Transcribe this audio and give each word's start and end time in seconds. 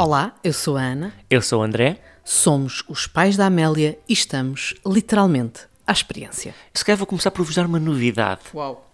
Olá, 0.00 0.32
eu 0.44 0.52
sou 0.52 0.76
a 0.76 0.82
Ana, 0.82 1.12
Eu 1.28 1.42
sou 1.42 1.58
o 1.58 1.62
André. 1.64 2.00
somos 2.24 2.84
os 2.88 3.08
pais 3.08 3.36
da 3.36 3.46
Amélia 3.46 3.98
e 4.08 4.12
estamos, 4.12 4.76
literalmente, 4.86 5.62
à 5.84 5.90
experiência. 5.90 6.54
Se 6.72 6.84
calhar 6.84 6.96
vou 6.96 7.04
começar 7.04 7.32
por 7.32 7.44
vos 7.44 7.56
dar 7.56 7.66
uma 7.66 7.80
novidade. 7.80 8.42
Uau! 8.54 8.88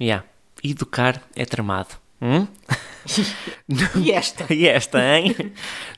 Yeah. 0.00 0.26
Educar 0.64 1.22
é 1.36 1.44
tramado. 1.44 1.90
Hum? 2.20 2.48
E 4.02 4.10
esta? 4.10 4.52
E 4.52 4.66
esta, 4.66 4.98
hein? 4.98 5.32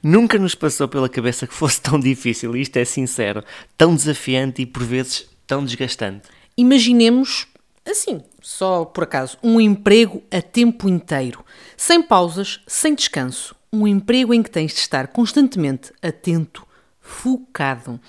Nunca 0.02 0.38
nos 0.38 0.54
passou 0.54 0.86
pela 0.88 1.08
cabeça 1.08 1.46
que 1.46 1.54
fosse 1.54 1.80
tão 1.80 1.98
difícil, 1.98 2.54
isto 2.54 2.76
é 2.76 2.84
sincero, 2.84 3.42
tão 3.78 3.94
desafiante 3.94 4.60
e 4.60 4.66
por 4.66 4.84
vezes 4.84 5.26
tão 5.46 5.64
desgastante. 5.64 6.28
Imaginemos, 6.54 7.46
assim, 7.86 8.22
só 8.40 8.84
por 8.84 9.04
acaso, 9.04 9.38
um 9.42 9.60
emprego 9.60 10.22
a 10.30 10.40
tempo 10.40 10.88
inteiro, 10.88 11.44
sem 11.76 12.02
pausas, 12.02 12.60
sem 12.66 12.94
descanso. 12.94 13.54
Um 13.72 13.86
emprego 13.86 14.34
em 14.34 14.42
que 14.42 14.50
tens 14.50 14.72
de 14.72 14.80
estar 14.80 15.08
constantemente 15.08 15.92
atento, 16.02 16.66
focado. 17.00 18.00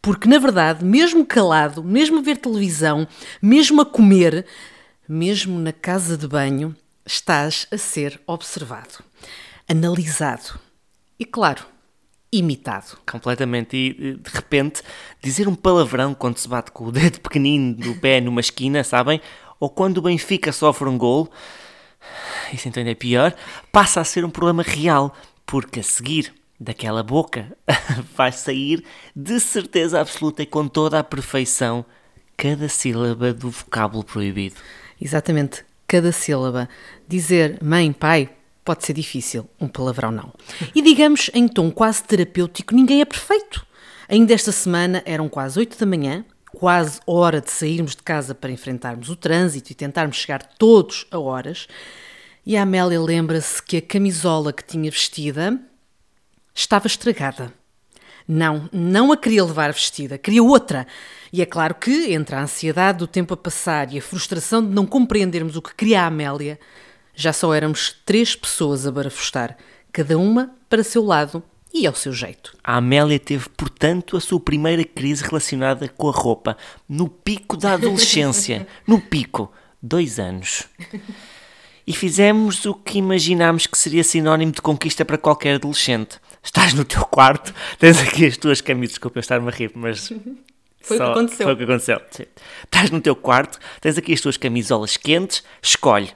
Porque, 0.00 0.28
na 0.28 0.38
verdade, 0.38 0.84
mesmo 0.84 1.26
calado, 1.26 1.84
mesmo 1.84 2.18
a 2.18 2.22
ver 2.22 2.38
televisão, 2.38 3.06
mesmo 3.40 3.82
a 3.82 3.86
comer, 3.86 4.46
mesmo 5.06 5.58
na 5.58 5.72
casa 5.72 6.16
de 6.16 6.26
banho, 6.26 6.74
estás 7.04 7.66
a 7.70 7.76
ser 7.76 8.20
observado, 8.26 9.04
analisado 9.68 10.58
e, 11.18 11.24
claro, 11.24 11.66
imitado. 12.32 12.98
Completamente. 13.10 13.76
E 13.76 14.14
de 14.14 14.30
repente, 14.32 14.82
dizer 15.22 15.48
um 15.48 15.54
palavrão 15.54 16.14
quando 16.14 16.38
se 16.38 16.48
bate 16.48 16.70
com 16.70 16.86
o 16.86 16.92
dedo 16.92 17.20
pequenino 17.22 17.74
do 17.74 17.94
pé 17.96 18.20
numa 18.20 18.40
esquina, 18.40 18.84
sabem? 18.84 19.20
Ou 19.58 19.68
quando 19.68 19.98
o 19.98 20.02
Benfica 20.02 20.52
sofre 20.52 20.88
um 20.88 20.96
gol, 20.96 21.30
isso 22.52 22.68
então 22.68 22.80
ainda 22.80 22.92
é 22.92 22.94
pior, 22.94 23.34
passa 23.70 24.00
a 24.00 24.04
ser 24.04 24.24
um 24.24 24.30
problema 24.30 24.62
real, 24.62 25.14
porque 25.44 25.80
a 25.80 25.82
seguir 25.82 26.32
daquela 26.58 27.02
boca 27.02 27.56
vai 28.16 28.32
sair 28.32 28.84
de 29.14 29.38
certeza 29.40 30.00
absoluta 30.00 30.42
e 30.42 30.46
com 30.46 30.66
toda 30.68 30.98
a 30.98 31.04
perfeição 31.04 31.84
cada 32.36 32.68
sílaba 32.68 33.34
do 33.34 33.50
vocábulo 33.50 34.02
proibido. 34.02 34.56
Exatamente, 35.00 35.64
cada 35.86 36.10
sílaba. 36.10 36.68
Dizer 37.06 37.58
mãe, 37.62 37.92
pai, 37.92 38.30
pode 38.64 38.84
ser 38.84 38.92
difícil, 38.92 39.48
um 39.60 39.68
palavrão 39.68 40.10
não. 40.10 40.32
E 40.74 40.82
digamos 40.82 41.30
em 41.34 41.48
tom 41.48 41.70
quase 41.70 42.02
terapêutico, 42.04 42.74
ninguém 42.74 43.00
é 43.00 43.04
perfeito. 43.04 43.66
Ainda 44.08 44.34
esta 44.34 44.52
semana 44.52 45.02
eram 45.06 45.28
quase 45.28 45.58
8 45.58 45.78
da 45.78 45.86
manhã, 45.86 46.24
quase 46.52 47.00
hora 47.06 47.40
de 47.40 47.50
sairmos 47.50 47.94
de 47.94 48.02
casa 48.02 48.34
para 48.34 48.50
enfrentarmos 48.50 49.08
o 49.08 49.16
trânsito 49.16 49.70
e 49.70 49.74
tentarmos 49.74 50.16
chegar 50.16 50.42
todos 50.42 51.06
a 51.10 51.18
horas. 51.18 51.68
E 52.44 52.56
a 52.56 52.62
Amélia 52.62 53.00
lembra-se 53.00 53.62
que 53.62 53.76
a 53.76 53.82
camisola 53.82 54.52
que 54.52 54.64
tinha 54.64 54.90
vestida 54.90 55.60
estava 56.54 56.86
estragada. 56.86 57.52
Não, 58.26 58.68
não 58.72 59.12
a 59.12 59.16
queria 59.16 59.44
levar 59.44 59.72
vestida, 59.72 60.18
queria 60.18 60.42
outra. 60.42 60.86
E 61.32 61.42
é 61.42 61.46
claro 61.46 61.74
que, 61.74 62.12
entre 62.12 62.34
a 62.36 62.42
ansiedade 62.42 62.98
do 62.98 63.06
tempo 63.06 63.34
a 63.34 63.36
passar 63.36 63.92
e 63.92 63.98
a 63.98 64.02
frustração 64.02 64.64
de 64.64 64.72
não 64.72 64.86
compreendermos 64.86 65.56
o 65.56 65.62
que 65.62 65.74
queria 65.74 66.02
a 66.02 66.06
Amélia, 66.06 66.58
já 67.20 67.32
só 67.32 67.52
éramos 67.52 67.94
três 68.04 68.34
pessoas 68.34 68.86
a 68.86 68.90
barafustar, 68.90 69.56
cada 69.92 70.16
uma 70.16 70.54
para 70.68 70.82
seu 70.82 71.04
lado 71.04 71.42
e 71.72 71.86
ao 71.86 71.94
seu 71.94 72.12
jeito. 72.12 72.56
A 72.64 72.76
Amélia 72.76 73.18
teve, 73.18 73.48
portanto, 73.50 74.16
a 74.16 74.20
sua 74.20 74.40
primeira 74.40 74.82
crise 74.84 75.22
relacionada 75.22 75.86
com 75.88 76.08
a 76.08 76.12
roupa, 76.12 76.56
no 76.88 77.08
pico 77.08 77.56
da 77.56 77.74
adolescência. 77.74 78.66
no 78.86 79.00
pico. 79.00 79.52
Dois 79.82 80.18
anos. 80.18 80.64
E 81.86 81.92
fizemos 81.92 82.64
o 82.66 82.74
que 82.74 82.98
imaginámos 82.98 83.66
que 83.66 83.76
seria 83.76 84.04
sinónimo 84.04 84.52
de 84.52 84.60
conquista 84.62 85.04
para 85.04 85.18
qualquer 85.18 85.56
adolescente. 85.56 86.18
Estás 86.42 86.72
no 86.72 86.84
teu 86.84 87.04
quarto, 87.04 87.54
tens 87.78 87.98
aqui 87.98 88.26
as 88.26 88.36
tuas 88.36 88.60
camisas, 88.60 88.92
desculpa 88.92 89.18
eu 89.18 89.20
estar-me 89.20 89.48
a 89.48 89.50
rir, 89.50 89.72
mas. 89.74 90.10
Foi 90.82 90.96
o 90.96 91.00
que 91.00 91.10
aconteceu. 91.10 91.46
Foi 91.46 91.52
o 91.52 91.56
que 91.56 91.64
aconteceu. 91.64 92.00
sim. 92.10 92.24
Estás 92.64 92.90
no 92.90 93.00
teu 93.02 93.14
quarto, 93.14 93.58
tens 93.82 93.98
aqui 93.98 94.14
as 94.14 94.20
tuas 94.20 94.38
camisolas 94.38 94.96
quentes, 94.96 95.44
escolhe. 95.62 96.10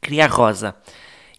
Queria 0.00 0.24
a 0.24 0.28
rosa. 0.28 0.74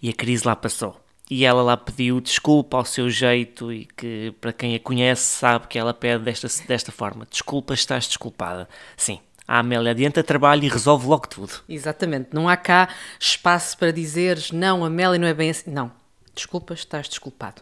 E 0.01 0.09
a 0.09 0.13
crise 0.13 0.45
lá 0.45 0.55
passou. 0.55 0.99
E 1.29 1.45
ela 1.45 1.61
lá 1.61 1.77
pediu 1.77 2.19
desculpa 2.19 2.77
ao 2.77 2.83
seu 2.83 3.09
jeito 3.09 3.71
e 3.71 3.85
que, 3.85 4.33
para 4.41 4.51
quem 4.51 4.75
a 4.75 4.79
conhece, 4.79 5.23
sabe 5.23 5.67
que 5.67 5.79
ela 5.79 5.93
pede 5.93 6.25
desta, 6.25 6.47
desta 6.67 6.91
forma. 6.91 7.25
Desculpa, 7.29 7.73
estás 7.73 8.05
desculpada. 8.05 8.67
Sim, 8.97 9.19
a 9.47 9.59
Amélia 9.59 9.91
adianta 9.91 10.23
trabalho 10.23 10.63
e 10.63 10.69
resolve 10.69 11.07
logo 11.07 11.27
tudo. 11.27 11.53
Exatamente, 11.67 12.29
não 12.33 12.47
há 12.47 12.57
cá 12.57 12.89
espaço 13.19 13.77
para 13.77 13.91
dizeres 13.91 14.51
não, 14.51 14.85
Amélia 14.85 15.19
não 15.19 15.27
é 15.27 15.33
bem 15.33 15.49
assim. 15.49 15.71
Não, 15.71 15.91
desculpa, 16.33 16.73
estás 16.73 17.07
desculpado. 17.07 17.61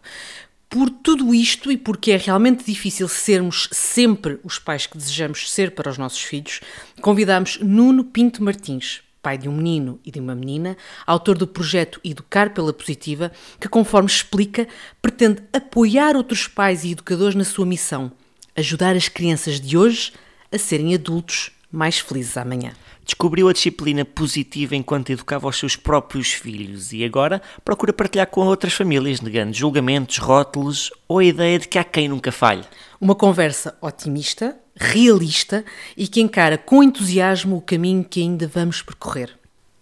Por 0.70 0.90
tudo 0.90 1.34
isto 1.34 1.72
e 1.72 1.78
porque 1.78 2.12
é 2.12 2.18
realmente 2.18 2.64
difícil 2.64 3.08
sermos 3.08 3.68
sempre 3.72 4.40
os 4.44 4.60
pais 4.60 4.86
que 4.86 4.98
desejamos 4.98 5.52
ser 5.52 5.72
para 5.72 5.90
os 5.90 5.98
nossos 5.98 6.22
filhos, 6.22 6.62
convidamos 7.02 7.58
Nuno 7.60 8.04
Pinto 8.04 8.44
Martins, 8.44 9.02
pai 9.22 9.38
de 9.38 9.50
um 9.50 9.56
menino 9.56 10.00
e 10.06 10.12
de 10.12 10.20
uma 10.20 10.36
menina, 10.36 10.78
autor 11.06 11.38
do 11.38 11.48
projeto 11.48 12.00
Educar 12.04 12.52
pela 12.52 12.74
Positiva, 12.74 13.32
que, 13.60 13.68
conforme 13.68 14.10
explica, 14.10 14.68
pretende 15.02 15.42
apoiar 15.54 16.16
outros 16.16 16.48
pais 16.48 16.84
e 16.84 16.92
educadores 16.92 17.36
na 17.36 17.44
sua 17.44 17.66
missão, 17.66 18.12
ajudar 18.56 18.96
as 18.96 19.08
crianças 19.08 19.60
de 19.60 19.78
hoje 19.78 20.14
a 20.52 20.58
serem 20.58 20.94
adultos 20.94 21.52
mais 21.72 22.00
felizes 22.00 22.36
amanhã. 22.38 22.74
Descobriu 23.06 23.50
a 23.50 23.54
disciplina 23.54 24.06
positiva 24.06 24.76
enquanto 24.76 25.10
educava 25.10 25.48
os 25.48 25.58
seus 25.58 25.76
próprios 25.76 26.32
filhos 26.32 26.94
e 26.94 27.04
agora 27.04 27.42
procura 27.66 27.92
partilhar 27.92 28.28
com 28.28 28.42
outras 28.42 28.74
famílias, 28.74 29.20
negando 29.20 29.54
julgamentos, 29.54 30.18
rótulos 30.18 30.92
ou 31.08 31.20
a 31.20 31.24
ideia 31.24 31.58
de 31.58 31.68
que 31.68 31.80
há 31.80 31.84
quem 31.84 32.08
nunca 32.08 32.32
falhe. 32.32 32.64
Uma 33.02 33.16
conversa 33.16 33.76
otimista, 33.82 34.56
realista 34.80 35.66
e 35.98 36.08
que 36.08 36.22
encara 36.22 36.58
com 36.58 36.82
entusiasmo 36.82 37.58
o 37.58 37.62
caminho 37.62 38.04
que 38.04 38.22
ainda 38.22 38.48
vamos 38.48 38.82
percorrer. 38.82 39.38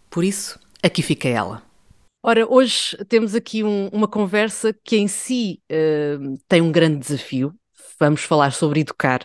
Por 0.10 0.24
isso, 0.24 0.60
aqui 0.82 1.04
fica 1.04 1.30
ela. 1.30 1.62
Ora, 2.24 2.46
hoje 2.52 2.98
temos 3.08 3.36
aqui 3.36 3.64
um- 3.64 3.88
uma 3.90 4.08
conversa 4.08 4.76
que 4.84 4.98
em 4.98 5.08
si 5.08 5.62
eh, 5.70 6.18
tem 6.48 6.62
um 6.62 6.72
grande 6.72 6.98
desafio. 6.98 7.54
Vamos 8.00 8.22
falar 8.24 8.52
sobre 8.52 8.82
educar, 8.82 9.24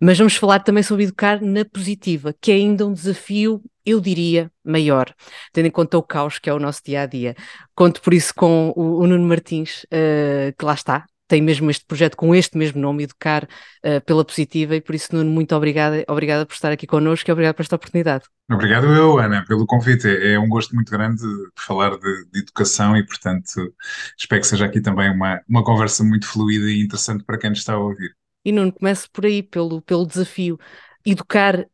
mas 0.00 0.18
vamos 0.18 0.36
falar 0.36 0.60
também 0.60 0.82
sobre 0.82 1.04
educar 1.04 1.40
na 1.40 1.64
positiva, 1.64 2.34
que 2.40 2.52
é 2.52 2.54
ainda 2.56 2.86
um 2.86 2.92
desafio, 2.92 3.62
eu 3.84 4.00
diria, 4.00 4.50
maior, 4.64 5.12
tendo 5.52 5.66
em 5.66 5.70
conta 5.70 5.96
o 5.96 6.02
caos 6.02 6.38
que 6.38 6.50
é 6.50 6.52
o 6.54 6.58
nosso 6.58 6.82
dia 6.84 7.02
a 7.02 7.06
dia. 7.06 7.34
Conto 7.74 8.02
por 8.02 8.12
isso 8.12 8.34
com 8.34 8.72
o, 8.76 9.00
o 9.00 9.06
Nuno 9.06 9.26
Martins, 9.26 9.86
eh, 9.90 10.52
que 10.58 10.64
lá 10.64 10.74
está, 10.74 11.06
tem 11.26 11.42
mesmo 11.42 11.70
este 11.70 11.84
projeto 11.84 12.16
com 12.16 12.34
este 12.34 12.56
mesmo 12.56 12.80
nome, 12.80 13.04
Educar 13.04 13.48
eh, 13.82 14.00
pela 14.00 14.24
Positiva, 14.24 14.76
e 14.76 14.80
por 14.80 14.94
isso, 14.94 15.14
Nuno, 15.14 15.30
muito 15.30 15.54
obrigada, 15.54 16.04
obrigada 16.08 16.46
por 16.46 16.54
estar 16.54 16.72
aqui 16.72 16.86
connosco 16.86 17.28
e 17.28 17.32
obrigada 17.32 17.54
por 17.54 17.62
esta 17.62 17.76
oportunidade. 17.76 18.24
Obrigado 18.50 18.86
eu, 18.86 19.18
Ana, 19.18 19.44
pelo 19.46 19.66
convite. 19.66 20.06
É 20.06 20.34
é 20.34 20.38
um 20.38 20.48
gosto 20.48 20.74
muito 20.74 20.90
grande 20.90 21.22
de 21.22 21.62
falar 21.62 21.90
de, 21.96 22.26
de 22.30 22.40
educação 22.40 22.96
e, 22.96 23.04
portanto, 23.04 23.74
espero 24.16 24.40
que 24.40 24.46
seja 24.46 24.66
aqui 24.66 24.80
também 24.80 25.10
uma, 25.10 25.40
uma 25.48 25.64
conversa 25.64 26.04
muito 26.04 26.26
fluida 26.26 26.70
e 26.70 26.82
interessante 26.82 27.24
para 27.24 27.38
quem 27.38 27.50
nos 27.50 27.60
está 27.60 27.74
a 27.74 27.78
ouvir. 27.78 28.14
E 28.44 28.52
Nuno, 28.52 28.72
começo 28.72 29.10
por 29.10 29.26
aí, 29.26 29.42
pelo, 29.42 29.82
pelo 29.82 30.06
desafio. 30.06 30.58
Educar, 31.04 31.66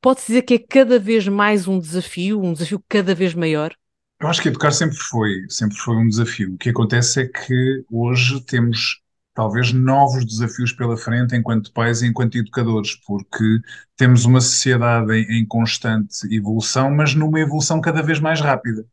pode-se 0.00 0.26
dizer 0.26 0.42
que 0.42 0.54
é 0.54 0.58
cada 0.58 0.98
vez 0.98 1.26
mais 1.26 1.66
um 1.66 1.78
desafio, 1.78 2.42
um 2.42 2.52
desafio 2.52 2.82
cada 2.88 3.14
vez 3.14 3.32
maior? 3.32 3.74
Eu 4.20 4.28
acho 4.28 4.42
que 4.42 4.48
educar 4.48 4.70
sempre 4.72 4.96
foi, 4.96 5.46
sempre 5.48 5.76
foi 5.78 5.96
um 5.96 6.06
desafio. 6.08 6.54
O 6.54 6.58
que 6.58 6.68
acontece 6.70 7.22
é 7.22 7.26
que 7.26 7.84
hoje 7.90 8.40
temos 8.44 9.00
talvez 9.34 9.72
novos 9.72 10.26
desafios 10.26 10.72
pela 10.72 10.96
frente 10.96 11.34
enquanto 11.34 11.72
pais 11.72 12.02
e 12.02 12.06
enquanto 12.06 12.36
educadores, 12.36 12.96
porque 13.06 13.60
temos 13.96 14.26
uma 14.26 14.40
sociedade 14.40 15.10
em, 15.14 15.40
em 15.40 15.46
constante 15.46 16.26
evolução, 16.34 16.90
mas 16.90 17.14
numa 17.14 17.40
evolução 17.40 17.80
cada 17.80 18.02
vez 18.02 18.20
mais 18.20 18.40
rápida. 18.40 18.84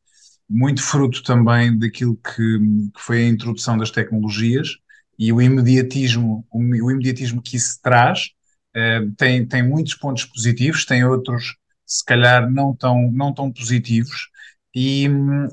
Muito 0.49 0.81
fruto 0.81 1.21
também 1.23 1.77
daquilo 1.77 2.15
que, 2.15 2.59
que 2.95 3.01
foi 3.01 3.23
a 3.23 3.27
introdução 3.27 3.77
das 3.77 3.91
tecnologias 3.91 4.69
e 5.19 5.33
o 5.33 5.41
imediatismo, 5.41 6.45
o, 6.49 6.59
o 6.59 6.91
imediatismo 6.91 7.41
que 7.41 7.57
isso 7.57 7.79
traz, 7.81 8.29
eh, 8.73 9.01
tem, 9.17 9.45
tem 9.45 9.67
muitos 9.67 9.95
pontos 9.95 10.23
positivos, 10.25 10.85
tem 10.85 11.03
outros, 11.03 11.57
se 11.85 12.05
calhar, 12.05 12.49
não 12.49 12.73
tão, 12.75 13.11
não 13.11 13.33
tão 13.33 13.51
positivos. 13.51 14.29
E, 14.79 15.07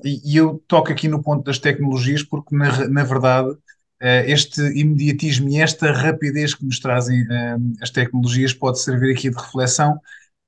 e- 0.05 0.37
eu 0.37 0.62
toco 0.69 0.93
aqui 0.93 1.09
no 1.09 1.23
ponto 1.23 1.44
das 1.44 1.59
tecnologias 1.59 2.23
porque, 2.23 2.55
na, 2.55 2.88
na 2.88 3.05
verdade, 3.05 3.56
eh, 4.00 4.31
este 4.31 4.61
imediatismo 4.79 5.49
e 5.49 5.61
esta 5.61 5.93
rapidez 5.93 6.55
que 6.55 6.65
nos 6.65 6.79
trazem 6.79 7.23
eh, 7.31 7.56
as 7.81 7.91
tecnologias 7.91 8.53
pode 8.53 8.81
servir 8.81 9.12
aqui 9.15 9.31
de 9.31 9.37
reflexão 9.37 9.99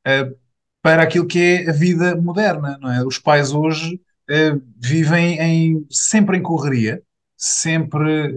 eh, 0.07 0.31
para 0.83 1.03
aquilo 1.03 1.27
que 1.27 1.39
é 1.41 1.71
a 1.71 1.73
vida 1.73 2.17
moderna, 2.17 2.79
não 2.81 2.93
é? 2.93 3.05
Os 3.05 3.19
pais 3.19 3.53
hoje 3.53 4.01
vivem 4.79 5.39
em, 5.41 5.87
sempre 5.91 6.37
em 6.37 6.43
correria, 6.43 7.01
sempre, 7.37 8.35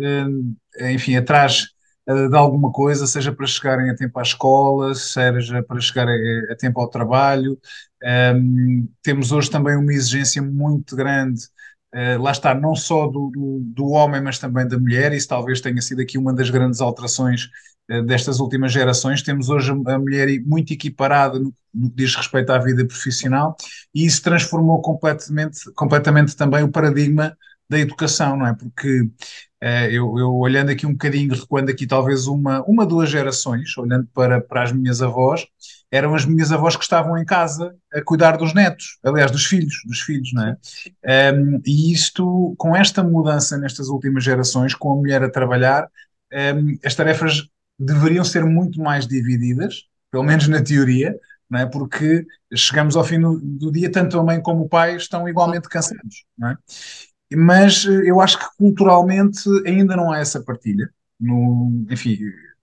enfim, 0.94 1.16
atrás 1.16 1.70
de 2.30 2.36
alguma 2.36 2.72
coisa, 2.72 3.06
seja 3.06 3.32
para 3.32 3.46
chegarem 3.46 3.90
a 3.90 3.96
tempo 3.96 4.18
à 4.20 4.22
escola, 4.24 4.96
seja 4.96 5.62
para 5.64 5.80
chegar 5.80 6.08
a, 6.08 6.56
tempo 6.56 6.80
ao 6.82 6.90
trabalho. 6.90 7.58
Um, 8.36 8.88
temos 9.04 9.32
hoje 9.32 9.50
também 9.52 9.76
uma 9.76 9.94
exigência 9.94 10.42
muito 10.42 10.96
grande 10.96 11.42
Uh, 11.94 12.22
lá 12.22 12.32
está, 12.32 12.54
não 12.54 12.76
só 12.76 13.08
do, 13.08 13.32
do, 13.32 13.60
do, 13.62 13.90
homem, 13.90 14.22
mas 14.22 14.38
também 14.38 14.68
da 14.68 14.78
mulher. 14.78 15.12
Isso 15.12 15.28
talvez 15.28 15.60
tenha 15.60 15.82
sido 15.82 16.02
aqui 16.02 16.18
uma 16.18 16.34
das 16.34 16.50
grandes 16.50 16.82
alterações 16.82 17.50
uh, 17.90 18.04
destas 18.04 18.40
últimas 18.40 18.72
gerações. 18.72 19.24
Temos 19.24 19.50
hoje 19.50 19.72
a 19.72 20.00
mulher 20.00 20.28
muito 20.46 20.72
equiparada 20.72 21.40
no, 21.40 21.54
no, 21.74 21.90
que 21.90 21.96
diz 21.96 22.16
respeito 22.16 22.52
à 22.52 22.60
vida 22.60 22.86
profissional 22.86 23.56
e 23.94 24.06
isso 24.06 24.22
transformou 24.22 24.82
completamente, 24.82 25.72
completamente 25.74 26.36
também 26.36 26.64
o 26.64 26.72
paradigma 26.72 27.36
da 27.70 27.80
educação, 27.80 28.36
não 28.36 28.48
é? 28.48 28.54
Porque 28.54 29.02
uh, 29.02 29.88
eu, 29.92 30.18
eu, 30.18 30.34
olhando 30.34 30.70
aqui 30.72 30.86
um 30.86 30.94
bocadinho, 30.94 31.36
recuando 31.36 31.70
aqui 31.70 31.86
talvez 31.86 32.26
uma, 32.26 32.64
uma, 32.64 32.86
duas 32.86 33.10
gerações, 33.10 33.78
olhando 33.78 34.08
para, 34.14 34.42
para 34.42 34.64
as 34.64 34.72
minhas 34.72 35.02
avós, 35.02 35.46
eram 35.92 36.16
as 36.16 36.26
minhas 36.26 36.52
avós 36.52 36.76
que 36.76 36.84
estavam 36.84 37.18
em 37.18 37.26
casa 37.26 37.76
a 37.94 38.02
cuidar 38.02 38.38
dos 38.38 38.54
netos, 38.54 38.98
aliás, 39.04 39.32
dos 39.32 39.46
filhos, 39.46 39.82
dos 39.86 40.00
filhos, 40.00 40.32
não 40.34 40.48
é? 40.48 41.34
Um, 41.34 41.62
e 41.66 41.92
isto, 41.94 42.56
com 42.58 42.76
esta 42.76 43.04
mudança 43.04 43.58
nestas 43.58 43.88
últimas 43.88 44.24
gerações, 44.24 44.74
com 44.74 44.92
a 44.92 44.96
mulher 44.96 45.24
a 45.24 45.30
trabalhar, 45.30 45.88
um, 46.34 46.78
as 46.84 46.96
tarefas 46.96 47.48
deveriam 47.78 48.24
ser 48.24 48.44
muito 48.46 48.82
mais 48.82 49.08
divididas, 49.08 49.84
pelo 50.12 50.24
menos 50.24 50.48
na 50.48 50.62
teoria, 50.62 51.16
não 51.50 51.60
é? 51.60 51.66
Porque 51.66 52.26
chegamos 52.54 52.96
ao 52.96 53.04
fim 53.04 53.20
do, 53.20 53.40
do 53.40 53.72
dia, 53.72 53.92
tanto 53.92 54.20
a 54.20 54.24
mãe 54.24 54.42
como 54.42 54.64
o 54.64 54.70
pai 54.70 54.96
estão 54.96 55.28
igualmente 55.28 55.68
cansados, 55.68 56.26
não 56.38 56.50
é? 56.50 56.58
Mas 57.36 57.86
eh, 57.86 58.10
eu 58.10 58.20
acho 58.22 58.40
que 58.40 58.58
culturalmente 58.58 59.42
ainda 59.66 59.96
não 59.96 60.12
há 60.12 60.20
essa 60.20 60.42
partilha. 60.42 60.90
No, 61.20 61.86
enfim, 61.90 62.18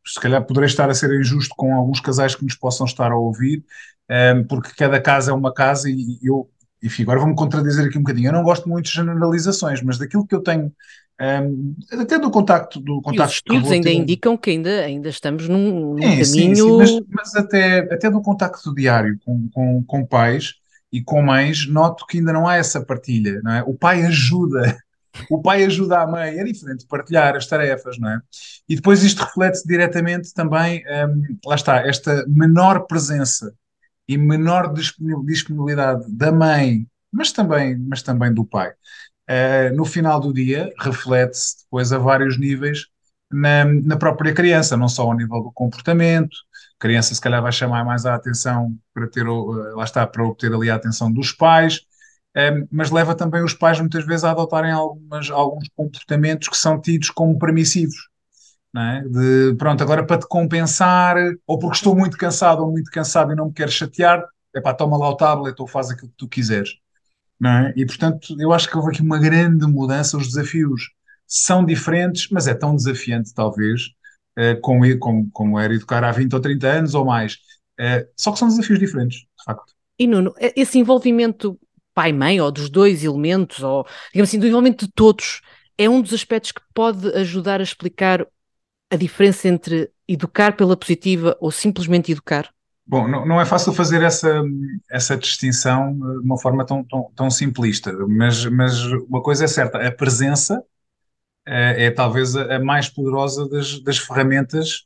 se 0.07 0.21
calhar 0.21 0.45
poderei 0.45 0.67
estar 0.67 0.89
a 0.89 0.95
ser 0.95 1.13
injusto 1.19 1.55
com 1.57 1.75
alguns 1.75 2.01
casais 2.01 2.35
que 2.35 2.45
nos 2.45 2.55
possam 2.55 2.87
estar 2.87 3.11
a 3.11 3.17
ouvir, 3.17 3.65
ehm, 4.09 4.45
porque 4.45 4.71
cada 4.77 5.01
casa 5.01 5.33
é 5.33 5.35
uma 5.35 5.53
casa 5.53 5.91
e 5.91 6.19
eu, 6.23 6.49
enfim, 6.83 7.03
agora 7.03 7.21
vou-me 7.21 7.35
contradizer 7.35 7.87
aqui 7.87 7.99
um 7.99 8.03
bocadinho. 8.03 8.29
Eu 8.29 8.33
não 8.33 8.43
gosto 8.43 8.69
muito 8.69 8.87
de 8.87 8.93
generalizações, 8.93 9.83
mas 9.83 9.99
daquilo 9.99 10.27
que 10.27 10.35
eu 10.35 10.43
tenho, 10.43 10.67
um, 10.67 10.73
ehm, 11.21 11.75
até 12.01 12.19
do 12.19 12.31
contacto 12.31 12.81
do 12.81 13.03
contacto 13.03 13.23
e 13.23 13.27
os 13.27 13.33
estudos 13.33 13.71
ainda 13.71 13.91
indicam 13.91 14.37
que 14.37 14.51
ainda, 14.51 14.81
ainda 14.81 15.09
estamos 15.09 15.49
num, 15.49 15.95
num 15.95 15.97
sim, 15.97 16.03
caminho. 16.03 16.25
Sim, 16.25 16.55
sim, 16.55 16.77
mas, 16.77 17.01
mas, 17.11 17.35
até, 17.37 17.79
até 17.93 18.11
do 18.11 18.23
contacto 18.23 18.75
diário 18.75 19.19
com, 19.25 19.49
com, 19.53 19.85
com 19.85 20.07
pais 20.07 20.55
e 20.97 21.05
com 21.05 21.21
mães, 21.21 21.69
noto 21.69 22.07
que 22.07 22.17
ainda 22.17 22.33
não 22.33 22.49
há 22.49 22.57
essa 22.57 22.83
partilha, 22.83 23.43
não 23.45 23.53
é? 23.53 23.63
O 23.65 23.75
pai 23.75 24.03
ajuda, 24.05 24.79
o 25.31 25.43
pai 25.43 25.63
ajuda 25.63 26.01
a 26.01 26.07
mãe, 26.07 26.39
é 26.39 26.43
diferente 26.43 26.87
partilhar 26.87 27.37
as 27.37 27.47
tarefas, 27.47 27.99
não 27.99 28.09
é? 28.09 28.21
E 28.67 28.77
depois 28.77 29.03
isto 29.03 29.23
reflete-se 29.23 29.69
diretamente 29.69 30.33
também, 30.33 30.83
um, 30.89 31.37
lá 31.45 31.55
está, 31.55 31.87
esta 31.87 32.25
menor 32.27 32.87
presença 32.87 33.53
e 34.09 34.17
menor 34.17 34.73
disponibilidade 34.73 36.11
da 36.11 36.33
mãe, 36.33 36.87
mas 37.13 37.31
também, 37.31 37.77
mas 37.77 38.03
também 38.03 38.33
do 38.33 38.45
pai. 38.45 38.71
Uh, 39.29 39.77
no 39.77 39.85
final 39.85 40.19
do 40.19 40.33
dia, 40.33 40.73
reflete-se 40.79 41.65
depois 41.65 41.93
a 41.93 41.99
vários 41.99 42.39
níveis 42.39 42.87
na, 43.31 43.67
na 43.67 43.99
própria 43.99 44.33
criança, 44.33 44.79
não 44.79 44.89
só 44.89 45.03
ao 45.03 45.15
nível 45.15 45.43
do 45.43 45.53
comportamento, 45.53 46.39
criança 46.79 47.15
se 47.15 47.21
calhar 47.21 47.43
vai 47.43 47.53
chamar 47.53 47.85
mais 47.85 48.07
a 48.07 48.15
atenção 48.15 48.77
para 48.95 49.09
ter, 49.09 49.27
eh, 49.27 49.75
lá 49.75 49.85
está, 49.85 50.07
para 50.07 50.25
obter 50.25 50.53
ali 50.53 50.71
a 50.71 50.75
atenção 50.75 51.13
dos 51.13 51.33
pais, 51.33 51.81
eh, 52.35 52.65
mas 52.71 52.91
leva 52.91 53.15
também 53.15 53.43
os 53.43 53.55
pais 53.55 53.81
muitas 53.81 54.05
vezes 54.07 54.25
a 54.25 54.31
adotarem 54.33 54.73
algumas, 54.73 55.31
alguns 55.31 55.69
comportamentos 55.75 56.49
que 56.49 56.57
são 56.57 56.81
tidos 56.81 57.11
como 57.11 57.39
permissivos. 57.39 58.09
É? 58.77 59.01
De 59.09 59.55
pronto, 59.57 59.83
agora 59.83 60.05
para 60.05 60.19
te 60.19 60.27
compensar, 60.29 61.17
ou 61.47 61.59
porque 61.59 61.77
estou 61.77 61.97
muito 61.97 62.17
cansado 62.19 62.63
ou 62.63 62.71
muito 62.71 62.91
cansado 62.91 63.33
e 63.33 63.35
não 63.35 63.47
me 63.47 63.53
quero 63.53 63.71
chatear, 63.71 64.23
é 64.55 64.61
pá, 64.61 64.75
toma 64.75 64.99
lá 64.99 65.09
o 65.09 65.17
tablet 65.17 65.59
ou 65.61 65.67
faz 65.67 65.91
aquilo 65.91 66.11
que 66.11 66.17
tu 66.17 66.29
quiseres. 66.29 66.71
É? 67.45 67.73
E 67.77 67.87
portanto, 67.87 68.35
eu 68.39 68.53
acho 68.53 68.69
que 68.69 68.77
houve 68.77 68.91
aqui 68.91 69.03
uma 69.03 69.19
grande 69.19 69.67
mudança, 69.67 70.17
os 70.17 70.27
desafios 70.29 70.91
são 71.27 71.65
diferentes, 71.65 72.29
mas 72.31 72.47
é 72.47 72.55
tão 72.55 72.75
desafiante, 72.77 73.35
talvez, 73.35 73.83
uh, 74.39 74.61
como, 74.61 74.99
como, 74.99 75.31
como 75.33 75.59
era 75.59 75.75
educar 75.75 76.05
há 76.05 76.13
20 76.13 76.35
ou 76.35 76.41
30 76.41 76.67
anos 76.67 76.95
ou 76.95 77.05
mais. 77.05 77.35
Uh, 77.79 78.07
só 78.17 78.33
que 78.33 78.39
são 78.39 78.49
desafios 78.49 78.79
diferentes, 78.79 79.19
de 79.19 79.45
facto. 79.45 79.73
E 79.99 80.07
Nuno, 80.07 80.35
esse 80.39 80.79
envolvimento 80.79 81.59
pai-mãe, 81.95 82.41
ou 82.41 82.53
dos 82.53 82.69
dois 82.69 83.03
elementos, 83.03 83.63
ou 83.63 83.87
digamos 84.13 84.29
assim, 84.29 84.39
do 84.39 84.47
envolvimento 84.47 84.87
de 84.87 84.93
todos, 84.93 85.41
é 85.79 85.89
um 85.89 86.03
dos 86.03 86.13
aspectos 86.13 86.53
que 86.53 86.61
pode 86.75 87.09
ajudar 87.15 87.61
a 87.61 87.65
explicar 87.65 88.27
a 88.91 88.97
diferença 88.97 89.49
entre 89.49 89.91
educar 90.07 90.57
pela 90.57 90.77
positiva 90.77 91.37
ou 91.41 91.51
simplesmente 91.51 92.13
educar? 92.13 92.51
Bom, 92.87 93.09
não, 93.09 93.27
não, 93.27 93.41
é 93.41 93.45
fácil 93.45 93.73
fazer 93.73 94.03
essa, 94.03 94.43
essa 94.89 95.17
distinção 95.17 95.93
de 95.99 96.25
uma 96.25 96.39
forma 96.39 96.65
tão, 96.65 96.85
tão, 96.85 97.11
tão 97.17 97.31
simplista, 97.31 97.93
mas, 98.07 98.45
mas 98.47 98.81
uma 99.09 99.21
coisa 99.21 99.45
é 99.45 99.49
certa, 99.49 99.79
a 99.79 99.91
presença 99.91 100.63
é, 101.47 101.87
é 101.87 101.91
talvez 101.91 102.35
a, 102.37 102.59
mais 102.59 102.89
poderosa 102.89 103.49
das, 103.49 103.81
das 103.81 103.99
ferramentas 103.99 104.85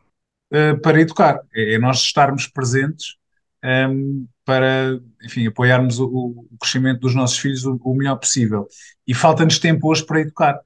uh, 0.52 0.78
para 0.80 1.00
educar. 1.00 1.40
É, 1.54 1.74
é, 1.74 1.78
nós 1.78 1.98
estarmos 1.98 2.46
presentes 2.46 3.16
ehm, 3.62 4.26
para, 4.44 5.00
enfim, 5.22 5.46
apoiarmos 5.46 5.98
o, 5.98 6.06
o, 6.06 6.58
crescimento 6.60 7.00
dos 7.00 7.14
nossos 7.14 7.38
filhos 7.38 7.64
o, 7.64 7.80
o 7.82 7.94
melhor 7.94 8.16
possível. 8.16 8.68
E 9.06 9.14
falta-nos 9.14 9.58
tempo 9.58 9.88
hoje 9.88 10.04
para 10.04 10.20
educar. 10.20 10.60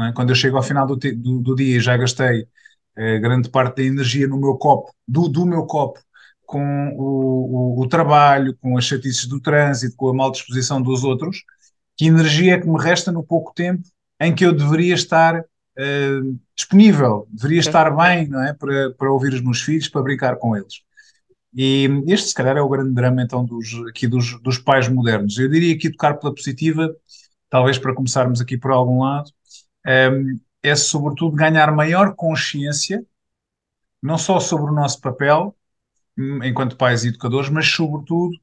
É? 0.00 0.12
Quando 0.12 0.30
eu 0.30 0.36
chego 0.36 0.56
ao 0.56 0.62
final 0.62 0.86
do, 0.86 0.96
do, 0.96 1.40
do 1.40 1.54
dia 1.54 1.76
e 1.76 1.80
já 1.80 1.96
gastei 1.96 2.42
uh, 2.42 3.20
grande 3.20 3.50
parte 3.50 3.76
da 3.76 3.82
energia 3.84 4.26
no 4.26 4.40
meu 4.40 4.56
copo, 4.56 4.94
do, 5.06 5.28
do 5.28 5.46
meu 5.46 5.66
copo, 5.66 6.00
com 6.46 6.94
o, 6.96 7.80
o, 7.80 7.88
trabalho, 7.88 8.56
com 8.60 8.76
as 8.76 8.84
chatices 8.84 9.26
do 9.26 9.40
trânsito, 9.40 9.96
com 9.96 10.08
a 10.08 10.14
mal 10.14 10.30
disposição 10.30 10.80
dos 10.80 11.02
outros, 11.02 11.42
que 11.96 12.06
energia 12.06 12.54
é 12.54 12.60
que 12.60 12.68
me 12.68 12.80
resta 12.80 13.10
no 13.10 13.24
pouco 13.24 13.52
tempo 13.54 13.82
em 14.20 14.34
que 14.34 14.44
eu 14.44 14.52
deveria 14.52 14.94
estar 14.94 15.40
uh, 15.40 16.40
disponível, 16.54 17.26
deveria 17.30 17.60
estar 17.60 17.90
bem 17.90 18.28
não 18.28 18.42
é? 18.42 18.52
para, 18.52 18.92
para 18.92 19.12
ouvir 19.12 19.32
os 19.34 19.40
meus 19.40 19.62
filhos, 19.62 19.88
para 19.88 20.02
brincar 20.02 20.36
com 20.36 20.56
eles. 20.56 20.82
E 21.54 21.88
este, 22.08 22.28
se 22.28 22.34
calhar, 22.34 22.56
é 22.56 22.60
o 22.60 22.68
grande 22.68 22.92
drama 22.92 23.22
então 23.22 23.44
dos, 23.44 23.74
aqui 23.88 24.08
dos, 24.08 24.40
dos 24.42 24.58
pais 24.58 24.88
modernos. 24.88 25.38
Eu 25.38 25.48
diria 25.48 25.78
que 25.78 25.86
educar 25.86 26.14
pela 26.14 26.34
positiva, 26.34 26.94
talvez 27.48 27.78
para 27.78 27.94
começarmos 27.94 28.40
aqui 28.40 28.58
por 28.58 28.72
algum 28.72 29.02
lado, 29.02 29.30
um, 29.86 29.90
ehm, 29.90 30.40
é 30.62 30.74
sobretudo 30.74 31.36
ganhar 31.36 31.70
maior 31.72 32.14
consciência, 32.16 33.04
não 34.02 34.18
só 34.18 34.40
sobre 34.40 34.70
o 34.72 34.74
nosso 34.74 35.00
papel 35.00 35.56
hum, 36.18 36.42
enquanto 36.42 36.76
pais 36.76 37.04
e 37.04 37.08
educadores, 37.08 37.50
mas 37.50 37.66
sobretudo 37.68 38.34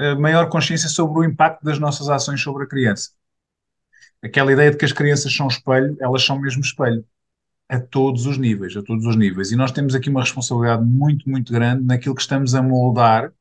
uh, 0.00 0.20
maior 0.20 0.48
consciência 0.48 0.88
sobre 0.88 1.20
o 1.20 1.24
impacto 1.24 1.64
das 1.64 1.78
nossas 1.78 2.08
ações 2.08 2.40
sobre 2.42 2.64
a 2.64 2.68
criança 2.68 3.10
aquela 4.22 4.52
ideia 4.52 4.70
de 4.70 4.76
que 4.76 4.84
as 4.84 4.92
crianças 4.92 5.34
são 5.34 5.48
espelho, 5.48 5.96
elas 6.00 6.24
são 6.24 6.38
mesmo 6.38 6.62
espelho. 6.62 7.04
A 7.68 7.78
todos 7.78 8.26
os 8.26 8.36
níveis, 8.36 8.76
a 8.76 8.82
todos 8.82 9.06
os 9.06 9.14
níveis. 9.14 9.52
E 9.52 9.56
nós 9.56 9.70
temos 9.70 9.94
aqui 9.94 10.10
uma 10.10 10.22
responsabilidade 10.22 10.84
muito, 10.84 11.28
muito 11.30 11.52
grande 11.52 11.84
naquilo 11.84 12.16
que 12.16 12.20
estamos 12.20 12.54
a 12.54 12.62
moldar 12.62 13.32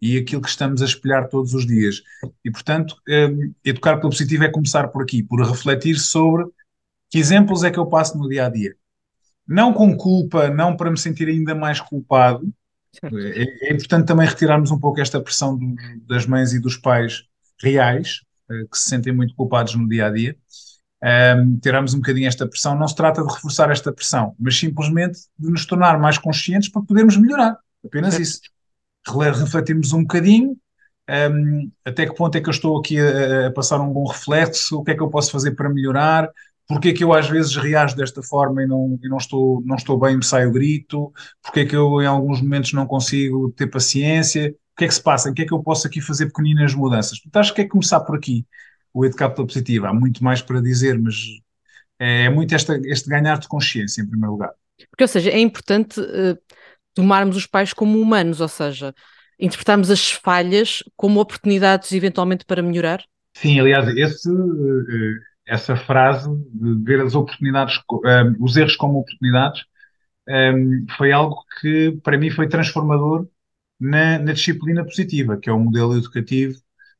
e 0.00 0.18
aquilo 0.18 0.42
que 0.42 0.48
estamos 0.48 0.82
a 0.82 0.84
espelhar 0.84 1.28
todos 1.28 1.54
os 1.54 1.64
dias. 1.66 2.02
E, 2.44 2.50
portanto, 2.50 2.96
um, 3.08 3.54
educar 3.64 3.96
pelo 3.98 4.10
positivo 4.10 4.44
é 4.44 4.50
começar 4.50 4.88
por 4.88 5.02
aqui, 5.02 5.22
por 5.22 5.40
refletir 5.40 5.98
sobre 5.98 6.44
que 7.10 7.18
exemplos 7.18 7.62
é 7.62 7.70
que 7.70 7.78
eu 7.78 7.86
passo 7.86 8.18
no 8.18 8.28
dia 8.28 8.46
a 8.46 8.48
dia. 8.48 8.74
Não 9.46 9.72
com 9.72 9.96
culpa, 9.96 10.50
não 10.50 10.76
para 10.76 10.90
me 10.90 10.98
sentir 10.98 11.28
ainda 11.28 11.54
mais 11.54 11.80
culpado. 11.80 12.52
É, 13.02 13.68
é, 13.68 13.72
importante 13.72 14.06
também 14.06 14.26
retirarmos 14.26 14.70
um 14.70 14.80
pouco 14.80 15.00
esta 15.00 15.20
pressão 15.20 15.56
do, 15.56 15.74
das 16.06 16.26
mães 16.26 16.52
e 16.52 16.58
dos 16.58 16.76
pais 16.76 17.24
reais, 17.62 18.22
que 18.48 18.78
se 18.78 18.88
sentem 18.88 19.12
muito 19.12 19.34
culpados 19.34 19.74
no 19.74 19.88
dia 19.88 20.06
a 20.06 20.10
dia. 20.10 20.36
Um, 21.02 21.58
tiramos 21.58 21.94
um 21.94 21.98
bocadinho 21.98 22.26
esta 22.26 22.46
pressão. 22.46 22.78
Não 22.78 22.88
se 22.88 22.96
trata 22.96 23.22
de 23.22 23.32
reforçar 23.32 23.70
esta 23.70 23.92
pressão, 23.92 24.34
mas 24.38 24.58
simplesmente 24.58 25.18
de 25.38 25.50
nos 25.50 25.66
tornar 25.66 25.98
mais 25.98 26.18
conscientes 26.18 26.68
para 26.68 26.82
podermos 26.82 27.16
melhorar. 27.16 27.56
Apenas 27.84 28.18
isso. 28.18 28.40
Refletimos 29.06 29.92
um 29.92 30.02
bocadinho. 30.02 30.56
Um, 31.08 31.70
até 31.84 32.04
que 32.04 32.16
ponto 32.16 32.36
é 32.36 32.40
que 32.40 32.48
eu 32.48 32.52
estou 32.52 32.78
aqui 32.78 32.98
a, 32.98 33.46
a, 33.46 33.52
passar 33.52 33.80
um 33.80 33.92
bom 33.92 34.06
reflexo? 34.06 34.78
O 34.78 34.82
que 34.82 34.90
é 34.90 34.94
que 34.94 35.02
eu 35.02 35.08
posso 35.08 35.30
fazer 35.30 35.52
para 35.52 35.70
melhorar? 35.70 36.28
Porque 36.66 36.88
é 36.88 36.92
que 36.92 37.04
eu 37.04 37.12
às 37.12 37.28
vezes 37.28 37.54
reajo 37.54 37.94
desta 37.94 38.22
forma 38.22 38.64
e 38.64 38.66
não, 38.66 38.98
e 39.00 39.08
não, 39.08 39.18
estou, 39.18 39.62
não 39.64 39.76
estou 39.76 39.96
bem, 40.00 40.16
me 40.16 40.24
sai 40.24 40.46
o 40.46 40.50
grito? 40.50 41.12
Porque 41.40 41.60
é 41.60 41.64
que 41.64 41.76
eu 41.76 42.02
em 42.02 42.06
alguns 42.06 42.40
momentos 42.40 42.72
não 42.72 42.86
consigo 42.86 43.52
ter 43.52 43.68
paciência? 43.68 44.52
O 44.76 44.78
que 44.78 44.84
é 44.84 44.88
que 44.88 44.94
se 44.94 45.02
passa? 45.02 45.30
Em 45.30 45.34
que 45.34 45.40
é 45.40 45.46
que 45.46 45.54
eu 45.54 45.62
posso 45.62 45.86
aqui 45.86 46.02
fazer 46.02 46.26
pequeninas 46.26 46.74
mudanças? 46.74 47.18
Portanto, 47.18 47.40
acho 47.40 47.54
que 47.54 47.62
é 47.62 47.66
começar 47.66 48.00
por 48.00 48.14
aqui 48.14 48.44
o 48.92 49.06
Educar 49.06 49.30
pela 49.30 49.46
Positiva. 49.46 49.88
Há 49.88 49.94
muito 49.94 50.22
mais 50.22 50.42
para 50.42 50.60
dizer, 50.60 50.98
mas 50.98 51.16
é, 51.98 52.24
é 52.24 52.28
muito 52.28 52.54
esta, 52.54 52.78
este 52.84 53.08
ganhar 53.08 53.38
de 53.38 53.48
consciência, 53.48 54.02
em 54.02 54.06
primeiro 54.06 54.32
lugar. 54.32 54.50
Porque, 54.90 55.04
ou 55.04 55.08
seja, 55.08 55.30
é 55.30 55.38
importante 55.38 55.98
uh, 55.98 56.38
tomarmos 56.92 57.38
os 57.38 57.46
pais 57.46 57.72
como 57.72 57.98
humanos, 57.98 58.42
ou 58.42 58.48
seja, 58.48 58.94
interpretarmos 59.40 59.90
as 59.90 60.10
falhas 60.10 60.82
como 60.94 61.20
oportunidades 61.20 61.92
eventualmente 61.92 62.44
para 62.44 62.62
melhorar? 62.62 63.02
Sim, 63.34 63.58
aliás, 63.58 63.88
esse, 63.96 64.30
uh, 64.30 65.18
essa 65.46 65.74
frase 65.74 66.28
de 66.52 66.84
ver 66.84 67.00
as 67.00 67.14
oportunidades, 67.14 67.78
uh, 67.90 68.44
os 68.44 68.58
erros 68.58 68.76
como 68.76 68.98
oportunidades, 68.98 69.62
um, 70.28 70.84
foi 70.98 71.12
algo 71.12 71.42
que 71.62 71.98
para 72.02 72.18
mim 72.18 72.30
foi 72.30 72.46
transformador 72.46 73.26
na, 73.78 74.18
na, 74.18 74.32
disciplina 74.32 74.84
positiva, 74.84 75.36
que 75.36 75.48
é 75.50 75.52
o 75.52 75.58
modelo 75.58 75.96
educativo 75.96 76.58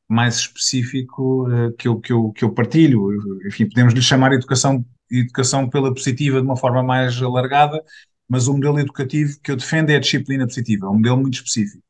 mais 0.08 0.36
específico 0.36 1.48
uh, 1.48 1.72
que, 1.76 1.88
eu, 1.88 2.00
que, 2.00 2.12
eu, 2.12 2.32
que 2.32 2.44
eu 2.44 2.52
partilho. 2.52 3.08
Enfim, 3.46 3.68
podemos 3.68 3.94
lhe 3.94 4.02
chamar 4.02 4.32
educação, 4.32 4.84
educação 5.10 5.68
pela 5.68 5.92
positiva 5.92 6.40
de 6.40 6.46
uma 6.46 6.56
forma 6.56 6.82
mais 6.82 7.20
alargada, 7.20 7.82
mas 8.28 8.48
o 8.48 8.54
modelo 8.54 8.78
educativo 8.78 9.38
que 9.42 9.50
eu 9.50 9.56
defendo 9.56 9.90
é 9.90 9.96
a 9.96 10.00
disciplina 10.00 10.46
positiva, 10.46 10.86
é 10.86 10.90
um 10.90 10.94
modelo 10.94 11.18
muito 11.18 11.34
específico. 11.34 11.82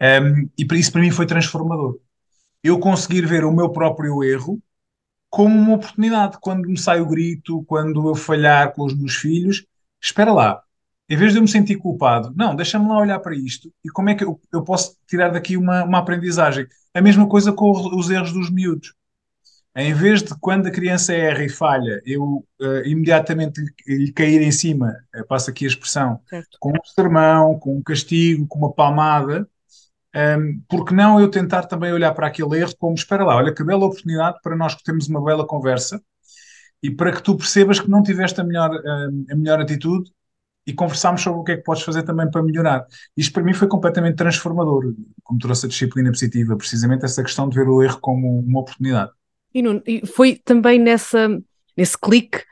Um, 0.00 0.50
e 0.58 0.64
para 0.64 0.76
isso, 0.76 0.92
para 0.92 1.00
mim, 1.00 1.10
foi 1.10 1.26
transformador. 1.26 1.98
Eu 2.62 2.78
conseguir 2.78 3.26
ver 3.26 3.44
o 3.44 3.52
meu 3.52 3.70
próprio 3.70 4.22
erro 4.24 4.60
como 5.30 5.54
uma 5.54 5.74
oportunidade. 5.76 6.38
Quando 6.40 6.68
me 6.68 6.78
sai 6.78 7.00
o 7.00 7.08
grito, 7.08 7.64
quando 7.64 8.08
eu 8.08 8.14
falhar 8.14 8.72
com 8.74 8.84
os 8.84 8.94
meus 8.94 9.14
filhos, 9.14 9.64
espera 10.02 10.32
lá, 10.32 10.62
em 11.08 11.16
vez 11.16 11.32
de 11.32 11.38
eu 11.38 11.42
me 11.42 11.48
sentir 11.48 11.76
culpado, 11.76 12.32
não, 12.36 12.54
deixa-me 12.54 12.88
lá 12.88 12.98
olhar 12.98 13.20
para 13.20 13.34
isto 13.34 13.72
e 13.84 13.88
como 13.88 14.10
é 14.10 14.14
que 14.14 14.24
eu, 14.24 14.40
eu 14.52 14.62
posso 14.62 14.96
tirar 15.06 15.30
daqui 15.30 15.56
uma, 15.56 15.84
uma 15.84 15.98
aprendizagem. 15.98 16.66
A 16.92 17.00
mesma 17.00 17.28
coisa 17.28 17.52
com 17.52 17.70
os 17.70 18.10
erros 18.10 18.32
dos 18.32 18.50
miúdos. 18.50 18.92
Em 19.78 19.92
vez 19.92 20.22
de 20.22 20.34
quando 20.40 20.66
a 20.66 20.70
criança 20.70 21.12
erra 21.12 21.44
e 21.44 21.50
falha, 21.50 22.00
eu 22.06 22.42
uh, 22.60 22.86
imediatamente 22.86 23.60
lhe, 23.60 23.96
lhe, 24.06 24.12
cair 24.12 24.40
em 24.40 24.50
cima, 24.50 24.96
uh, 25.14 25.26
passo 25.26 25.50
aqui 25.50 25.66
a 25.66 25.68
expressão, 25.68 26.18
certo. 26.28 26.56
com 26.58 26.70
um 26.70 26.84
sermão, 26.84 27.58
com 27.58 27.76
um 27.76 27.82
castigo, 27.82 28.46
com 28.48 28.58
uma 28.58 28.72
palmada, 28.72 29.46
um, 30.14 30.18
ehm, 30.18 30.60
porque 30.66 30.94
não 30.94 31.20
eu 31.20 31.30
tentar 31.30 31.64
também 31.64 31.92
olhar 31.92 32.14
para 32.14 32.26
aquele 32.26 32.58
erro 32.58 32.74
como, 32.78 32.94
espera 32.94 33.22
lá, 33.22 33.36
olha 33.36 33.54
que 33.54 33.62
bela 33.62 33.84
oportunidade 33.84 34.38
para 34.42 34.56
nós 34.56 34.74
que 34.74 34.82
temos 34.82 35.08
uma 35.08 35.22
bela 35.22 35.46
conversa 35.46 36.00
e 36.82 36.90
para 36.90 37.12
que 37.12 37.22
tu 37.22 37.36
percebas 37.36 37.78
que 37.78 37.90
não 37.90 38.02
tiveste 38.02 38.40
a 38.40 38.44
melhor, 38.44 38.70
uh, 38.70 39.26
a 39.30 39.36
melhor 39.36 39.60
atitude 39.60 40.10
e 40.66 40.72
conversámos 40.72 41.22
sobre 41.22 41.40
o 41.40 41.44
que 41.44 41.52
é 41.52 41.56
que 41.56 41.62
podes 41.62 41.82
fazer 41.82 42.02
também 42.02 42.30
para 42.30 42.42
melhorar. 42.42 42.84
Isto 43.16 43.32
para 43.32 43.42
mim 43.42 43.54
foi 43.54 43.68
completamente 43.68 44.16
transformador, 44.16 44.94
como 45.22 45.38
trouxe 45.38 45.66
a 45.66 45.68
disciplina 45.68 46.10
positiva, 46.10 46.56
precisamente 46.56 47.04
essa 47.04 47.22
questão 47.22 47.48
de 47.48 47.56
ver 47.56 47.68
o 47.68 47.82
erro 47.82 47.98
como 48.00 48.40
uma 48.40 48.60
oportunidade. 48.60 49.10
E, 49.54 49.62
Nuno, 49.62 49.82
e 49.86 50.04
foi 50.06 50.40
também 50.44 50.78
nessa, 50.78 51.28
nesse 51.76 51.96
clique 51.96 52.42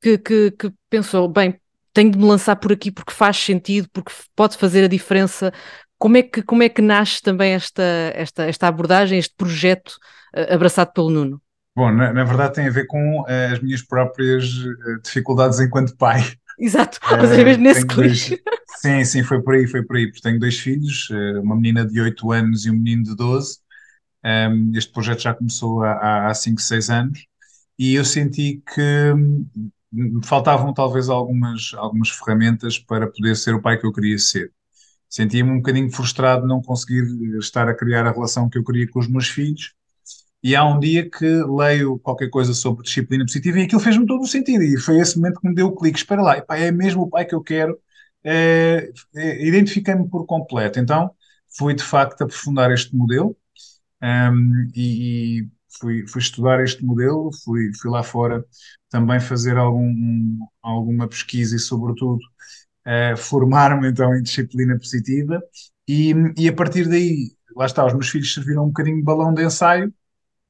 que, 0.00 0.18
que, 0.18 0.50
que 0.50 0.72
pensou, 0.90 1.28
bem, 1.28 1.58
tenho 1.92 2.10
de 2.10 2.18
me 2.18 2.24
lançar 2.24 2.56
por 2.56 2.72
aqui 2.72 2.90
porque 2.90 3.12
faz 3.12 3.36
sentido, 3.36 3.88
porque 3.92 4.12
pode 4.34 4.56
fazer 4.56 4.84
a 4.84 4.88
diferença. 4.88 5.52
Como 5.98 6.16
é 6.16 6.22
que, 6.22 6.42
como 6.42 6.62
é 6.62 6.68
que 6.68 6.82
nasce 6.82 7.22
também 7.22 7.52
esta, 7.52 7.82
esta, 8.14 8.44
esta 8.44 8.68
abordagem, 8.68 9.18
este 9.18 9.34
projeto 9.36 9.92
uh, 10.36 10.54
abraçado 10.54 10.92
pelo 10.92 11.10
Nuno? 11.10 11.40
Bom, 11.74 11.90
na, 11.90 12.12
na, 12.12 12.24
verdade 12.24 12.54
tem 12.54 12.66
a 12.66 12.70
ver 12.70 12.86
com 12.86 13.22
uh, 13.22 13.52
as 13.52 13.60
minhas 13.60 13.82
próprias 13.82 14.44
uh, 14.44 15.00
dificuldades 15.02 15.58
enquanto 15.60 15.96
pai. 15.96 16.20
Exato, 16.58 16.98
mas 17.10 17.30
é 17.32 17.44
mesmo 17.44 17.62
nesse 17.62 17.86
clique. 17.86 18.42
Sim, 18.76 19.04
sim, 19.04 19.22
foi 19.22 19.40
por 19.42 19.54
aí, 19.54 19.66
foi 19.66 19.82
por 19.84 19.96
aí, 19.96 20.06
porque 20.06 20.20
tenho 20.20 20.40
dois 20.40 20.58
filhos, 20.58 21.08
eh, 21.10 21.38
uma 21.38 21.54
menina 21.54 21.86
de 21.86 22.00
8 22.00 22.32
anos 22.32 22.66
e 22.66 22.70
um 22.70 22.74
menino 22.74 23.04
de 23.04 23.14
12. 23.14 23.58
Um, 24.24 24.72
este 24.76 24.92
projeto 24.92 25.20
já 25.20 25.34
começou 25.34 25.82
há, 25.82 26.28
há 26.28 26.34
5, 26.34 26.60
6 26.60 26.90
anos 26.90 27.26
e 27.78 27.94
eu 27.94 28.04
senti 28.04 28.62
que 28.74 29.12
me 29.92 30.24
faltavam 30.24 30.72
talvez 30.72 31.08
algumas, 31.08 31.72
algumas 31.74 32.08
ferramentas 32.10 32.78
para 32.78 33.06
poder 33.06 33.36
ser 33.36 33.54
o 33.54 33.60
pai 33.62 33.78
que 33.78 33.86
eu 33.86 33.92
queria 33.92 34.18
ser. 34.18 34.52
Sentia-me 35.08 35.50
um 35.50 35.56
bocadinho 35.56 35.90
frustrado 35.90 36.42
de 36.42 36.48
não 36.48 36.62
conseguir 36.62 37.04
estar 37.38 37.68
a 37.68 37.74
criar 37.74 38.06
a 38.06 38.12
relação 38.12 38.48
que 38.48 38.56
eu 38.58 38.64
queria 38.64 38.88
com 38.88 38.98
os 38.98 39.08
meus 39.08 39.28
filhos 39.28 39.74
e 40.42 40.56
há 40.56 40.64
um 40.64 40.78
dia 40.80 41.08
que 41.08 41.24
leio 41.24 41.98
qualquer 42.00 42.28
coisa 42.28 42.52
sobre 42.52 42.82
disciplina 42.82 43.24
positiva 43.24 43.60
e 43.60 43.62
aquilo 43.62 43.80
fez-me 43.80 44.06
todo 44.06 44.22
o 44.22 44.26
sentido. 44.26 44.64
E 44.64 44.78
foi 44.78 44.98
esse 44.98 45.16
momento 45.16 45.40
que 45.40 45.48
me 45.48 45.54
deu 45.54 45.68
o 45.68 45.76
clique. 45.76 45.98
Espera 45.98 46.20
lá, 46.22 46.36
epá, 46.38 46.56
é 46.58 46.72
mesmo 46.72 47.02
o 47.02 47.10
pai 47.10 47.24
que 47.24 47.34
eu 47.34 47.42
quero. 47.42 47.78
É, 48.24 48.92
é, 49.14 49.46
Identifiquei-me 49.46 50.08
por 50.08 50.26
completo. 50.26 50.80
Então, 50.80 51.12
fui 51.56 51.74
de 51.74 51.82
facto 51.84 52.22
aprofundar 52.22 52.72
este 52.72 52.94
modelo 52.96 53.36
um, 54.02 54.68
e, 54.74 55.40
e 55.42 55.48
fui, 55.80 56.06
fui, 56.08 56.20
estudar 56.20 56.62
este 56.62 56.84
modelo. 56.84 57.30
Fui, 57.44 57.70
fui 57.80 57.90
lá 57.90 58.02
fora 58.02 58.44
também 58.90 59.20
fazer 59.20 59.56
algum, 59.56 60.38
alguma 60.62 61.08
pesquisa 61.08 61.56
e, 61.56 61.58
sobretudo, 61.60 62.20
uh, 62.86 63.16
formar-me 63.16 63.88
então 63.88 64.14
em 64.16 64.22
disciplina 64.22 64.76
positiva. 64.78 65.40
E, 65.88 66.14
e 66.38 66.48
a 66.48 66.52
partir 66.52 66.88
daí, 66.88 67.32
lá 67.56 67.66
está, 67.66 67.86
os 67.86 67.92
meus 67.92 68.08
filhos 68.08 68.32
serviram 68.34 68.64
um 68.64 68.68
bocadinho 68.68 68.96
de 68.96 69.02
balão 69.04 69.32
de 69.34 69.44
ensaio 69.44 69.92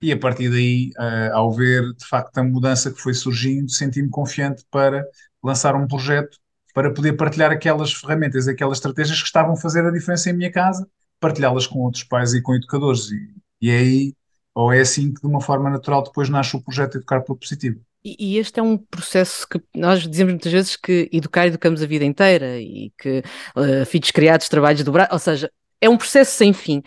e 0.03 0.13
a 0.13 0.19
partir 0.19 0.51
daí, 0.51 0.91
uh, 0.99 1.35
ao 1.35 1.53
ver 1.53 1.95
de 1.95 2.05
facto 2.05 2.37
a 2.39 2.43
mudança 2.43 2.91
que 2.91 3.01
foi 3.01 3.15
surgindo, 3.15 3.71
senti-me 3.71 4.11
confiante 4.11 4.65
para 4.71 5.07
lançar 5.43 5.77
um 5.77 5.87
projeto 5.87 6.39
para 6.75 6.93
poder 6.93 7.13
partilhar 7.13 7.53
aquelas 7.53 7.93
ferramentas, 7.93 8.49
aquelas 8.49 8.79
estratégias 8.79 9.21
que 9.21 9.27
estavam 9.27 9.53
a 9.53 9.57
fazer 9.57 9.85
a 9.87 9.91
diferença 9.91 10.31
em 10.31 10.33
minha 10.33 10.51
casa, 10.51 10.89
partilhá-las 11.21 11.67
com 11.67 11.81
outros 11.81 12.03
pais 12.03 12.35
e 12.35 12.43
com 12.43 12.55
educadores. 12.55 13.11
E, 13.11 13.29
e 13.61 13.71
é 13.71 13.79
aí, 13.79 14.15
ou 14.55 14.73
é 14.73 14.81
assim 14.81 15.13
que 15.13 15.21
de 15.21 15.27
uma 15.27 15.41
forma 15.41 15.71
natural 15.71 16.03
depois 16.03 16.29
nasce 16.29 16.57
o 16.57 16.63
projeto 16.63 16.97
Educar 16.97 17.21
pelo 17.21 17.39
Positivo. 17.39 17.81
E, 18.05 18.37
este 18.37 18.59
é 18.59 18.63
um 18.63 18.77
processo 18.77 19.47
que 19.49 19.63
nós 19.73 20.01
dizemos 20.09 20.33
muitas 20.33 20.51
vezes 20.51 20.75
que 20.75 21.09
educar 21.13 21.47
educamos 21.47 21.81
a 21.81 21.87
vida 21.87 22.05
inteira 22.05 22.59
e 22.59 22.91
que 22.99 23.23
uh, 23.55 23.87
filhos 23.87 24.11
criados, 24.11 24.49
trabalhos 24.49 24.83
dobrados, 24.83 25.13
ou 25.13 25.19
seja, 25.21 25.49
é 25.81 25.89
um 25.89 25.97
processo 25.97 26.37
sem 26.37 26.53
fim. 26.53 26.83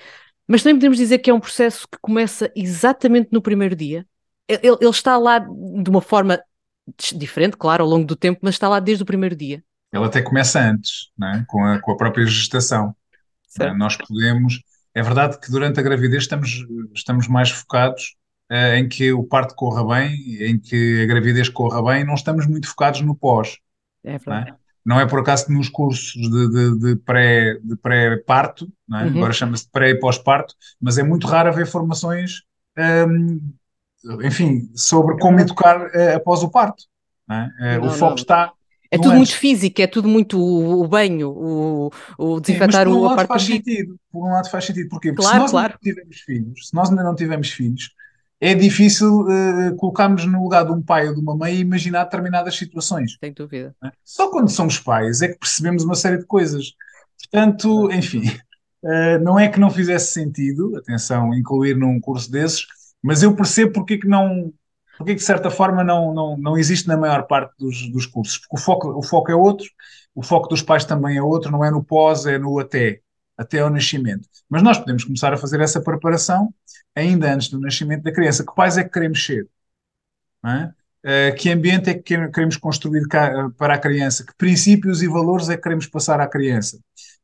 Mas 0.47 0.61
também 0.61 0.75
podemos 0.75 0.97
dizer 0.97 1.19
que 1.19 1.29
é 1.29 1.33
um 1.33 1.39
processo 1.39 1.87
que 1.87 1.97
começa 2.01 2.51
exatamente 2.55 3.29
no 3.31 3.41
primeiro 3.41 3.75
dia. 3.75 4.05
Ele, 4.47 4.61
ele, 4.63 4.89
está 4.89 5.17
lá 5.17 5.39
de 5.39 5.89
uma 5.89 6.01
forma 6.01 6.39
diferente, 7.15 7.57
claro, 7.57 7.83
ao 7.83 7.89
longo 7.89 8.05
do 8.05 8.15
tempo, 8.15 8.39
mas 8.43 8.55
está 8.55 8.69
lá 8.69 8.79
desde 8.79 9.03
o 9.03 9.05
primeiro 9.05 9.35
dia. 9.35 9.63
Ele 9.91 10.05
até 10.05 10.21
começa 10.21 10.59
antes, 10.59 11.09
é? 11.21 11.43
com, 11.47 11.63
a, 11.63 11.79
com 11.79 11.91
a 11.91 11.97
própria 11.97 12.25
gestação. 12.25 12.95
É? 13.59 13.73
Nós 13.73 13.95
podemos. 13.95 14.61
É 14.93 15.01
verdade 15.01 15.39
que 15.39 15.49
durante 15.49 15.79
a 15.79 15.83
gravidez 15.83 16.23
estamos, 16.23 16.65
estamos 16.93 17.27
mais 17.27 17.49
focados 17.49 18.15
uh, 18.51 18.75
em 18.75 18.87
que 18.87 19.11
o 19.11 19.23
parto 19.23 19.55
corra 19.55 19.85
bem, 19.85 20.13
em 20.41 20.59
que 20.59 21.01
a 21.03 21.05
gravidez 21.05 21.49
corra 21.49 21.81
bem, 21.83 22.05
não 22.05 22.13
estamos 22.13 22.45
muito 22.45 22.67
focados 22.67 23.01
no 23.01 23.15
pós. 23.15 23.57
É 24.03 24.17
verdade. 24.17 24.53
Não 24.85 24.99
é 24.99 25.07
por 25.07 25.19
acaso 25.19 25.47
que 25.47 25.53
nos 25.53 25.67
cursos 25.67 26.13
de, 26.13 26.49
de, 26.49 26.79
de 26.79 26.95
pré, 26.97 27.57
de 27.63 27.75
pré-parto, 27.75 28.71
é? 28.93 28.97
uhum. 28.97 29.17
agora 29.17 29.33
chama-se 29.33 29.67
pré 29.71 29.89
e 29.89 29.99
pós-parto, 29.99 30.53
mas 30.79 30.97
é 30.97 31.03
muito 31.03 31.25
raro 31.25 31.49
haver 31.49 31.65
formações, 31.65 32.43
hum, 33.09 33.39
enfim, 34.23 34.69
sobre 34.75 35.17
como 35.17 35.39
educar 35.39 35.87
uh, 35.87 36.15
após 36.15 36.43
o 36.43 36.49
parto. 36.49 36.83
É? 37.27 37.77
Uh, 37.77 37.81
não, 37.81 37.87
o 37.87 37.91
foco 37.91 38.11
não. 38.11 38.15
está 38.15 38.53
é 38.91 38.97
tudo 38.97 39.09
antes. 39.09 39.17
muito 39.17 39.35
físico, 39.35 39.81
é 39.81 39.87
tudo 39.87 40.07
muito 40.07 40.39
o, 40.39 40.87
banho, 40.87 41.29
o, 41.29 41.91
o 42.17 42.39
desinfetar 42.39 42.87
Sim, 42.87 42.93
o 42.93 43.05
a 43.09 43.15
parte 43.15 43.27
faz 43.27 43.43
sentido. 43.43 43.99
Por 44.11 44.27
um 44.27 44.31
lado 44.31 44.49
faz 44.49 44.65
sentido, 44.65 44.89
porquê? 44.89 45.11
Porque 45.11 45.23
claro, 45.23 45.35
se 45.35 45.41
nós 45.41 45.51
claro. 45.51 45.73
não 45.73 45.79
tivermos 45.79 46.17
filhos, 46.17 46.67
se 46.67 46.73
nós 46.75 46.89
ainda 46.89 47.03
não 47.03 47.15
tivermos 47.15 47.49
filhos, 47.49 47.89
é 48.45 48.53
difícil 48.53 49.21
uh, 49.21 49.75
colocarmos 49.77 50.23
no 50.25 50.43
lugar 50.43 50.65
de 50.65 50.71
um 50.71 50.81
pai 50.81 51.07
ou 51.07 51.15
de 51.15 51.19
uma 51.19 51.35
mãe 51.35 51.55
e 51.55 51.61
imaginar 51.61 52.03
determinadas 52.03 52.55
situações. 52.55 53.17
Sem 53.19 53.33
dúvida. 53.33 53.75
É? 53.83 53.91
Só 54.03 54.29
quando 54.29 54.49
somos 54.49 54.77
pais 54.77 55.23
é 55.23 55.29
que 55.29 55.39
percebemos 55.39 55.83
uma 55.83 55.95
série 55.95 56.19
de 56.19 56.25
coisas. 56.25 56.73
Portanto, 57.19 57.91
enfim, 57.91 58.27
uh, 58.83 59.23
não 59.23 59.39
é 59.39 59.47
que 59.47 59.59
não 59.59 59.71
fizesse 59.71 60.11
sentido, 60.11 60.77
atenção, 60.77 61.33
incluir 61.33 61.75
num 61.75 61.99
curso 61.99 62.31
desses, 62.31 62.67
mas 63.01 63.23
eu 63.23 63.35
percebo 63.35 63.73
porque 63.73 63.97
que 63.97 64.07
não, 64.07 64.53
porque 64.95 65.13
que 65.13 65.21
de 65.21 65.25
certa 65.25 65.49
forma 65.49 65.83
não, 65.83 66.13
não, 66.13 66.37
não 66.37 66.57
existe 66.57 66.87
na 66.87 66.97
maior 66.97 67.23
parte 67.23 67.51
dos, 67.57 67.89
dos 67.89 68.05
cursos, 68.05 68.37
porque 68.37 68.55
o 68.55 68.59
foco, 68.59 68.89
o 68.89 69.01
foco 69.01 69.31
é 69.31 69.35
outro, 69.35 69.65
o 70.13 70.21
foco 70.21 70.47
dos 70.47 70.61
pais 70.61 70.85
também 70.85 71.17
é 71.17 71.21
outro, 71.21 71.51
não 71.51 71.65
é 71.65 71.71
no 71.71 71.83
pós, 71.83 72.27
é 72.27 72.37
no 72.37 72.59
até 72.59 73.01
até 73.37 73.59
ao 73.59 73.69
nascimento. 73.69 74.27
Mas 74.49 74.63
nós 74.63 74.77
podemos 74.77 75.03
começar 75.03 75.33
a 75.33 75.37
fazer 75.37 75.59
essa 75.61 75.81
preparação 75.81 76.53
ainda 76.95 77.33
antes 77.33 77.49
do 77.49 77.59
nascimento 77.59 78.03
da 78.03 78.11
criança. 78.11 78.45
Que 78.45 78.55
pais 78.55 78.77
é 78.77 78.83
que 78.83 78.89
queremos 78.89 79.23
ser? 79.23 79.47
É? 80.45 80.71
Uh, 81.05 81.35
que 81.37 81.51
ambiente 81.51 81.89
é 81.89 81.93
que 81.93 82.29
queremos 82.29 82.57
construir 82.57 83.07
para 83.57 83.75
a 83.75 83.77
criança? 83.77 84.25
Que 84.25 84.33
princípios 84.35 85.03
e 85.03 85.07
valores 85.07 85.49
é 85.49 85.55
que 85.55 85.63
queremos 85.63 85.85
passar 85.87 86.19
à 86.19 86.27
criança? 86.27 86.79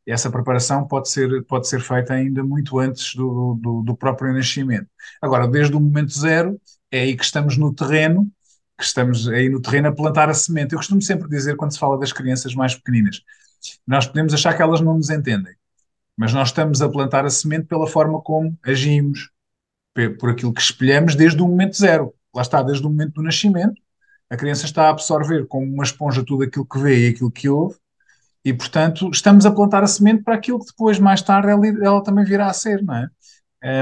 Essa 0.05 0.29
preparação 0.29 0.87
pode 0.87 1.09
ser, 1.09 1.43
pode 1.45 1.67
ser 1.67 1.79
feita 1.79 2.13
ainda 2.13 2.43
muito 2.43 2.79
antes 2.79 3.15
do, 3.15 3.57
do, 3.61 3.81
do 3.83 3.95
próprio 3.95 4.33
nascimento. 4.33 4.87
Agora, 5.21 5.47
desde 5.47 5.75
o 5.75 5.79
momento 5.79 6.11
zero, 6.11 6.59
é 6.91 7.01
aí 7.01 7.15
que 7.15 7.23
estamos 7.23 7.57
no 7.57 7.73
terreno, 7.73 8.29
que 8.77 8.83
estamos 8.83 9.27
aí 9.27 9.47
no 9.47 9.61
terreno 9.61 9.87
a 9.87 9.91
plantar 9.91 10.29
a 10.29 10.33
semente. 10.33 10.73
Eu 10.73 10.79
costumo 10.79 11.01
sempre 11.01 11.29
dizer, 11.29 11.55
quando 11.55 11.71
se 11.71 11.79
fala 11.79 11.99
das 11.99 12.11
crianças 12.11 12.53
mais 12.55 12.75
pequeninas, 12.75 13.21
nós 13.87 14.07
podemos 14.07 14.33
achar 14.33 14.55
que 14.55 14.61
elas 14.61 14.81
não 14.81 14.95
nos 14.97 15.09
entendem 15.09 15.55
mas 16.21 16.33
nós 16.33 16.49
estamos 16.49 16.83
a 16.83 16.87
plantar 16.87 17.25
a 17.25 17.31
semente 17.31 17.65
pela 17.65 17.87
forma 17.87 18.21
como 18.21 18.55
agimos, 18.61 19.31
por 20.19 20.29
aquilo 20.29 20.53
que 20.53 20.61
espelhamos 20.61 21.15
desde 21.15 21.41
o 21.41 21.47
momento 21.47 21.75
zero. 21.75 22.13
Lá 22.31 22.43
está, 22.43 22.61
desde 22.61 22.85
o 22.85 22.91
momento 22.91 23.13
do 23.13 23.23
nascimento, 23.23 23.81
a 24.29 24.37
criança 24.37 24.65
está 24.65 24.83
a 24.83 24.89
absorver 24.91 25.47
como 25.47 25.65
uma 25.65 25.83
esponja 25.83 26.23
tudo 26.23 26.43
aquilo 26.43 26.63
que 26.63 26.77
vê 26.77 27.07
e 27.07 27.09
aquilo 27.09 27.31
que 27.31 27.49
ouve, 27.49 27.75
e 28.45 28.53
portanto 28.53 29.09
estamos 29.11 29.47
a 29.47 29.51
plantar 29.51 29.81
a 29.81 29.87
semente 29.87 30.21
para 30.21 30.35
aquilo 30.35 30.59
que 30.59 30.67
depois, 30.67 30.99
mais 30.99 31.23
tarde, 31.23 31.49
ela, 31.49 31.65
ela 31.65 32.03
também 32.03 32.23
virá 32.23 32.51
a 32.51 32.53
ser, 32.53 32.83
não 32.83 32.95
é? 32.97 33.09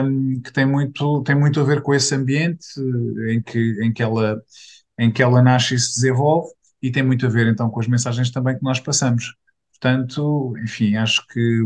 Um, 0.01 0.39
que 0.39 0.53
tem 0.53 0.65
muito, 0.65 1.21
tem 1.23 1.35
muito 1.35 1.59
a 1.59 1.63
ver 1.65 1.81
com 1.81 1.93
esse 1.93 2.15
ambiente 2.15 2.65
eh, 2.77 3.33
em 3.33 3.41
que, 3.41 3.79
em, 3.81 3.91
que 3.91 4.01
ela, 4.01 4.41
em 4.97 5.11
que 5.11 5.21
ela 5.21 5.41
nasce 5.41 5.75
e 5.75 5.79
se 5.79 5.93
desenvolve, 5.95 6.53
e 6.81 6.89
tem 6.89 7.03
muito 7.03 7.25
a 7.25 7.29
ver 7.29 7.47
então 7.47 7.69
com 7.69 7.81
as 7.81 7.87
mensagens 7.87 8.31
também 8.31 8.57
que 8.57 8.63
nós 8.63 8.79
passamos. 8.79 9.35
Portanto, 9.79 10.53
enfim, 10.61 10.95
acho 10.97 11.25
que 11.27 11.63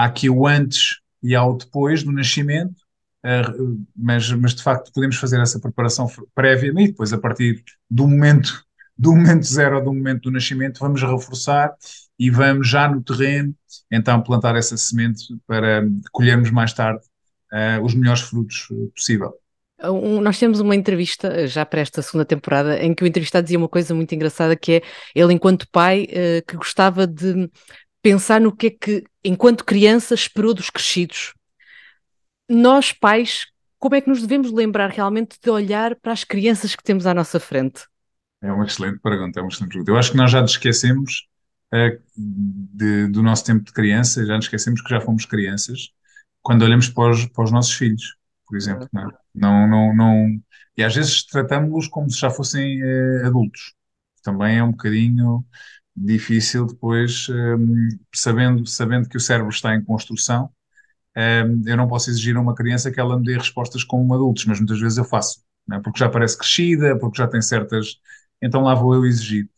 há 0.00 0.04
aqui 0.04 0.30
o 0.30 0.46
antes 0.46 1.00
e 1.22 1.34
há 1.34 1.44
o 1.44 1.56
depois 1.56 2.02
do 2.02 2.12
nascimento, 2.12 2.76
uh, 3.24 3.84
mas, 3.94 4.30
mas 4.32 4.54
de 4.54 4.62
facto 4.62 4.90
podemos 4.92 5.16
fazer 5.16 5.40
essa 5.40 5.60
preparação 5.60 6.10
prévia 6.34 6.72
e 6.78 6.88
depois 6.88 7.12
a 7.12 7.18
partir 7.18 7.62
do 7.90 8.08
momento 8.08 8.64
do 8.96 9.14
momento 9.14 9.46
zero 9.46 9.78
ou 9.78 9.84
do 9.84 9.94
momento 9.94 10.22
do 10.22 10.30
nascimento 10.30 10.78
vamos 10.78 11.02
reforçar 11.02 11.74
e 12.18 12.30
vamos 12.30 12.68
já 12.68 12.86
no 12.86 13.02
terreno 13.02 13.54
então 13.90 14.22
plantar 14.22 14.56
essa 14.56 14.76
semente 14.76 15.24
para 15.46 15.86
colhermos 16.12 16.50
mais 16.50 16.72
tarde 16.72 17.02
uh, 17.52 17.82
os 17.84 17.94
melhores 17.94 18.22
frutos 18.22 18.68
possível. 18.94 19.34
Um, 19.82 20.20
nós 20.20 20.38
temos 20.38 20.60
uma 20.60 20.76
entrevista 20.76 21.46
já 21.46 21.64
para 21.64 21.80
esta 21.80 22.02
segunda 22.02 22.26
temporada 22.26 22.78
em 22.82 22.94
que 22.94 23.02
o 23.02 23.06
entrevistado 23.06 23.44
dizia 23.44 23.58
uma 23.58 23.68
coisa 23.68 23.94
muito 23.94 24.14
engraçada 24.14 24.54
que 24.54 24.72
é 24.72 24.82
ele 25.14 25.32
enquanto 25.32 25.66
pai 25.70 26.04
uh, 26.04 26.46
que 26.46 26.56
gostava 26.56 27.06
de 27.06 27.50
pensar 28.02 28.40
no 28.40 28.54
que 28.54 28.66
é 28.66 28.70
que 28.70 29.04
enquanto 29.24 29.64
criança 29.64 30.14
esperou 30.14 30.54
dos 30.54 30.70
crescidos. 30.70 31.34
Nós 32.48 32.92
pais, 32.92 33.46
como 33.78 33.94
é 33.94 34.00
que 34.00 34.08
nos 34.08 34.20
devemos 34.20 34.52
lembrar 34.52 34.90
realmente 34.90 35.38
de 35.42 35.50
olhar 35.50 35.94
para 35.96 36.12
as 36.12 36.24
crianças 36.24 36.74
que 36.74 36.82
temos 36.82 37.06
à 37.06 37.14
nossa 37.14 37.38
frente? 37.38 37.86
É 38.42 38.52
uma 38.52 38.64
excelente 38.64 38.98
pergunta, 39.00 39.38
é 39.38 39.42
uma 39.42 39.48
excelente 39.48 39.72
pergunta. 39.72 39.90
Eu 39.90 39.96
acho 39.96 40.10
que 40.10 40.16
nós 40.16 40.30
já 40.30 40.40
nos 40.40 40.52
esquecemos 40.52 41.28
uh, 41.72 42.00
de, 42.16 43.06
do 43.08 43.22
nosso 43.22 43.44
tempo 43.44 43.64
de 43.64 43.72
criança, 43.72 44.24
já 44.24 44.36
nos 44.36 44.46
esquecemos 44.46 44.82
que 44.82 44.90
já 44.90 45.00
fomos 45.00 45.24
crianças 45.24 45.90
quando 46.42 46.62
olhamos 46.62 46.88
para 46.88 47.10
os, 47.10 47.26
para 47.26 47.44
os 47.44 47.52
nossos 47.52 47.72
filhos, 47.72 48.16
por 48.46 48.56
exemplo. 48.56 48.88
Não, 48.92 49.08
é? 49.08 49.12
não, 49.34 49.68
não, 49.68 49.96
não, 49.96 50.42
E 50.76 50.82
às 50.82 50.94
vezes 50.94 51.24
tratamos-los 51.24 51.88
como 51.88 52.10
se 52.10 52.18
já 52.18 52.30
fossem 52.30 52.82
uh, 52.82 53.26
adultos. 53.26 53.74
Também 54.22 54.58
é 54.58 54.64
um 54.64 54.72
bocadinho 54.72 55.44
difícil 56.00 56.66
depois, 56.66 57.28
um, 57.28 57.88
sabendo, 58.14 58.66
sabendo 58.66 59.08
que 59.08 59.16
o 59.16 59.20
cérebro 59.20 59.50
está 59.50 59.74
em 59.74 59.84
construção, 59.84 60.50
um, 61.16 61.62
eu 61.66 61.76
não 61.76 61.86
posso 61.86 62.08
exigir 62.10 62.36
a 62.36 62.40
uma 62.40 62.54
criança 62.54 62.90
que 62.90 62.98
ela 62.98 63.18
me 63.18 63.24
dê 63.24 63.36
respostas 63.36 63.84
como 63.84 64.14
adultos, 64.14 64.46
mas 64.46 64.58
muitas 64.58 64.80
vezes 64.80 64.96
eu 64.96 65.04
faço, 65.04 65.42
é? 65.72 65.78
porque 65.80 65.98
já 65.98 66.08
parece 66.08 66.38
crescida, 66.38 66.98
porque 66.98 67.18
já 67.18 67.28
tem 67.28 67.42
certas. 67.42 67.96
Então 68.40 68.62
lá 68.62 68.74
vou 68.74 68.94
eu 68.94 69.04
exigir. 69.04 69.48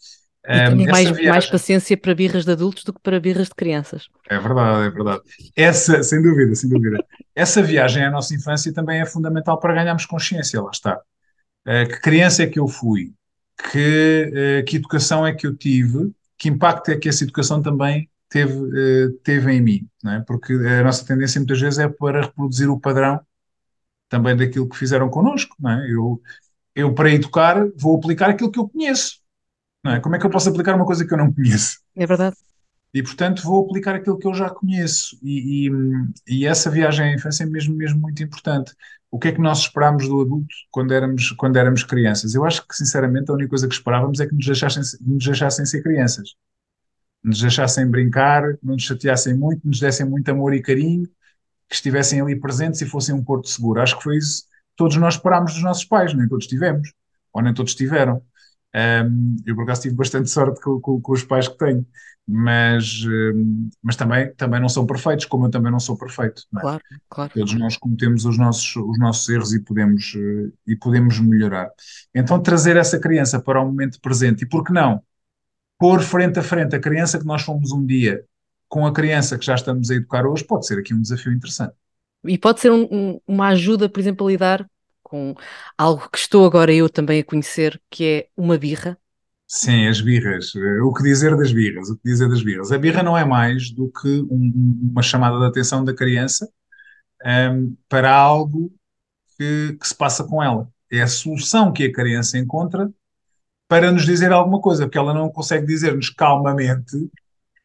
Tenho 0.44 0.90
mais, 0.90 1.08
viagem... 1.08 1.28
mais 1.28 1.46
paciência 1.46 1.96
para 1.96 2.12
birras 2.16 2.44
de 2.44 2.50
adultos 2.50 2.82
do 2.82 2.92
que 2.92 3.00
para 3.00 3.20
birras 3.20 3.46
de 3.46 3.54
crianças. 3.54 4.08
É 4.28 4.36
verdade, 4.40 4.88
é 4.88 4.90
verdade. 4.90 5.22
Essa, 5.54 6.02
sem 6.02 6.20
dúvida, 6.20 6.52
sem 6.56 6.68
dúvida. 6.68 6.98
Essa 7.32 7.62
viagem 7.62 8.02
à 8.04 8.10
nossa 8.10 8.34
infância 8.34 8.72
também 8.74 9.00
é 9.00 9.06
fundamental 9.06 9.60
para 9.60 9.72
ganharmos 9.72 10.04
consciência, 10.04 10.60
lá 10.60 10.70
está. 10.72 11.00
Uh, 11.64 11.86
que 11.88 12.00
criança 12.00 12.42
é 12.42 12.48
que 12.48 12.58
eu 12.58 12.66
fui? 12.66 13.12
Que, 13.70 14.32
uh, 14.60 14.64
que 14.64 14.76
educação 14.78 15.24
é 15.24 15.32
que 15.32 15.46
eu 15.46 15.56
tive? 15.56 16.12
Que 16.42 16.48
impacto 16.48 16.90
é 16.90 16.96
que 16.96 17.08
essa 17.08 17.22
educação 17.22 17.62
também 17.62 18.10
teve, 18.28 18.54
uh, 18.54 19.12
teve 19.22 19.52
em 19.52 19.60
mim? 19.60 19.88
É? 20.06 20.20
Porque 20.20 20.52
a 20.52 20.82
nossa 20.82 21.04
tendência 21.06 21.40
muitas 21.40 21.60
vezes 21.60 21.78
é 21.78 21.88
para 21.88 22.22
reproduzir 22.22 22.68
o 22.68 22.80
padrão 22.80 23.20
também 24.08 24.36
daquilo 24.36 24.68
que 24.68 24.76
fizeram 24.76 25.08
connosco. 25.08 25.56
É? 25.68 25.92
eu, 25.92 26.20
eu, 26.74 26.94
para 26.94 27.10
educar, 27.12 27.64
vou 27.76 27.96
aplicar 27.96 28.30
aquilo 28.30 28.50
que 28.50 28.58
eu 28.58 28.68
conheço 28.68 29.22
não 29.82 29.92
é? 29.92 30.00
Como 30.00 30.14
é 30.14 30.18
que 30.18 30.24
eu 30.24 30.30
posso 30.30 30.48
aplicar 30.48 30.76
uma 30.76 30.86
coisa 30.86 31.04
que 31.04 31.12
eu 31.12 31.18
não 31.18 31.32
conheço? 31.32 31.80
É 31.96 32.06
verdade. 32.06 32.36
E, 32.94 33.02
portanto, 33.02 33.42
vou 33.42 33.64
aplicar 33.64 33.94
aquilo 33.94 34.18
que 34.18 34.26
eu 34.26 34.34
já 34.34 34.50
conheço. 34.50 35.18
E, 35.22 35.68
e, 35.68 35.70
e, 36.28 36.46
essa 36.46 36.70
viagem 36.70 37.06
à 37.06 37.14
infância 37.14 37.42
é 37.42 37.46
mesmo, 37.46 37.74
mesmo 37.74 38.00
muito 38.00 38.22
importante. 38.22 38.74
O 39.12 39.18
que 39.18 39.28
é 39.28 39.32
que 39.32 39.40
nós 39.42 39.58
esperámos 39.58 40.08
do 40.08 40.22
adulto 40.22 40.54
quando 40.70 40.94
éramos, 40.94 41.30
quando 41.32 41.58
éramos 41.58 41.84
crianças? 41.84 42.34
Eu 42.34 42.46
acho 42.46 42.66
que, 42.66 42.74
sinceramente, 42.74 43.30
a 43.30 43.34
única 43.34 43.50
coisa 43.50 43.68
que 43.68 43.74
esperávamos 43.74 44.18
é 44.20 44.26
que 44.26 44.34
nos 44.34 44.46
deixassem, 44.46 44.82
nos 45.02 45.24
deixassem 45.24 45.66
ser 45.66 45.82
crianças. 45.82 46.34
Nos 47.22 47.40
deixassem 47.42 47.86
brincar, 47.86 48.42
não 48.62 48.72
nos 48.72 48.84
chateassem 48.84 49.34
muito, 49.34 49.68
nos 49.68 49.78
dessem 49.78 50.06
muito 50.06 50.28
amor 50.30 50.54
e 50.54 50.62
carinho, 50.62 51.06
que 51.68 51.74
estivessem 51.74 52.22
ali 52.22 52.40
presentes 52.40 52.80
e 52.80 52.86
fossem 52.86 53.14
um 53.14 53.22
porto 53.22 53.48
seguro. 53.48 53.82
Acho 53.82 53.98
que 53.98 54.02
foi 54.02 54.16
isso 54.16 54.44
todos 54.76 54.96
nós 54.96 55.14
esperámos 55.14 55.52
dos 55.52 55.62
nossos 55.62 55.84
pais, 55.84 56.14
nem 56.14 56.26
todos 56.26 56.46
tivemos, 56.46 56.92
ou 57.34 57.42
nem 57.42 57.52
todos 57.52 57.74
tiveram. 57.74 58.22
Um, 58.74 59.36
eu, 59.44 59.54
por 59.54 59.64
acaso, 59.64 59.82
tive 59.82 59.94
bastante 59.94 60.30
sorte 60.30 60.60
com, 60.60 60.80
com, 60.80 61.00
com 61.00 61.12
os 61.12 61.22
pais 61.22 61.46
que 61.46 61.58
tenho, 61.58 61.86
mas, 62.26 63.04
um, 63.04 63.68
mas 63.82 63.96
também, 63.96 64.32
também 64.34 64.60
não 64.60 64.68
são 64.68 64.86
perfeitos, 64.86 65.26
como 65.26 65.46
eu 65.46 65.50
também 65.50 65.70
não 65.70 65.80
sou 65.80 65.96
perfeito. 65.96 66.44
Não 66.50 66.60
é? 66.60 66.62
Claro, 66.62 66.82
claro. 67.08 67.32
Todos 67.34 67.54
nós 67.54 67.76
cometemos 67.76 68.24
os 68.24 68.38
nossos, 68.38 68.76
os 68.76 68.98
nossos 68.98 69.28
erros 69.28 69.52
e 69.52 69.60
podemos, 69.60 70.14
uh, 70.14 70.52
e 70.66 70.76
podemos 70.76 71.18
melhorar. 71.20 71.70
Então, 72.14 72.40
trazer 72.40 72.76
essa 72.76 72.98
criança 72.98 73.40
para 73.40 73.60
o 73.60 73.66
momento 73.66 74.00
presente, 74.00 74.44
e 74.44 74.48
por 74.48 74.64
que 74.64 74.72
não? 74.72 75.02
Pôr 75.78 76.00
frente 76.00 76.38
a 76.38 76.42
frente 76.42 76.76
a 76.76 76.80
criança 76.80 77.18
que 77.18 77.26
nós 77.26 77.42
fomos 77.42 77.72
um 77.72 77.84
dia 77.84 78.24
com 78.68 78.86
a 78.86 78.92
criança 78.92 79.36
que 79.36 79.44
já 79.44 79.54
estamos 79.54 79.90
a 79.90 79.94
educar 79.94 80.24
hoje, 80.24 80.44
pode 80.44 80.66
ser 80.66 80.78
aqui 80.78 80.94
um 80.94 81.02
desafio 81.02 81.30
interessante. 81.30 81.74
E 82.24 82.38
pode 82.38 82.60
ser 82.60 82.70
um, 82.70 82.88
um, 82.90 83.20
uma 83.26 83.48
ajuda, 83.48 83.88
por 83.88 84.00
exemplo, 84.00 84.26
a 84.26 84.30
lidar 84.30 84.70
com 85.12 85.34
algo 85.76 86.08
que 86.08 86.16
estou 86.16 86.46
agora 86.46 86.72
eu 86.72 86.88
também 86.88 87.20
a 87.20 87.24
conhecer, 87.24 87.78
que 87.90 88.04
é 88.04 88.28
uma 88.34 88.56
birra. 88.56 88.96
Sim, 89.46 89.86
as 89.86 90.00
birras. 90.00 90.54
O 90.82 90.90
que 90.94 91.02
dizer 91.02 91.36
das 91.36 91.52
birras? 91.52 91.90
O 91.90 91.96
que 91.98 92.08
dizer 92.08 92.30
das 92.30 92.42
birras? 92.42 92.72
A 92.72 92.78
birra 92.78 93.02
não 93.02 93.18
é 93.18 93.22
mais 93.22 93.70
do 93.70 93.92
que 93.92 94.08
um, 94.08 94.88
uma 94.90 95.02
chamada 95.02 95.38
de 95.38 95.44
atenção 95.44 95.84
da 95.84 95.94
criança 95.94 96.48
um, 97.22 97.76
para 97.90 98.10
algo 98.10 98.72
que, 99.36 99.76
que 99.78 99.86
se 99.86 99.94
passa 99.94 100.24
com 100.24 100.42
ela. 100.42 100.66
É 100.90 101.02
a 101.02 101.06
solução 101.06 101.70
que 101.74 101.84
a 101.84 101.92
criança 101.92 102.38
encontra 102.38 102.90
para 103.68 103.92
nos 103.92 104.06
dizer 104.06 104.32
alguma 104.32 104.62
coisa, 104.62 104.86
porque 104.86 104.98
ela 104.98 105.12
não 105.12 105.28
consegue 105.30 105.66
dizer-nos 105.66 106.08
calmamente, 106.08 106.96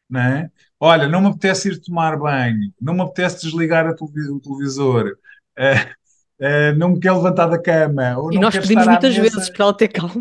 não 0.08 0.20
é? 0.20 0.50
Olha, 0.78 1.08
não 1.08 1.22
me 1.22 1.28
apetece 1.28 1.68
ir 1.70 1.80
tomar 1.80 2.18
banho, 2.18 2.72
não 2.80 2.92
me 2.94 3.00
apetece 3.02 3.46
desligar 3.46 3.86
o 3.90 4.40
televisor, 4.40 5.16
uh, 5.58 5.97
uh, 6.40 6.76
não 6.76 6.90
me 6.90 7.00
quer 7.00 7.12
levantar 7.12 7.46
da 7.46 7.60
cama. 7.60 8.16
Ou 8.18 8.32
e 8.32 8.36
não 8.36 8.42
nós 8.42 8.54
quer 8.54 8.62
pedimos 8.62 8.82
estar 8.82 8.92
muitas 8.92 9.18
mesa. 9.18 9.36
vezes 9.36 9.50
para 9.50 9.64
ela 9.64 9.76
ter 9.76 9.88
calma. 9.88 10.14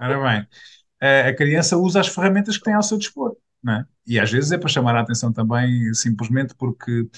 Ora 0.00 0.30
bem, 0.30 0.40
uh, 0.42 1.28
a 1.28 1.34
criança 1.34 1.76
usa 1.76 2.00
as 2.00 2.08
ferramentas 2.08 2.56
que 2.56 2.64
tem 2.64 2.74
ao 2.74 2.82
seu 2.82 2.98
dispor. 2.98 3.36
Não 3.62 3.74
é? 3.74 3.84
E 4.06 4.18
às 4.18 4.30
vezes 4.30 4.50
é 4.52 4.58
para 4.58 4.68
chamar 4.68 4.96
a 4.96 5.00
atenção 5.00 5.32
também, 5.32 5.92
simplesmente 5.94 6.54
porque 6.54 7.08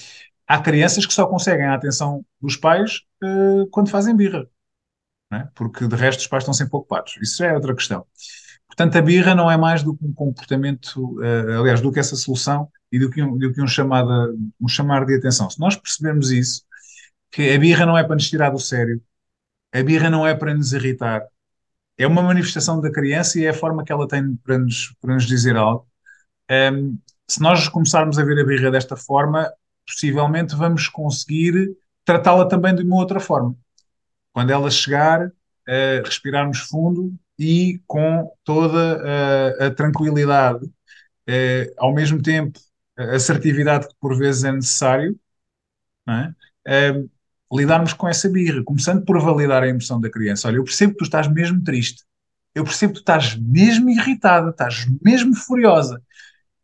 há 0.47 0.61
crianças 0.61 1.07
que 1.07 1.15
só 1.15 1.27
conseguem 1.27 1.67
a 1.67 1.75
atenção 1.75 2.25
dos 2.41 2.57
pais 2.57 3.01
uh, 3.23 3.67
quando 3.71 3.91
fazem 3.91 4.17
birra. 4.17 4.47
É? 5.33 5.49
Porque 5.55 5.87
de 5.89 5.97
resto 5.97 6.21
os 6.21 6.27
pais 6.27 6.43
estão 6.43 6.53
sempre 6.53 6.77
ocupados. 6.77 7.17
Isso 7.23 7.43
é 7.43 7.55
outra 7.55 7.75
questão. 7.75 8.05
Portanto, 8.67 8.97
a 8.97 9.03
birra 9.03 9.35
não 9.35 9.51
é 9.51 9.57
mais 9.57 9.83
do 9.83 9.97
que 9.97 10.05
um 10.05 10.13
comportamento, 10.13 11.19
uh, 11.21 11.61
aliás, 11.61 11.81
do 11.81 11.93
que 11.93 12.01
essa 12.01 12.17
solução 12.17 12.69
e 12.91 12.99
do 12.99 13.11
que 13.11 13.23
um, 13.23 13.39
do 13.39 13.53
que 13.53 13.63
um, 13.63 13.67
chamada, 13.67 14.35
um 14.61 14.69
chamar 14.69 15.07
de 15.07 15.15
atenção. 15.15 15.49
Se 15.49 15.59
nós 15.59 15.77
percebermos 15.77 16.31
isso, 16.31 16.63
que 17.33 17.51
a 17.53 17.59
birra 17.59 17.87
não 17.87 17.99
é 17.99 18.05
para 18.05 18.15
nos 18.15 18.29
tirar 18.29 18.51
do 18.51 18.59
sério, 18.61 19.03
a 19.73 19.83
birra 19.83 20.11
não 20.11 20.27
é 20.27 20.35
para 20.35 20.55
nos 20.55 20.73
irritar, 20.73 21.27
é 21.99 22.07
uma 22.07 22.23
manifestação 22.23 22.81
da 22.81 22.91
criança 22.93 23.39
e 23.39 23.47
é 23.47 23.51
a 23.51 23.55
forma 23.55 23.85
que 23.85 23.93
ela 23.93 24.07
tem 24.07 24.37
para 24.37 24.59
nos, 24.59 24.95
para 25.01 25.15
nos 25.15 25.25
dizer 25.25 25.57
algo. 25.57 25.87
Um, 26.51 26.99
se 27.29 27.41
nós 27.41 27.69
começarmos 27.69 28.19
a 28.19 28.25
ver 28.25 28.39
a 28.41 28.45
birra 28.45 28.71
desta 28.71 28.97
forma, 28.97 29.51
possivelmente 29.87 30.55
vamos 30.55 30.89
conseguir 30.89 31.75
tratá-la 32.05 32.47
também 32.47 32.75
de 32.75 32.83
uma 32.83 32.97
outra 32.97 33.21
forma. 33.21 33.57
Quando 34.33 34.51
ela 34.51 34.71
chegar, 34.71 35.27
uh, 35.27 36.03
respirarmos 36.05 36.61
fundo 36.61 37.15
e 37.39 37.81
com 37.87 38.31
toda 38.45 39.03
a, 39.61 39.67
a 39.67 39.71
tranquilidade, 39.71 40.65
uh, 40.67 41.75
ao 41.79 41.95
mesmo 41.95 42.21
tempo 42.23 42.59
a 42.97 43.15
assertividade 43.17 43.89
que 43.89 43.95
por 44.01 44.17
vezes 44.17 44.45
é 44.45 44.53
necessário, 44.53 45.19
é? 46.09 46.93
Uh, 46.93 47.11
lidarmos 47.53 47.93
com 47.93 48.09
essa 48.09 48.29
birra, 48.29 48.63
começando 48.65 49.05
por 49.05 49.21
validar 49.21 49.63
a 49.63 49.69
emoção 49.69 50.01
da 50.01 50.11
criança. 50.11 50.49
Olha, 50.49 50.57
eu 50.57 50.65
percebo 50.65 50.93
que 50.93 50.99
tu 50.99 51.05
estás 51.05 51.29
mesmo 51.29 51.63
triste, 51.63 52.03
eu 52.55 52.65
percebo 52.65 52.93
que 52.95 52.99
tu 53.01 53.03
estás 53.03 53.37
mesmo 53.37 53.91
irritada, 53.91 54.51
estás 54.51 54.87
mesmo 55.03 55.35
furiosa. 55.35 56.03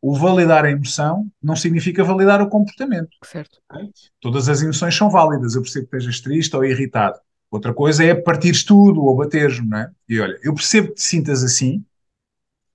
O 0.00 0.14
validar 0.14 0.64
a 0.64 0.70
emoção 0.70 1.30
não 1.42 1.56
significa 1.56 2.04
validar 2.04 2.40
o 2.40 2.48
comportamento. 2.48 3.10
Certo. 3.24 3.58
Okay? 3.70 3.90
Todas 4.20 4.48
as 4.48 4.62
emoções 4.62 4.94
são 4.94 5.10
válidas. 5.10 5.56
Eu 5.56 5.62
percebo 5.62 5.88
que 5.88 5.96
estejas 5.96 6.20
triste 6.20 6.54
ou 6.54 6.64
irritado. 6.64 7.18
Outra 7.50 7.74
coisa 7.74 8.04
é 8.04 8.14
partires 8.14 8.62
tudo 8.62 9.02
ou 9.02 9.16
bateres-me, 9.16 9.68
não 9.68 9.78
é? 9.78 9.90
E 10.08 10.20
olha, 10.20 10.38
eu 10.42 10.54
percebo 10.54 10.88
que 10.88 10.94
te 10.94 11.02
sintas 11.02 11.42
assim, 11.42 11.84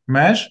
mas 0.05 0.49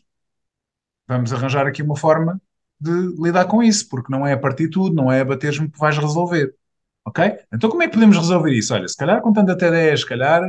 vamos 1.06 1.32
arranjar 1.32 1.66
aqui 1.66 1.82
uma 1.82 1.96
forma 1.96 2.40
de 2.80 2.90
lidar 3.20 3.44
com 3.46 3.62
isso, 3.62 3.88
porque 3.88 4.10
não 4.10 4.26
é 4.26 4.32
a 4.32 4.38
partir 4.38 4.68
tudo, 4.68 4.94
não 4.94 5.10
é 5.10 5.20
a 5.20 5.24
bateres-me 5.24 5.70
que 5.70 5.78
vais 5.78 5.98
resolver. 5.98 6.54
Ok? 7.04 7.38
Então 7.52 7.68
como 7.68 7.82
é 7.82 7.86
que 7.86 7.94
podemos 7.94 8.16
resolver 8.16 8.52
isso? 8.52 8.74
Olha, 8.74 8.86
se 8.88 8.96
calhar 8.96 9.20
contando 9.20 9.50
até 9.50 9.70
10, 9.70 10.00
se 10.00 10.06
calhar 10.06 10.42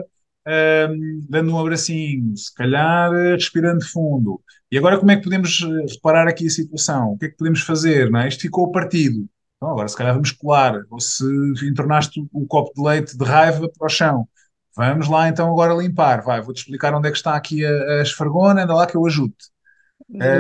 um, 0.48 1.26
dando 1.30 1.54
um 1.54 1.60
abracinho, 1.60 2.36
se 2.38 2.54
calhar 2.54 3.12
respirando 3.12 3.86
fundo. 3.86 4.42
E 4.72 4.78
agora 4.78 4.98
como 4.98 5.12
é 5.12 5.16
que 5.16 5.24
podemos 5.24 5.62
eh, 5.62 5.94
reparar 5.94 6.28
aqui 6.28 6.48
a 6.48 6.50
situação? 6.50 7.14
O 7.14 7.18
que 7.18 7.26
é 7.26 7.30
que 7.30 7.38
podemos 7.38 7.62
fazer? 7.62 8.10
Não 8.10 8.20
é? 8.20 8.28
Isto 8.28 8.42
ficou 8.42 8.72
partido. 8.72 9.28
Então 9.58 9.72
agora 9.72 9.88
se 9.88 9.96
calhar 9.96 10.14
vamos 10.14 10.32
colar. 10.32 10.82
Ou 10.90 11.00
se 11.00 11.24
entornaste 11.64 12.26
o 12.32 12.46
copo 12.46 12.74
de 12.76 12.82
leite 12.82 13.18
de 13.18 13.24
raiva 13.24 13.70
para 13.78 13.86
o 13.86 13.90
chão. 13.90 14.28
Vamos 14.76 15.08
lá 15.08 15.30
então 15.30 15.50
agora 15.52 15.74
limpar. 15.74 16.24
Vai, 16.24 16.42
vou-te 16.42 16.58
explicar 16.58 16.94
onde 16.94 17.08
é 17.08 17.12
que 17.12 17.18
está 17.18 17.36
aqui 17.36 17.66
a, 17.66 17.70
a 17.70 18.02
esfregona, 18.02 18.64
anda 18.64 18.74
lá 18.74 18.88
que 18.88 18.98
eu 18.98 19.06
ajude. 19.06 19.36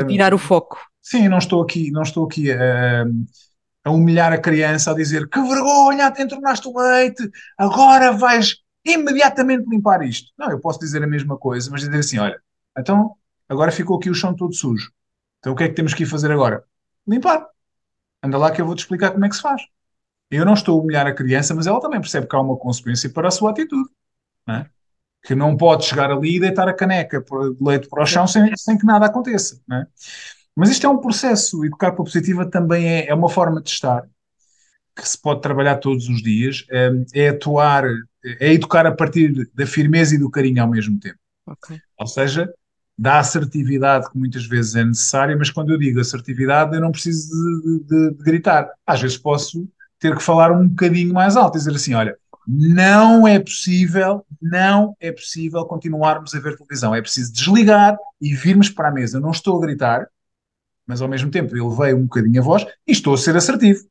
Tirar 0.07 0.33
um, 0.33 0.35
o 0.35 0.39
foco. 0.39 0.79
Sim, 1.01 1.27
não 1.27 1.37
estou 1.37 1.61
aqui, 1.61 1.91
não 1.91 2.01
estou 2.01 2.25
aqui 2.25 2.51
a, 2.51 3.05
a 3.83 3.91
humilhar 3.91 4.31
a 4.31 4.37
criança, 4.37 4.91
a 4.91 4.95
dizer 4.95 5.27
que 5.27 5.41
vergonha, 5.41 6.07
até 6.07 6.23
entornaste 6.23 6.67
o 6.67 6.77
leite, 6.77 7.29
agora 7.57 8.11
vais 8.11 8.57
imediatamente 8.85 9.69
limpar 9.69 10.03
isto. 10.03 10.31
Não, 10.37 10.49
eu 10.49 10.59
posso 10.59 10.79
dizer 10.79 11.03
a 11.03 11.07
mesma 11.07 11.37
coisa, 11.37 11.69
mas 11.71 11.81
dizer 11.81 11.97
assim: 11.97 12.19
olha, 12.19 12.39
então 12.77 13.15
agora 13.47 13.71
ficou 13.71 13.97
aqui 13.97 14.09
o 14.09 14.15
chão 14.15 14.35
todo 14.35 14.53
sujo. 14.53 14.91
Então 15.39 15.53
o 15.53 15.55
que 15.55 15.63
é 15.63 15.69
que 15.69 15.75
temos 15.75 15.93
que 15.93 16.03
ir 16.03 16.05
fazer 16.05 16.31
agora? 16.31 16.63
Limpar. 17.07 17.47
Anda 18.21 18.37
lá 18.37 18.51
que 18.51 18.61
eu 18.61 18.65
vou-te 18.65 18.79
explicar 18.79 19.11
como 19.11 19.25
é 19.25 19.29
que 19.29 19.35
se 19.35 19.41
faz. 19.41 19.61
Eu 20.31 20.45
não 20.45 20.53
estou 20.53 20.79
a 20.79 20.81
humilhar 20.81 21.05
a 21.05 21.13
criança, 21.13 21.53
mas 21.53 21.67
ela 21.67 21.81
também 21.81 21.99
percebe 21.99 22.27
que 22.27 22.35
há 22.35 22.39
uma 22.39 22.57
consequência 22.57 23.09
para 23.09 23.27
a 23.27 23.31
sua 23.31 23.51
atitude. 23.51 23.89
Não 24.47 24.55
é? 24.55 24.69
Que 25.21 25.35
não 25.35 25.55
pode 25.55 25.85
chegar 25.85 26.09
ali 26.09 26.37
e 26.37 26.39
deitar 26.39 26.67
a 26.67 26.73
caneca 26.73 27.21
de 27.21 27.63
leite 27.63 27.87
para 27.87 28.03
o 28.03 28.05
chão 28.05 28.25
sem, 28.25 28.55
sem 28.55 28.77
que 28.77 28.85
nada 28.85 29.05
aconteça. 29.05 29.61
Não 29.67 29.77
é? 29.77 29.87
Mas 30.55 30.69
isto 30.69 30.85
é 30.85 30.89
um 30.89 30.99
processo. 30.99 31.65
Educar 31.65 31.91
pela 31.91 32.03
positiva 32.03 32.45
também 32.45 32.87
é, 32.87 33.07
é 33.07 33.13
uma 33.13 33.29
forma 33.29 33.61
de 33.61 33.69
estar 33.69 34.03
que 34.95 35.07
se 35.07 35.19
pode 35.19 35.41
trabalhar 35.41 35.77
todos 35.77 36.07
os 36.07 36.21
dias. 36.21 36.65
É, 36.69 36.91
é 37.13 37.29
atuar, 37.29 37.85
é 38.39 38.53
educar 38.53 38.85
a 38.85 38.91
partir 38.91 39.49
da 39.53 39.65
firmeza 39.65 40.15
e 40.15 40.19
do 40.19 40.29
carinho 40.29 40.61
ao 40.61 40.69
mesmo 40.69 40.99
tempo. 40.99 41.17
Ok. 41.47 41.79
Ou 41.99 42.07
seja, 42.07 42.51
da 42.97 43.19
assertividade 43.19 44.09
que 44.09 44.17
muitas 44.17 44.45
vezes 44.45 44.75
é 44.75 44.83
necessária, 44.83 45.35
mas 45.35 45.49
quando 45.49 45.71
eu 45.71 45.79
digo 45.79 45.99
assertividade, 45.99 46.75
eu 46.75 46.81
não 46.81 46.91
preciso 46.91 47.29
de, 47.61 47.79
de, 47.85 48.17
de 48.17 48.23
gritar. 48.23 48.69
Às 48.85 49.01
vezes 49.01 49.17
posso 49.17 49.67
ter 49.99 50.15
que 50.15 50.23
falar 50.23 50.51
um 50.51 50.67
bocadinho 50.67 51.13
mais 51.13 51.35
alto, 51.35 51.57
dizer 51.57 51.73
assim: 51.73 51.93
olha, 51.93 52.15
não 52.47 53.27
é 53.27 53.39
possível, 53.39 54.25
não 54.41 54.95
é 54.99 55.11
possível 55.11 55.65
continuarmos 55.65 56.35
a 56.35 56.39
ver 56.39 56.55
televisão. 56.55 56.93
É 56.93 57.01
preciso 57.01 57.33
desligar 57.33 57.97
e 58.21 58.35
virmos 58.35 58.69
para 58.69 58.89
a 58.89 58.91
mesa. 58.91 59.17
Eu 59.17 59.21
não 59.21 59.31
estou 59.31 59.57
a 59.57 59.61
gritar, 59.61 60.07
mas 60.85 61.01
ao 61.01 61.07
mesmo 61.07 61.31
tempo 61.31 61.55
ele 61.55 61.75
veio 61.75 61.97
um 61.97 62.03
bocadinho 62.03 62.41
a 62.41 62.43
voz 62.43 62.65
e 62.87 62.91
estou 62.91 63.13
a 63.13 63.17
ser 63.17 63.35
assertivo. 63.35 63.83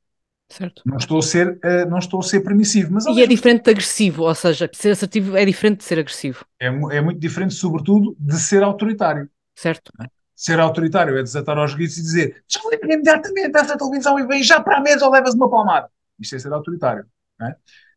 Certo. 0.48 0.82
Não 0.84 0.98
estou 0.98 1.18
a 1.18 1.22
ser, 1.22 1.58
uh, 1.64 1.88
não 1.88 1.98
estou 1.98 2.20
a 2.20 2.22
ser 2.22 2.40
permissivo. 2.40 2.92
Mas 2.92 3.06
e 3.06 3.22
é 3.22 3.26
diferente 3.26 3.64
de 3.64 3.70
agressivo, 3.70 4.24
ou 4.24 4.34
seja, 4.34 4.68
ser 4.74 4.90
assertivo 4.90 5.34
é 5.34 5.44
diferente 5.46 5.78
de 5.78 5.84
ser 5.84 5.98
agressivo. 5.98 6.44
É, 6.60 6.66
é 6.66 7.00
muito 7.00 7.18
diferente, 7.18 7.54
sobretudo, 7.54 8.14
de 8.18 8.38
ser 8.38 8.62
autoritário. 8.62 9.30
Certo. 9.54 9.90
Ser 10.36 10.60
autoritário 10.60 11.16
é 11.16 11.22
desatar 11.22 11.56
aos 11.56 11.74
gritos 11.74 11.96
e 11.96 12.02
dizer 12.02 12.44
desliga 12.46 12.84
imediatamente 12.84 13.56
essa 13.56 13.78
televisão 13.78 14.18
e 14.18 14.26
vem 14.26 14.42
já 14.42 14.60
para 14.60 14.76
a 14.76 14.80
mesa 14.80 15.06
ou 15.06 15.12
levas 15.12 15.34
uma 15.34 15.48
palmada. 15.48 15.88
Isto 16.20 16.36
é 16.36 16.38
ser 16.38 16.52
autoritário. 16.52 17.06
É? 17.40 17.54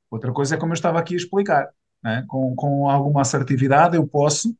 Outra 0.09 0.31
coisa 0.31 0.55
é 0.55 0.57
como 0.57 0.71
eu 0.71 0.75
estava 0.75 0.99
aqui 0.99 1.13
a 1.13 1.17
explicar. 1.17 1.69
É? 2.05 2.23
Com, 2.27 2.55
com 2.55 2.89
alguma 2.89 3.21
assertividade 3.21 3.97
eu 3.97 4.07
posso 4.07 4.55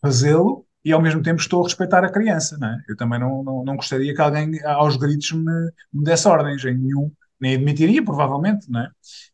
fazê-lo 0.00 0.66
e 0.84 0.92
ao 0.92 1.00
mesmo 1.00 1.22
tempo 1.22 1.40
estou 1.40 1.62
a 1.62 1.64
respeitar 1.64 2.04
a 2.04 2.12
criança. 2.12 2.58
Não 2.58 2.68
é? 2.68 2.78
Eu 2.88 2.96
também 2.96 3.18
não, 3.18 3.42
não, 3.42 3.64
não 3.64 3.76
gostaria 3.76 4.14
que 4.14 4.20
alguém 4.20 4.62
aos 4.64 4.96
gritos 4.96 5.32
me, 5.32 5.70
me 5.92 6.04
desse 6.04 6.28
ordens, 6.28 6.64
em 6.64 6.76
nenhum, 6.76 7.10
nem 7.40 7.54
admitiria, 7.54 8.04
provavelmente, 8.04 8.70
não 8.70 8.80
é? 8.80 8.90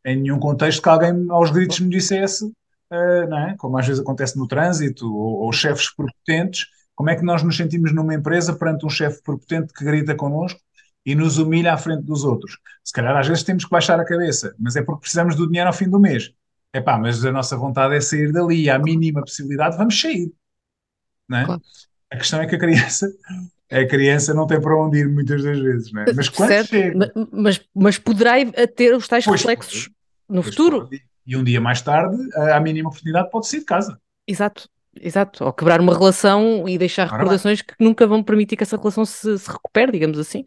em 0.06 0.16
nenhum 0.20 0.38
contexto 0.38 0.82
que 0.82 0.88
alguém 0.88 1.26
aos 1.30 1.50
gritos 1.50 1.80
me 1.80 1.90
dissesse, 1.90 2.44
uh, 2.44 3.28
não 3.28 3.38
é? 3.38 3.56
como 3.56 3.78
às 3.78 3.86
vezes 3.86 4.00
acontece 4.00 4.38
no 4.38 4.46
trânsito, 4.46 5.06
ou, 5.06 5.44
ou 5.44 5.52
chefes 5.52 5.94
prepotentes, 5.94 6.66
como 6.94 7.10
é 7.10 7.16
que 7.16 7.24
nós 7.24 7.42
nos 7.42 7.56
sentimos 7.56 7.94
numa 7.94 8.14
empresa 8.14 8.54
perante 8.54 8.84
um 8.84 8.90
chefe 8.90 9.22
prepotente 9.22 9.72
que 9.72 9.84
grita 9.84 10.14
connosco 10.14 10.60
e 11.04 11.14
nos 11.14 11.38
humilha 11.38 11.72
à 11.72 11.78
frente 11.78 12.04
dos 12.04 12.24
outros? 12.24 12.58
Se 12.84 12.92
calhar 12.92 13.16
às 13.16 13.26
vezes 13.26 13.42
temos 13.42 13.64
que 13.64 13.70
baixar 13.70 13.98
a 13.98 14.04
cabeça, 14.04 14.54
mas 14.58 14.76
é 14.76 14.82
porque 14.82 15.00
precisamos 15.00 15.34
do 15.34 15.46
dinheiro 15.46 15.68
ao 15.68 15.72
fim 15.72 15.88
do 15.88 15.98
mês. 15.98 16.30
É 16.72 16.80
pá, 16.80 16.98
mas 16.98 17.24
a 17.24 17.32
nossa 17.32 17.56
vontade 17.56 17.96
é 17.96 18.00
sair 18.00 18.32
dali, 18.32 18.68
à 18.70 18.78
mínima 18.78 19.22
possibilidade, 19.22 19.76
vamos 19.76 19.98
sair. 19.98 20.30
É? 21.32 21.44
Claro. 21.44 21.62
A 22.10 22.16
questão 22.16 22.40
é 22.40 22.46
que 22.46 22.56
a 22.56 22.58
criança, 22.58 23.08
a 23.70 23.84
criança 23.86 24.34
não 24.34 24.46
tem 24.46 24.60
para 24.60 24.76
onde 24.76 24.98
ir 24.98 25.08
muitas 25.08 25.42
das 25.42 25.58
vezes, 25.58 25.94
é? 25.94 26.12
Mas 26.12 26.28
quando 26.28 26.48
certo, 26.48 26.68
chega... 26.68 27.12
mas, 27.30 27.60
mas 27.74 27.98
poderá 27.98 28.34
ter 28.74 28.94
os 28.94 29.06
tais 29.06 29.24
pois 29.24 29.40
reflexos 29.40 29.84
pode, 29.84 29.94
no 30.28 30.42
futuro. 30.42 30.80
Pode. 30.82 31.02
E 31.26 31.36
um 31.36 31.44
dia 31.44 31.60
mais 31.60 31.80
tarde, 31.80 32.16
à 32.34 32.58
mínima 32.58 32.88
oportunidade, 32.88 33.30
pode 33.30 33.46
sair 33.46 33.60
de 33.60 33.66
casa. 33.66 34.00
Exato. 34.26 34.68
Exato, 34.98 35.44
ou 35.44 35.52
quebrar 35.52 35.80
uma 35.80 35.96
relação 35.96 36.68
e 36.68 36.76
deixar 36.76 37.06
Ora 37.06 37.18
recordações 37.18 37.62
que 37.62 37.74
nunca 37.78 38.06
vão 38.08 38.24
permitir 38.24 38.56
que 38.56 38.64
essa 38.64 38.76
relação 38.76 39.04
se, 39.04 39.38
se 39.38 39.48
recupere, 39.48 39.92
digamos 39.92 40.18
assim. 40.18 40.40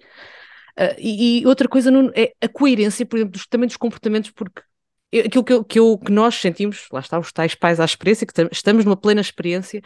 Uh, 0.78 0.96
e, 0.98 1.42
e, 1.42 1.48
outra 1.48 1.68
coisa 1.68 1.90
é 2.14 2.34
a 2.42 2.50
coerência, 2.50 3.06
por 3.06 3.18
exemplo, 3.18 3.32
dos, 3.32 3.48
também 3.48 3.68
dos 3.68 3.78
comportamentos, 3.78 4.32
porque 4.32 4.62
aquilo 5.26 5.44
que, 5.44 5.54
eu, 5.54 5.64
que, 5.64 5.80
eu, 5.80 5.98
que 5.98 6.12
nós 6.12 6.36
sentimos, 6.36 6.88
lá 6.92 7.00
está, 7.00 7.18
os 7.20 7.32
tais 7.32 7.56
pais 7.56 7.80
à 7.80 7.86
experiência, 7.86 8.28
que 8.28 8.34
estamos 8.52 8.84
numa 8.84 8.98
plena 8.98 9.22
experiência, 9.22 9.82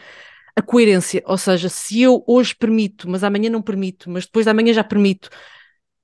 a 0.58 0.62
coerência, 0.64 1.22
ou 1.28 1.38
seja, 1.38 1.70
se 1.70 2.02
eu 2.02 2.24
hoje 2.26 2.56
permito, 2.56 3.08
mas 3.08 3.24
amanhã 3.24 3.48
não 3.48 3.62
permito, 3.62 4.10
mas 4.10 4.26
depois 4.26 4.44
de 4.44 4.50
amanhã 4.50 4.74
já 4.74 4.84
permito, 4.84 5.30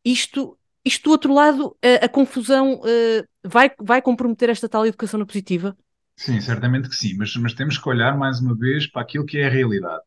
isto, 0.05 0.55
isto 0.85 1.05
do 1.05 1.09
outro 1.09 1.33
lado, 1.33 1.75
a, 1.83 2.05
a 2.05 2.07
confusão 2.09 2.75
uh, 2.75 3.27
vai, 3.43 3.71
vai 3.81 3.99
comprometer 3.99 4.49
esta 4.49 4.69
tal 4.69 4.85
educação 4.85 5.19
na 5.19 5.25
positiva? 5.25 5.75
Sim, 6.15 6.39
certamente 6.39 6.87
que 6.87 6.95
sim, 6.95 7.15
mas, 7.17 7.35
mas 7.35 7.55
temos 7.55 7.79
que 7.79 7.89
olhar 7.89 8.15
mais 8.15 8.39
uma 8.39 8.55
vez 8.55 8.85
para 8.85 9.01
aquilo 9.01 9.25
que 9.25 9.39
é 9.39 9.47
a 9.47 9.49
realidade. 9.49 10.03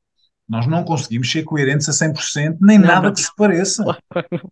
Nós 0.48 0.64
não 0.68 0.84
conseguimos 0.84 1.28
ser 1.28 1.42
coerentes 1.42 1.88
a 1.88 1.92
100%, 1.92 2.58
nem 2.60 2.78
não, 2.78 2.86
nada 2.86 3.08
não. 3.08 3.14
que 3.14 3.20
se 3.20 3.34
pareça. 3.34 3.84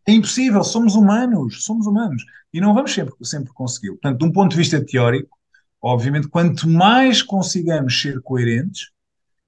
É 0.08 0.10
impossível, 0.10 0.64
somos 0.64 0.96
humanos, 0.96 1.62
somos 1.64 1.86
humanos. 1.86 2.24
E 2.52 2.60
não 2.60 2.74
vamos 2.74 2.92
sempre, 2.92 3.14
sempre 3.22 3.52
conseguir. 3.54 3.90
Portanto, 3.90 4.18
de 4.18 4.24
um 4.24 4.32
ponto 4.32 4.50
de 4.50 4.56
vista 4.56 4.84
teórico, 4.84 5.38
obviamente, 5.80 6.26
quanto 6.26 6.68
mais 6.68 7.22
consigamos 7.22 8.00
ser 8.00 8.20
coerentes, 8.22 8.92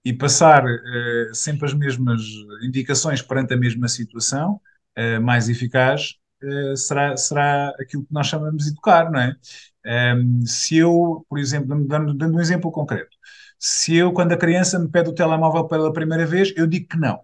e 0.06 0.12
passar 0.12 0.64
uh, 0.64 1.34
sempre 1.34 1.66
as 1.66 1.74
mesmas 1.74 2.22
indicações 2.62 3.20
perante 3.20 3.54
a 3.54 3.56
mesma 3.56 3.88
situação, 3.88 4.60
uh, 4.96 5.20
mais 5.20 5.48
eficaz 5.48 6.14
uh, 6.44 6.76
será, 6.76 7.16
será 7.16 7.70
aquilo 7.70 8.04
que 8.04 8.14
nós 8.14 8.28
chamamos 8.28 8.62
de 8.62 8.70
educar, 8.70 9.10
não 9.10 9.18
é? 9.18 9.36
Um, 9.84 9.90
ehm, 9.90 10.46
se 10.46 10.76
eu, 10.76 11.26
por 11.28 11.40
exemplo, 11.40 11.84
dando, 11.88 12.14
dando 12.14 12.36
um 12.36 12.40
exemplo 12.40 12.70
concreto, 12.70 13.16
se 13.58 13.96
eu, 13.96 14.12
quando 14.12 14.30
a 14.30 14.36
criança 14.36 14.78
me 14.78 14.88
pede 14.88 15.10
o 15.10 15.12
telemóvel 15.12 15.66
pela 15.66 15.92
primeira 15.92 16.24
vez, 16.24 16.52
eu 16.56 16.68
digo 16.68 16.86
que 16.86 16.96
não. 16.96 17.20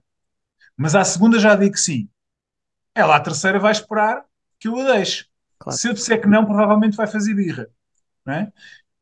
Mas 0.77 0.97
à 0.97 1.05
segunda 1.05 1.39
já 1.39 1.55
digo 1.55 1.75
que 1.75 1.81
sim. 1.81 2.09
Ela 2.97 3.15
à 3.15 3.21
terceira 3.21 3.61
vai 3.61 3.71
esperar 3.71 4.25
que 4.59 4.67
eu 4.67 4.77
a 4.81 4.95
deixe. 4.95 5.27
Claro. 5.57 5.79
Se 5.79 5.89
eu 5.89 5.93
disser 5.93 6.21
que 6.21 6.27
não, 6.27 6.45
provavelmente 6.45 6.97
vai 6.97 7.07
fazer 7.07 7.33
birra. 7.35 7.69
Não 8.27 8.35
é? 8.35 8.53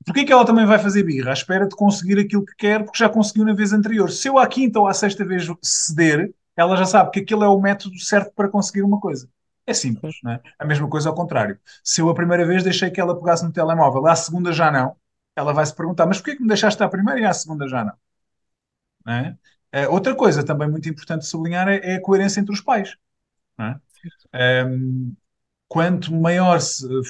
Porquê 0.05 0.25
que 0.25 0.33
ela 0.33 0.47
também 0.47 0.65
vai 0.67 0.79
fazer 0.79 1.03
birra? 1.03 1.31
À 1.31 1.33
espera 1.33 1.67
de 1.67 1.77
conseguir 1.77 2.19
aquilo 2.19 2.45
que 2.45 2.55
quer, 2.57 2.83
porque 2.85 2.99
já 2.99 3.09
conseguiu 3.09 3.45
na 3.45 3.53
vez 3.53 3.73
anterior. 3.73 4.11
Se 4.11 4.29
eu 4.29 4.39
à 4.39 4.47
quinta 4.47 4.81
ou 4.81 4.87
à 4.87 4.95
sexta 4.95 5.25
vez 5.25 5.47
ceder, 5.63 6.33
ela 6.57 6.77
já 6.77 6.87
sabe 6.87 7.11
que 7.11 7.21
aquele 7.21 7.45
é 7.45 7.49
o 7.49 7.61
método 7.61 7.99
certo 7.99 8.33
para 8.35 8.49
conseguir 8.49 8.83
uma 8.83 8.99
coisa. 8.99 9.29
É 9.67 9.75
simples, 9.75 10.17
não 10.23 10.33
é? 10.33 10.41
A 10.59 10.65
mesma 10.65 10.89
coisa 10.89 11.09
ao 11.09 11.15
contrário. 11.15 11.59
Se 11.85 12.01
eu 12.01 12.09
a 12.09 12.15
primeira 12.15 12.47
vez 12.47 12.63
deixei 12.63 12.91
que 12.91 13.01
ela 13.01 13.19
pegasse 13.19 13.45
no 13.45 13.53
telemóvel, 13.53 14.07
à 14.07 14.17
segunda 14.17 14.53
já 14.53 14.71
não, 14.71 14.97
ela 15.37 15.53
vai 15.53 15.65
se 15.65 15.75
perguntar, 15.75 16.07
mas 16.07 16.19
porquê 16.19 16.35
que 16.37 16.43
me 16.43 16.49
deixaste 16.49 16.83
à 16.83 16.89
primeira 16.89 17.21
e 17.21 17.25
à 17.25 17.33
segunda 17.33 17.69
já 17.69 17.85
não? 17.85 17.93
não 19.05 19.13
é? 19.13 19.39
É, 19.73 19.89
outra 19.89 20.15
coisa 20.15 20.43
também 20.43 20.69
muito 20.69 20.89
importante 20.89 21.23
de 21.23 21.29
sublinhar 21.29 21.69
é, 21.69 21.77
é 21.93 21.97
a 21.97 22.03
coerência 22.03 22.41
entre 22.41 22.53
os 22.53 22.61
pais. 22.61 22.97
É? 24.33 24.65
Um, 24.67 25.15
quanto 25.69 26.13
maior 26.15 26.59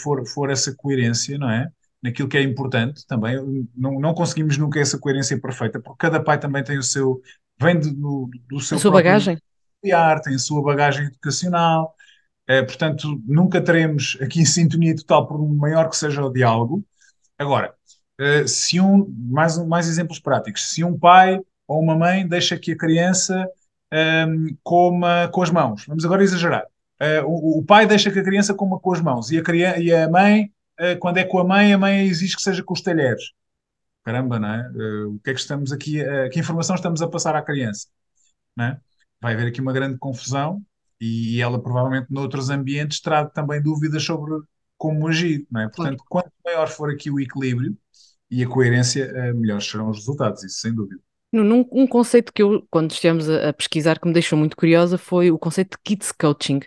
for, 0.03 0.27
for 0.27 0.51
essa 0.51 0.75
coerência, 0.75 1.39
não 1.39 1.51
é? 1.51 1.73
Naquilo 2.03 2.29
que 2.29 2.37
é 2.37 2.43
importante 2.43 3.07
também. 3.07 3.37
Não, 3.77 4.01
não 4.01 4.15
conseguimos 4.15 4.57
nunca 4.57 4.81
essa 4.81 4.99
coerência 4.99 5.39
perfeita, 5.41 5.81
porque 5.81 5.99
cada 5.99 6.23
pai 6.23 6.39
também 6.39 6.65
tem 6.65 6.79
o 6.79 6.83
seu. 6.83 7.21
vem 7.61 7.79
do, 7.79 8.31
do 8.49 8.61
seu. 8.61 8.77
A 8.77 8.81
sua 8.81 8.91
bagagem. 8.91 9.39
Familiar, 9.81 10.21
tem 10.21 10.35
a 10.35 10.39
sua 10.39 10.63
bagagem 10.63 11.07
educacional. 11.07 11.95
É, 12.47 12.63
portanto, 12.63 13.21
nunca 13.27 13.61
teremos 13.61 14.19
aqui 14.21 14.45
sintonia 14.45 14.97
total, 14.97 15.27
por 15.27 15.39
maior 15.55 15.89
que 15.89 15.97
seja 15.97 16.25
o 16.25 16.33
diálogo. 16.33 16.85
Agora, 17.39 17.75
eh, 18.21 18.47
se 18.47 18.81
um. 18.81 19.07
Mais, 19.31 19.57
mais 19.67 19.89
exemplos 19.89 20.21
práticos. 20.21 20.69
Se 20.71 20.85
um 20.85 20.99
pai 20.99 21.41
ou 21.67 21.81
uma 21.81 21.97
mãe 21.97 22.27
deixa 22.27 22.59
que 22.59 22.73
a 22.73 22.77
criança 22.77 23.49
ehm, 23.93 24.57
coma 24.63 25.29
com 25.33 25.43
as 25.43 25.51
mãos, 25.51 25.85
vamos 25.87 26.05
agora 26.05 26.23
exagerar. 26.23 26.67
Uh, 27.01 27.25
o, 27.27 27.61
o, 27.61 27.65
pai 27.65 27.87
deixa 27.87 28.11
que 28.11 28.19
a 28.19 28.23
criança 28.23 28.53
coma 28.53 28.79
com 28.79 28.93
as 28.93 29.01
mãos 29.01 29.31
e 29.31 29.39
a, 29.39 29.43
criança, 29.43 29.79
e 29.79 29.91
a 29.91 30.07
mãe 30.07 30.43
eh, 30.43 30.51
quando 30.97 31.19
é 31.19 31.25
com 31.25 31.39
a 31.39 31.45
mãe, 31.45 31.73
a 31.73 31.79
mãe 31.79 32.07
exige 32.07 32.37
que 32.37 32.43
seja 32.43 32.63
com 32.63 32.75
os 32.75 32.83
talheres. 32.83 33.23
Caramba, 34.05 34.39
não 34.39 34.49
é? 34.49 34.73
Eh, 34.75 35.05
o 35.05 35.21
que 35.23 35.31
é 35.31 35.35
que 35.35 35.41
estamos 35.41 35.73
aqui, 35.73 36.03
uh, 36.03 36.31
que 36.31 36.41
informação 36.41 36.75
estamos 36.75 37.03
a 37.03 37.09
passar 37.09 37.37
à 37.37 37.43
criança? 37.43 37.89
Não 38.57 38.65
é? 38.67 38.81
Vai 39.21 39.35
haver 39.35 39.49
aqui 39.49 39.61
uma 39.61 39.73
grande 39.73 39.99
confusão 39.99 40.63
e 41.01 41.41
ela 41.41 41.63
provavelmente 41.63 42.07
noutros 42.11 42.51
ambientes 42.51 43.01
terá 43.01 43.27
também 43.27 43.63
dúvidas 43.63 44.03
sobre 44.03 44.33
como 44.79 45.07
agir, 45.09 45.47
não 45.51 45.61
é? 45.61 45.69
Portanto, 45.69 46.03
quanto 46.09 46.31
maior 46.45 46.69
for 46.69 46.91
aqui 46.91 47.11
o 47.11 47.21
equilíbrio 47.21 47.77
e 48.31 48.43
a 48.43 48.49
coerência, 48.49 49.13
melhores 49.35 49.69
serão 49.69 49.91
os 49.91 49.99
resultados, 49.99 50.43
isso 50.43 50.61
sem 50.61 50.75
dúvida. 50.75 51.01
Num, 51.33 51.67
um 51.71 51.87
conceito 51.87 52.33
que 52.33 52.43
eu, 52.43 52.67
quando 52.71 52.91
estivemos 52.91 53.29
a, 53.29 53.51
a, 53.51 53.53
pesquisar, 53.53 54.01
que 54.01 54.09
me 54.09 54.15
deixou 54.15 54.39
muito 54.39 54.57
curiosa 54.57 54.99
foi 54.99 55.31
o 55.31 55.39
conceito 55.39 55.77
de 55.77 55.83
kids 55.85 56.11
coaching. 56.13 56.61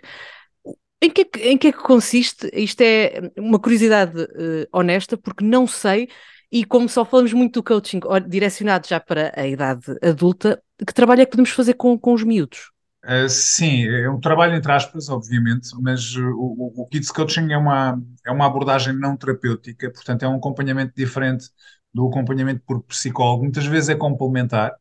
Em 1.04 1.10
que, 1.10 1.20
é 1.20 1.48
em 1.50 1.58
que 1.58 1.68
é 1.68 1.72
que 1.72 1.82
consiste? 1.82 2.48
Isto 2.54 2.80
é 2.80 3.30
uma 3.36 3.58
curiosidade 3.58 4.18
uh, 4.22 4.66
honesta, 4.72 5.18
porque 5.18 5.44
não 5.44 5.66
sei, 5.66 6.08
e 6.50 6.64
como 6.64 6.88
só 6.88 7.04
falamos 7.04 7.34
muito 7.34 7.60
do 7.60 7.62
coaching 7.62 8.00
direcionado 8.26 8.88
já 8.88 8.98
para 8.98 9.30
a 9.36 9.46
idade 9.46 9.84
adulta, 10.02 10.62
que 10.78 10.94
trabalho 10.94 11.20
é 11.20 11.26
que 11.26 11.32
podemos 11.32 11.50
fazer 11.50 11.74
com, 11.74 11.98
com 11.98 12.14
os 12.14 12.24
miúdos? 12.24 12.70
Uh, 13.04 13.28
sim, 13.28 13.86
é 13.86 14.08
um 14.08 14.18
trabalho 14.18 14.54
entre 14.54 14.72
aspas, 14.72 15.10
obviamente, 15.10 15.68
mas 15.78 16.16
uh, 16.16 16.22
o, 16.22 16.72
o 16.74 16.86
Kids 16.86 17.10
Coaching 17.10 17.52
é 17.52 17.58
uma, 17.58 18.02
é 18.26 18.30
uma 18.30 18.46
abordagem 18.46 18.98
não 18.98 19.14
terapêutica, 19.14 19.90
portanto 19.92 20.22
é 20.22 20.28
um 20.28 20.36
acompanhamento 20.36 20.94
diferente 20.96 21.50
do 21.92 22.08
acompanhamento 22.08 22.62
por 22.66 22.82
psicólogo. 22.84 23.42
Muitas 23.42 23.66
vezes 23.66 23.90
é 23.90 23.94
complementar. 23.94 24.72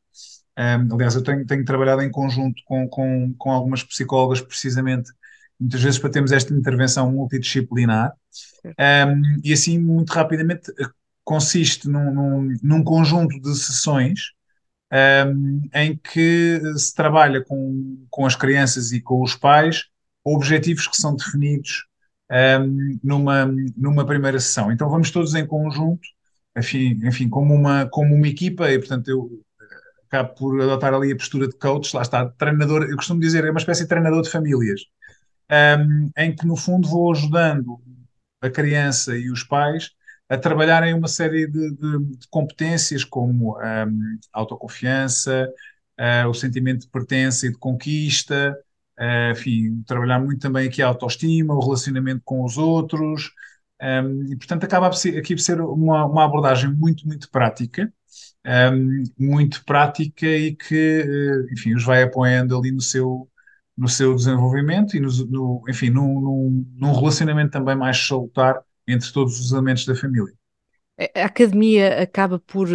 Um, 0.58 0.94
aliás, 0.96 1.16
eu 1.16 1.22
tenho, 1.22 1.46
tenho, 1.46 1.66
trabalhado 1.66 2.02
em 2.02 2.10
conjunto 2.10 2.62
com, 2.66 2.88
com, 2.88 3.36
com 3.38 3.52
algumas 3.52 3.84
psicólogas 3.84 4.40
precisamente, 4.40 5.12
muitas 5.60 5.82
vezes 5.82 6.00
para 6.00 6.10
termos 6.10 6.32
esta 6.32 6.54
intervenção 6.54 7.12
multidisciplinar. 7.12 8.13
Um, 8.66 9.42
e 9.44 9.54
assim, 9.54 9.80
muito 9.80 10.12
rapidamente, 10.12 10.72
consiste 11.24 11.88
num, 11.88 12.13
num, 12.13 12.58
num 12.62 12.84
conjunto 12.84 13.39
de 13.39 13.56
sessões 13.56 14.32
um, 15.28 15.62
em 15.74 15.98
que 15.98 16.62
se 16.78 16.94
trabalha 16.94 17.44
com, 17.44 18.06
com 18.10 18.26
as 18.26 18.36
crianças 18.36 18.92
e 18.92 19.02
com 19.02 19.22
os 19.22 19.36
pais 19.36 19.86
objetivos 20.24 20.88
que 20.88 20.98
são 20.98 21.16
definidos 21.16 21.86
um, 22.32 23.00
numa, 23.04 23.46
numa 23.76 24.06
primeira 24.06 24.39
sessão. 24.39 24.72
Então 24.72 24.89
vamos 24.89 25.12
todos 25.12 25.34
em 25.36 25.46
conjunto, 25.46 26.08
enfim, 26.58 27.00
enfim 27.04 27.30
como, 27.30 27.54
uma, 27.54 27.86
como 27.88 28.16
uma 28.16 28.28
equipa, 28.28 28.72
e 28.72 28.78
portanto 28.78 29.08
eu 29.10 29.42
acabo 30.08 30.36
por 30.36 30.62
adotar 30.62 30.94
ali 30.94 31.12
a 31.12 31.16
postura 31.16 31.48
de 31.48 31.58
coach, 31.58 31.96
lá 31.96 32.04
está, 32.04 32.30
treinador, 32.30 32.84
eu 32.84 32.96
costumo 32.96 33.20
dizer, 33.20 33.44
é 33.44 33.50
uma 33.50 33.60
espécie 33.60 33.84
de 33.84 33.89
treinador 33.89 34.22
de 34.22 34.30
famílias, 34.30 34.82
um, 35.52 36.10
em 36.18 36.36
que 36.36 36.46
no 36.46 36.56
fundo 36.56 36.88
vou 36.88 37.12
ajudando 37.12 37.80
a 38.42 38.50
criança 38.50 39.18
e 39.18 39.30
os 39.30 39.44
pais 39.44 39.92
a 40.30 40.38
trabalhar 40.38 40.84
em 40.84 40.94
uma 40.94 41.08
série 41.08 41.48
de, 41.48 41.72
de, 41.76 42.00
de 42.18 42.28
competências 42.30 43.04
como 43.04 43.58
um, 43.58 44.18
autoconfiança, 44.32 45.50
uh, 46.00 46.28
o 46.28 46.34
sentimento 46.34 46.82
de 46.82 46.88
pertença 46.88 47.48
e 47.48 47.52
de 47.52 47.58
conquista, 47.58 48.58
uh, 49.00 49.32
enfim, 49.32 49.84
trabalhar 49.86 50.20
muito 50.20 50.40
também 50.42 50.68
aqui 50.68 50.82
a 50.82 50.88
autoestima, 50.88 51.54
o 51.54 51.60
relacionamento 51.60 52.22
com 52.26 52.44
os 52.44 52.58
outros, 52.58 53.32
um, 53.82 54.32
e 54.32 54.36
portanto 54.38 54.64
acaba 54.64 54.88
aqui 54.88 55.36
por 55.36 55.42
ser 55.42 55.62
uma, 55.62 56.06
uma 56.06 56.26
abordagem 56.26 56.72
muito, 56.72 57.06
muito 57.08 57.30
prática, 57.30 57.92
um, 58.46 59.04
muito 59.20 59.64
prática 59.66 60.26
e 60.26 60.56
que, 60.56 61.02
uh, 61.04 61.54
enfim, 61.54 61.76
os 61.76 61.84
vai 61.84 62.04
apoiando 62.04 62.58
ali 62.58 62.72
no 62.72 62.82
seu, 62.82 63.30
no 63.78 63.88
seu 63.88 64.16
desenvolvimento 64.16 64.96
e, 64.96 65.00
no, 65.00 65.10
no 65.28 65.64
enfim, 65.68 65.90
num, 65.90 66.20
num, 66.20 66.74
num 66.76 66.94
relacionamento 66.94 67.52
também 67.52 67.76
mais 67.76 67.98
salutar 67.98 68.62
entre 68.88 69.12
todos 69.12 69.40
os 69.40 69.52
elementos 69.52 69.86
da 69.86 69.96
família. 69.96 70.34
A 71.16 71.26
academia 71.26 72.02
acaba 72.02 72.40
por, 72.40 72.68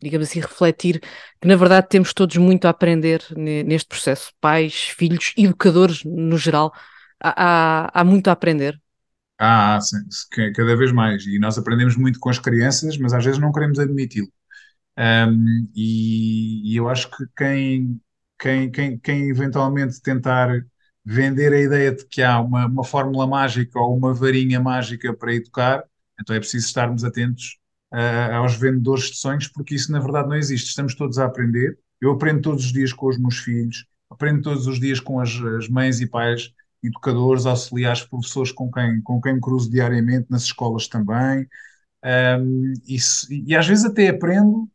digamos 0.00 0.28
assim, 0.28 0.40
refletir 0.40 1.00
que, 1.40 1.46
na 1.46 1.54
verdade, 1.54 1.88
temos 1.88 2.14
todos 2.14 2.36
muito 2.36 2.66
a 2.66 2.70
aprender 2.70 3.22
neste 3.36 3.88
processo. 3.88 4.32
Pais, 4.40 4.74
filhos, 4.74 5.34
educadores, 5.36 6.02
no 6.04 6.38
geral, 6.38 6.72
há, 7.20 7.90
há, 7.90 8.00
há 8.00 8.04
muito 8.04 8.28
a 8.28 8.32
aprender. 8.32 8.80
Ah, 9.38 9.78
sim, 9.80 9.98
cada 10.52 10.76
vez 10.76 10.90
mais. 10.92 11.24
E 11.26 11.38
nós 11.38 11.58
aprendemos 11.58 11.96
muito 11.96 12.18
com 12.18 12.28
as 12.30 12.38
crianças, 12.38 12.96
mas 12.98 13.12
às 13.12 13.24
vezes 13.24 13.40
não 13.40 13.52
queremos 13.52 13.78
admiti-lo. 13.78 14.28
Um, 14.98 15.68
e, 15.76 16.72
e, 16.72 16.76
eu 16.76 16.88
acho 16.88 17.08
que 17.10 17.24
quem, 17.36 18.00
quem, 18.38 18.70
quem, 18.70 18.98
quem 18.98 19.28
eventualmente 19.28 20.00
tentar 20.00 20.64
vender 21.04 21.52
a 21.52 21.60
ideia 21.60 21.92
de 21.94 22.04
que 22.06 22.22
há 22.22 22.40
uma, 22.40 22.66
uma 22.66 22.84
fórmula 22.84 23.26
mágica 23.26 23.78
ou 23.80 23.96
uma 23.96 24.12
varinha 24.12 24.60
mágica 24.60 25.14
para 25.14 25.34
educar, 25.34 25.84
então 26.20 26.36
é 26.36 26.38
preciso 26.38 26.66
estarmos 26.66 27.04
atentos 27.04 27.58
uh, 27.92 28.34
aos 28.34 28.56
vendedores 28.56 29.04
de 29.04 29.16
sonhos, 29.16 29.48
porque 29.48 29.74
isso 29.74 29.90
na 29.92 30.00
verdade 30.00 30.28
não 30.28 30.36
existe. 30.36 30.68
Estamos 30.68 30.94
todos 30.94 31.18
a 31.18 31.24
aprender. 31.24 31.78
Eu 32.00 32.12
aprendo 32.12 32.42
todos 32.42 32.64
os 32.66 32.72
dias 32.72 32.92
com 32.92 33.06
os 33.06 33.18
meus 33.18 33.38
filhos, 33.38 33.86
aprendo 34.10 34.42
todos 34.42 34.66
os 34.66 34.78
dias 34.78 35.00
com 35.00 35.20
as, 35.20 35.30
as 35.58 35.68
mães 35.68 36.00
e 36.00 36.06
pais, 36.06 36.52
educadores, 36.82 37.46
auxiliares, 37.46 38.04
professores 38.04 38.52
com 38.52 38.70
quem, 38.70 39.00
com 39.02 39.20
quem 39.20 39.34
me 39.34 39.40
cruzo 39.40 39.70
diariamente, 39.70 40.26
nas 40.30 40.42
escolas 40.42 40.86
também. 40.88 41.48
Um, 42.04 42.72
isso, 42.86 43.26
e 43.32 43.56
às 43.56 43.66
vezes 43.66 43.84
até 43.84 44.08
aprendo 44.08 44.70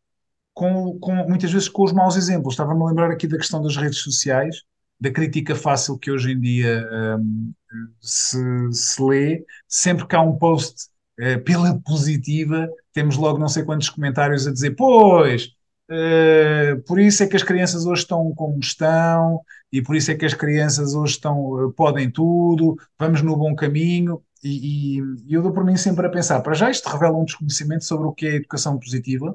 com, 0.54 0.98
com, 1.00 1.16
muitas 1.28 1.52
vezes 1.52 1.70
com 1.70 1.84
os 1.84 1.92
maus 1.92 2.16
exemplos. 2.16 2.54
Estava-me 2.54 2.82
a 2.82 2.86
lembrar 2.86 3.12
aqui 3.12 3.28
da 3.28 3.38
questão 3.38 3.62
das 3.62 3.76
redes 3.76 4.00
sociais 4.00 4.64
da 5.04 5.12
crítica 5.12 5.54
fácil 5.54 5.98
que 5.98 6.10
hoje 6.10 6.32
em 6.32 6.40
dia 6.40 6.88
um, 7.20 7.52
se, 8.00 8.38
se, 8.72 9.04
lê, 9.04 9.44
sempre 9.68 10.08
que 10.08 10.16
há 10.16 10.22
um 10.22 10.38
post 10.38 10.88
uh, 11.20 11.44
pela 11.44 11.78
positiva, 11.82 12.70
temos 12.94 13.18
logo 13.18 13.38
não 13.38 13.50
sei 13.50 13.64
quantos 13.64 13.90
comentários 13.90 14.48
a 14.48 14.54
dizer: 14.54 14.76
Pois, 14.78 15.48
uh, 15.92 16.82
por 16.88 17.00
isso 17.02 17.22
é 17.22 17.28
que 17.28 17.36
as 17.36 17.44
crianças 17.44 17.86
hoje 17.86 18.04
estão 18.04 18.34
como 18.34 18.58
estão, 18.60 19.42
e 19.74 19.82
por 19.82 19.96
isso 19.96 20.10
é 20.10 20.16
que 20.16 20.26
as 20.26 20.34
crianças 20.34 20.94
hoje 20.94 21.16
estão, 21.16 21.38
uh, 21.38 21.74
podem 21.74 22.10
tudo, 22.10 22.78
vamos 22.98 23.22
no 23.22 23.36
bom 23.36 23.54
caminho. 23.56 24.22
E, 24.44 24.98
e, 24.98 25.34
eu 25.34 25.42
dou 25.42 25.54
por 25.54 25.64
mim 25.64 25.78
sempre 25.78 26.06
a 26.06 26.10
pensar: 26.10 26.42
para 26.42 26.54
já, 26.54 26.70
isto 26.70 26.90
revela 26.90 27.18
um 27.18 27.26
desconhecimento 27.26 27.86
sobre 27.86 28.08
o 28.08 28.14
que 28.14 28.28
é 28.28 28.36
educação 28.36 28.78
positiva, 28.78 29.34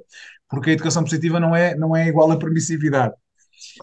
porque 0.48 0.70
a 0.70 0.72
educação 0.74 1.02
positiva 1.02 1.40
não 1.40 1.54
é, 1.56 1.74
não 1.74 1.96
é 1.96 2.06
igual 2.08 2.30
à 2.30 2.38
permissividade. 2.38 3.14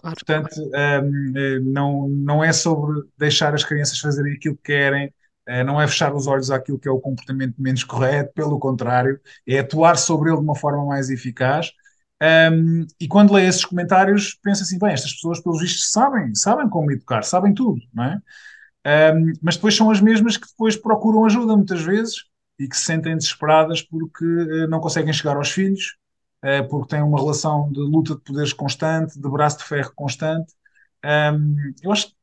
Claro. 0.00 0.16
Portanto, 0.16 0.60
um, 0.62 1.32
eh, 1.36 1.60
não, 1.60 2.08
não 2.08 2.44
é 2.44 2.52
sobre 2.52 3.02
deixar 3.18 3.54
as 3.54 3.64
crianças 3.64 3.98
fazerem 3.98 4.34
aquilo 4.34 4.56
que 4.56 4.62
querem, 4.62 5.12
eh, 5.46 5.64
não 5.64 5.80
é 5.80 5.86
fechar 5.86 6.14
os 6.14 6.26
olhos 6.26 6.50
àquilo 6.50 6.78
que 6.78 6.88
é 6.88 6.90
o 6.90 7.00
comportamento 7.00 7.54
menos 7.58 7.84
correto, 7.84 8.32
pelo 8.34 8.58
contrário, 8.58 9.20
é 9.46 9.58
atuar 9.58 9.96
sobre 9.96 10.30
ele 10.30 10.38
de 10.38 10.44
uma 10.44 10.56
forma 10.56 10.84
mais 10.86 11.10
eficaz. 11.10 11.72
Um, 12.22 12.86
e 12.98 13.06
quando 13.06 13.34
lê 13.34 13.46
esses 13.46 13.64
comentários, 13.64 14.34
pensa 14.42 14.62
assim: 14.62 14.78
bem, 14.78 14.92
estas 14.92 15.12
pessoas, 15.12 15.40
pelos 15.40 15.60
vistos, 15.60 15.90
sabem, 15.90 16.34
sabem 16.34 16.68
como 16.68 16.90
educar, 16.90 17.22
sabem 17.22 17.52
tudo, 17.52 17.80
não 17.92 18.04
é? 18.04 18.18
Um, 18.86 19.32
mas 19.42 19.56
depois 19.56 19.76
são 19.76 19.90
as 19.90 20.00
mesmas 20.00 20.36
que 20.36 20.46
depois 20.46 20.76
procuram 20.76 21.24
ajuda 21.24 21.56
muitas 21.56 21.82
vezes 21.82 22.24
e 22.56 22.68
que 22.68 22.76
se 22.76 22.84
sentem 22.84 23.16
desesperadas 23.16 23.82
porque 23.82 24.24
uh, 24.24 24.68
não 24.68 24.78
conseguem 24.78 25.12
chegar 25.12 25.36
aos 25.36 25.50
filhos, 25.50 25.96
eh, 26.42 26.62
porque 26.62 26.88
tem 26.88 27.02
uma 27.02 27.18
relação 27.18 27.70
de 27.72 27.80
luta 27.80 28.14
de 28.14 28.20
poderes 28.22 28.52
constante, 28.52 29.20
de 29.20 29.28
braço 29.28 29.58
de 29.58 29.64
ferro 29.64 29.92
constante. 29.94 30.54
Um, 31.04 31.56
eu 31.82 31.90
acho 31.92 32.08
que 32.08 32.14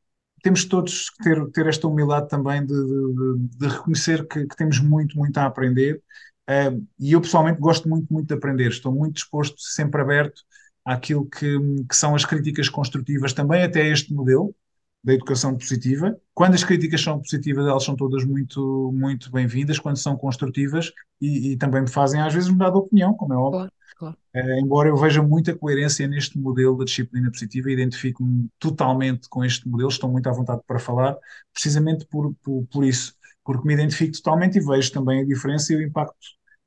temos 0.43 0.65
todos 0.65 1.09
que 1.09 1.23
ter, 1.23 1.51
ter 1.51 1.67
esta 1.67 1.87
humildade 1.87 2.29
também 2.29 2.65
de, 2.65 2.73
de, 2.73 3.57
de 3.57 3.67
reconhecer 3.67 4.27
que, 4.27 4.45
que, 4.47 4.55
temos 4.55 4.79
muito, 4.79 5.17
muito 5.17 5.37
a 5.37 5.45
aprender. 5.45 6.01
Um, 6.49 6.87
e 6.99 7.13
eu 7.13 7.21
pessoalmente 7.21 7.59
gosto 7.59 7.89
muito, 7.89 8.11
muito 8.13 8.27
de 8.27 8.33
aprender. 8.33 8.69
Estou 8.69 8.93
muito 8.93 9.15
disposto, 9.15 9.55
sempre 9.59 10.01
aberto 10.01 10.41
àquilo 10.85 11.25
que, 11.29 11.59
que 11.89 11.95
são 11.95 12.15
as 12.15 12.25
críticas 12.25 12.69
construtivas 12.69 13.33
também 13.33 13.63
até 13.63 13.87
este 13.87 14.13
modelo 14.13 14.55
da 15.03 15.13
educação 15.13 15.57
positiva. 15.57 16.17
Quando 16.33 16.53
as 16.53 16.63
críticas 16.63 17.01
são 17.01 17.19
positivas, 17.19 17.65
elas 17.65 17.83
são 17.83 17.95
todas 17.95 18.23
muito, 18.23 18.91
muito 18.93 19.31
bem-vindas. 19.31 19.77
Quando 19.77 19.97
são 19.97 20.15
construtivas 20.15 20.91
e, 21.19 21.51
e, 21.51 21.57
também 21.57 21.81
me 21.81 21.89
fazem 21.89 22.21
às 22.21 22.33
vezes 22.33 22.49
mudar 22.49 22.69
de 22.69 22.77
opinião, 22.77 23.13
como 23.13 23.33
é 23.33 23.37
óbvio. 23.37 23.59
Claro. 23.59 23.73
Claro. 23.95 24.17
Uh, 24.35 24.59
embora 24.59 24.89
eu 24.89 24.97
veja 24.97 25.21
muita 25.21 25.55
coerência 25.55 26.07
neste 26.07 26.37
modelo 26.39 26.77
da 26.77 26.85
disciplina 26.85 27.29
positiva 27.29 27.71
identifico-me 27.71 28.49
totalmente 28.59 29.29
com 29.29 29.45
este 29.45 29.67
modelo, 29.67 29.89
estou 29.89 30.11
muito 30.11 30.27
à 30.27 30.31
vontade 30.31 30.61
para 30.65 30.79
falar, 30.79 31.15
precisamente 31.53 32.05
por, 32.07 32.33
por, 32.43 32.65
por 32.67 32.83
isso, 32.83 33.13
porque 33.43 33.67
me 33.67 33.73
identifico 33.73 34.13
totalmente 34.13 34.57
e 34.57 34.61
vejo 34.65 34.91
também 34.91 35.21
a 35.21 35.25
diferença 35.25 35.73
e 35.73 35.75
o 35.75 35.81
impacto 35.81 36.15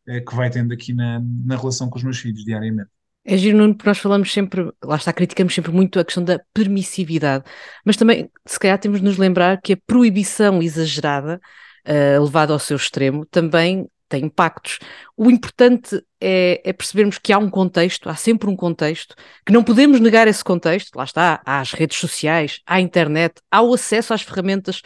uh, 0.08 0.24
que 0.24 0.34
vai 0.34 0.50
tendo 0.50 0.72
aqui 0.72 0.92
na, 0.92 1.20
na 1.20 1.56
relação 1.56 1.90
com 1.90 1.98
os 1.98 2.04
meus 2.04 2.18
filhos 2.18 2.44
diariamente. 2.44 2.90
É 3.28 3.36
giro, 3.36 3.58
Nuno, 3.58 3.74
porque 3.74 3.88
nós 3.88 3.98
falamos 3.98 4.32
sempre, 4.32 4.70
lá 4.84 4.94
está, 4.94 5.12
criticamos 5.12 5.52
sempre 5.52 5.72
muito 5.72 5.98
a 5.98 6.04
questão 6.04 6.22
da 6.22 6.40
permissividade, 6.54 7.44
mas 7.84 7.96
também, 7.96 8.30
se 8.46 8.56
calhar, 8.58 8.78
temos 8.78 9.00
de 9.00 9.04
nos 9.04 9.18
lembrar 9.18 9.60
que 9.60 9.72
a 9.72 9.78
proibição 9.84 10.62
exagerada, 10.62 11.40
uh, 11.88 12.22
levada 12.22 12.52
ao 12.52 12.58
seu 12.60 12.76
extremo, 12.76 13.26
também 13.26 13.88
tem 14.08 14.26
impactos. 14.26 14.78
O 15.16 15.28
importante 15.28 16.00
é, 16.20 16.60
é, 16.64 16.72
percebermos 16.72 17.18
que 17.18 17.32
há 17.32 17.38
um 17.38 17.50
contexto, 17.50 18.08
há 18.08 18.14
sempre 18.14 18.48
um 18.48 18.54
contexto, 18.54 19.16
que 19.44 19.52
não 19.52 19.64
podemos 19.64 19.98
negar 19.98 20.28
esse 20.28 20.44
contexto. 20.44 20.94
Lá 20.94 21.02
está, 21.02 21.42
há 21.44 21.58
as 21.60 21.72
redes 21.72 21.98
sociais, 21.98 22.60
há 22.64 22.76
a 22.76 22.80
internet, 22.80 23.40
há 23.50 23.60
o 23.60 23.74
acesso 23.74 24.14
às 24.14 24.22
ferramentas 24.22 24.82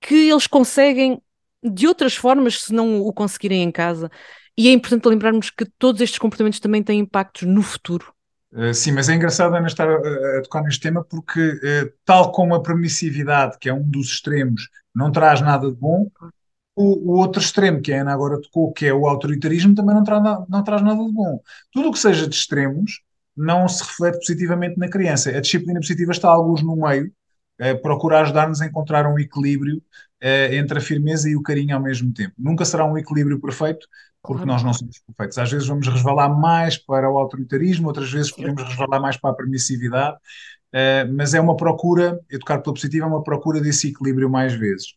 que 0.00 0.28
eles 0.28 0.48
conseguem 0.48 1.22
de 1.62 1.86
outras 1.86 2.14
formas 2.16 2.62
se 2.62 2.72
não 2.72 3.00
o 3.00 3.12
conseguirem 3.12 3.62
em 3.62 3.70
casa. 3.70 4.10
E 4.58 4.66
é 4.66 4.72
importante 4.72 5.06
lembrarmos 5.06 5.50
que 5.50 5.64
todos 5.64 6.00
estes 6.00 6.18
comportamentos 6.18 6.58
também 6.58 6.82
têm 6.82 6.98
impactos 6.98 7.42
no 7.46 7.62
futuro. 7.62 8.12
Uh, 8.52 8.74
sim, 8.74 8.90
mas 8.90 9.08
é 9.08 9.14
engraçado 9.14 9.54
Ana 9.54 9.68
estar 9.68 9.88
a, 9.88 10.42
tocar 10.42 10.62
neste 10.62 10.80
tema 10.80 11.04
porque, 11.04 11.40
uh, 11.40 11.92
tal 12.04 12.32
como 12.32 12.56
a 12.56 12.62
permissividade, 12.62 13.56
que 13.60 13.68
é 13.68 13.72
um 13.72 13.88
dos 13.88 14.08
extremos, 14.08 14.68
não 14.92 15.12
traz 15.12 15.40
nada 15.40 15.70
de 15.70 15.76
bom, 15.76 16.10
o, 16.74 17.12
o, 17.12 17.18
outro 17.18 17.40
extremo 17.40 17.80
que 17.80 17.92
a 17.92 18.00
Ana 18.00 18.12
agora 18.12 18.40
tocou, 18.40 18.72
que 18.72 18.86
é 18.86 18.92
o 18.92 19.06
autoritarismo, 19.06 19.76
também 19.76 19.94
não, 19.94 20.02
tra 20.02 20.20
não 20.48 20.64
traz 20.64 20.82
nada 20.82 21.04
de 21.04 21.12
bom. 21.12 21.40
Tudo 21.70 21.90
o 21.90 21.92
que 21.92 21.98
seja 22.00 22.26
de 22.26 22.34
extremos 22.34 23.00
não 23.36 23.68
se 23.68 23.84
reflete 23.84 24.18
positivamente 24.18 24.76
na 24.76 24.88
criança. 24.88 25.30
A 25.30 25.40
disciplina 25.40 25.78
positiva 25.78 26.10
está 26.10 26.28
alguns 26.28 26.62
no 26.62 26.74
meio, 26.74 27.12
eh, 27.58 27.74
procura 27.74 28.20
ajudar-nos 28.20 28.60
a 28.60 28.66
encontrar 28.66 29.06
um 29.06 29.18
equilíbrio 29.18 29.82
eh, 30.20 30.56
entre 30.56 30.78
a 30.78 30.80
firmeza 30.80 31.28
e 31.28 31.36
o 31.36 31.42
carinho 31.42 31.74
ao 31.76 31.82
mesmo 31.82 32.12
tempo. 32.12 32.34
Nunca 32.38 32.64
será 32.64 32.84
um 32.84 32.98
equilíbrio 32.98 33.40
perfeito, 33.40 33.86
porque 34.34 34.46
nós 34.46 34.62
não 34.62 34.72
somos 34.72 35.00
perfeitos. 35.00 35.38
Às 35.38 35.50
vezes 35.50 35.66
vamos 35.66 35.88
resvalar 35.88 36.28
mais 36.28 36.76
para 36.76 37.10
o 37.10 37.18
autoritarismo, 37.18 37.88
outras 37.88 38.10
vezes 38.10 38.30
podemos 38.30 38.62
resvalar 38.62 39.00
mais 39.00 39.16
para 39.16 39.30
a 39.30 39.34
permissividade. 39.34 40.16
uh, 40.16 41.12
mas 41.14 41.34
é 41.34 41.40
uma 41.40 41.56
procura, 41.56 42.20
educar 42.30 42.58
pela 42.58 42.74
positiva 42.74 43.06
é 43.06 43.08
uma 43.08 43.22
procura 43.22 43.60
desse 43.60 43.88
equilíbrio 43.88 44.28
mais 44.28 44.52
vezes. 44.52 44.88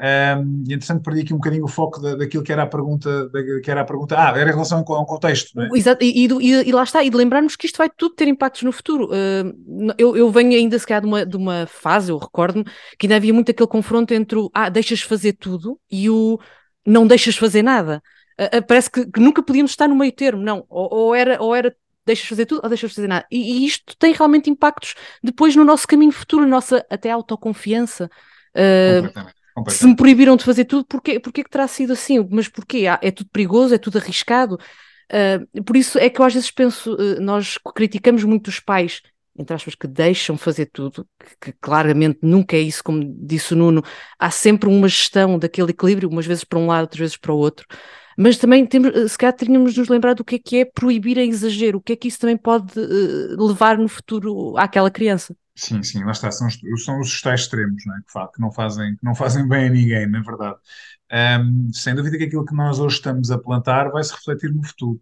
Um, 0.00 0.62
e 0.68 0.74
entretanto 0.74 1.02
perdi 1.02 1.22
aqui 1.22 1.34
um 1.34 1.38
bocadinho 1.38 1.64
o 1.64 1.68
foco 1.68 2.00
da, 2.00 2.14
daquilo 2.14 2.44
que 2.44 2.52
era 2.52 2.62
a 2.62 2.66
pergunta, 2.68 3.28
da, 3.30 3.42
que 3.60 3.68
era 3.68 3.80
a 3.80 3.84
pergunta, 3.84 4.14
ah, 4.16 4.30
era 4.30 4.48
em 4.48 4.52
relação 4.52 4.78
ao 4.86 5.04
contexto, 5.04 5.50
não 5.56 5.64
é? 5.64 5.68
Exato, 5.76 6.04
e, 6.04 6.24
e, 6.24 6.68
e, 6.68 6.72
lá 6.72 6.84
está, 6.84 7.02
e 7.02 7.10
de 7.10 7.16
lembrarmos 7.16 7.56
que 7.56 7.66
isto 7.66 7.78
vai 7.78 7.90
tudo 7.90 8.14
ter 8.14 8.28
impactos 8.28 8.62
no 8.62 8.70
futuro. 8.70 9.06
Uh, 9.06 9.92
eu, 9.98 10.16
eu, 10.16 10.30
venho 10.30 10.52
ainda 10.52 10.78
se 10.78 10.86
calhar 10.86 11.00
de 11.02 11.08
uma, 11.08 11.26
de 11.26 11.36
uma 11.36 11.66
fase, 11.66 12.12
eu 12.12 12.16
recordo-me, 12.16 12.64
que 12.96 13.06
ainda 13.06 13.16
havia 13.16 13.34
muito 13.34 13.50
aquele 13.50 13.68
confronto 13.68 14.14
entre 14.14 14.38
o 14.38 14.48
ah, 14.54 14.68
deixas 14.68 15.00
fazer 15.00 15.32
tudo 15.32 15.80
e 15.90 16.08
o 16.08 16.38
não 16.86 17.04
deixas 17.04 17.36
fazer 17.36 17.62
nada. 17.62 18.00
Uh, 18.40 18.62
parece 18.66 18.90
que, 18.90 19.04
que, 19.04 19.20
nunca 19.20 19.42
podíamos 19.42 19.72
estar 19.72 19.88
no 19.88 19.96
meio 19.96 20.12
termo, 20.12 20.42
não, 20.42 20.64
ou, 20.68 20.88
ou 20.92 21.14
era, 21.14 21.42
ou 21.42 21.54
era 21.54 21.74
deixas 22.06 22.26
fazer 22.26 22.46
tudo 22.46 22.60
ou 22.62 22.68
deixas 22.68 22.92
fazer 22.92 23.06
nada. 23.06 23.26
E, 23.30 23.58
e, 23.58 23.66
isto 23.66 23.96
tem 23.98 24.12
realmente 24.12 24.50
impactos 24.50 24.94
depois 25.22 25.54
no 25.54 25.64
nosso 25.64 25.86
caminho 25.86 26.12
futuro, 26.12 26.42
na 26.42 26.48
nossa 26.48 26.84
até 26.90 27.10
autoconfiança. 27.10 28.10
Uh, 28.54 29.70
se 29.70 29.86
me 29.86 29.96
proibiram 29.96 30.36
de 30.36 30.44
fazer 30.44 30.64
tudo, 30.64 30.84
porquê, 30.84 31.18
porquê 31.18 31.44
que 31.44 31.50
terá 31.50 31.66
sido 31.66 31.92
assim? 31.92 32.26
Mas 32.30 32.48
porquê? 32.48 32.86
Ah, 32.86 32.98
é 33.02 33.10
tudo 33.10 33.28
perigoso, 33.30 33.74
é 33.74 33.78
tudo 33.78 33.98
arriscado. 33.98 34.58
Uh, 35.10 35.62
por 35.62 35.76
isso 35.76 35.98
é 35.98 36.10
que 36.10 36.20
eu 36.20 36.24
às 36.24 36.34
vezes 36.34 36.50
penso, 36.50 36.94
uh, 36.94 37.20
nós 37.20 37.58
criticamos 37.74 38.24
muito 38.24 38.48
os 38.48 38.60
pais, 38.60 39.00
entre 39.38 39.54
aspas, 39.54 39.74
que 39.74 39.86
deixam 39.86 40.36
fazer 40.36 40.66
tudo, 40.66 41.06
que, 41.18 41.52
que, 41.52 41.58
claramente 41.60 42.18
nunca 42.22 42.56
é 42.56 42.60
isso, 42.60 42.84
como 42.84 43.02
disse 43.02 43.54
o 43.54 43.56
Nuno, 43.56 43.82
há 44.18 44.30
sempre 44.30 44.68
uma 44.68 44.86
gestão 44.86 45.38
daquele 45.38 45.70
equilíbrio, 45.70 46.08
umas 46.10 46.26
vezes 46.26 46.44
para 46.44 46.58
um 46.58 46.66
lado, 46.66 46.82
outras 46.82 47.00
vezes 47.00 47.16
para 47.16 47.32
o 47.32 47.38
outro. 47.38 47.66
Mas 48.20 48.36
também 48.36 48.66
temos, 48.66 49.12
se 49.12 49.16
calhar 49.16 49.32
tínhamos 49.32 49.74
de 49.74 49.78
nos 49.78 49.88
lembrar 49.88 50.12
do 50.12 50.24
que 50.24 50.34
é 50.34 50.38
que 50.40 50.56
é 50.56 50.64
proibir 50.64 51.20
a 51.20 51.22
exagero, 51.24 51.78
o 51.78 51.80
que 51.80 51.92
é 51.92 51.96
que 51.96 52.08
isso 52.08 52.18
também 52.18 52.36
pode 52.36 52.76
uh, 52.76 53.46
levar 53.46 53.78
no 53.78 53.86
futuro 53.86 54.58
àquela 54.58 54.90
criança. 54.90 55.36
Sim, 55.54 55.84
sim, 55.84 56.02
lá 56.02 56.10
está, 56.10 56.28
são, 56.32 56.48
são 56.50 56.98
os 56.98 57.22
tais 57.22 57.42
extremos, 57.42 57.80
não 57.86 57.94
é? 57.96 58.00
que, 58.34 58.40
não 58.40 58.50
fazem, 58.50 58.96
que 58.96 59.04
não 59.04 59.14
fazem 59.14 59.46
bem 59.46 59.68
a 59.68 59.70
ninguém, 59.70 60.08
na 60.08 60.20
verdade. 60.20 60.56
Um, 61.40 61.72
sem 61.72 61.94
dúvida 61.94 62.18
que 62.18 62.24
aquilo 62.24 62.44
que 62.44 62.56
nós 62.56 62.80
hoje 62.80 62.96
estamos 62.96 63.30
a 63.30 63.38
plantar 63.38 63.88
vai 63.92 64.02
se 64.02 64.12
refletir 64.12 64.52
no 64.52 64.66
futuro 64.66 65.00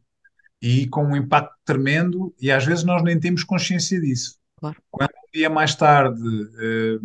e 0.60 0.86
com 0.86 1.06
um 1.06 1.16
impacto 1.16 1.54
tremendo, 1.64 2.34
e 2.38 2.50
às 2.50 2.66
vezes 2.66 2.84
nós 2.84 3.02
nem 3.02 3.18
temos 3.18 3.44
consciência 3.44 3.98
disso. 3.98 4.36
Claro. 4.56 4.76
Quando 4.90 5.08
um 5.10 5.30
dia 5.32 5.48
mais 5.48 5.74
tarde 5.74 6.20
uh, 6.20 7.00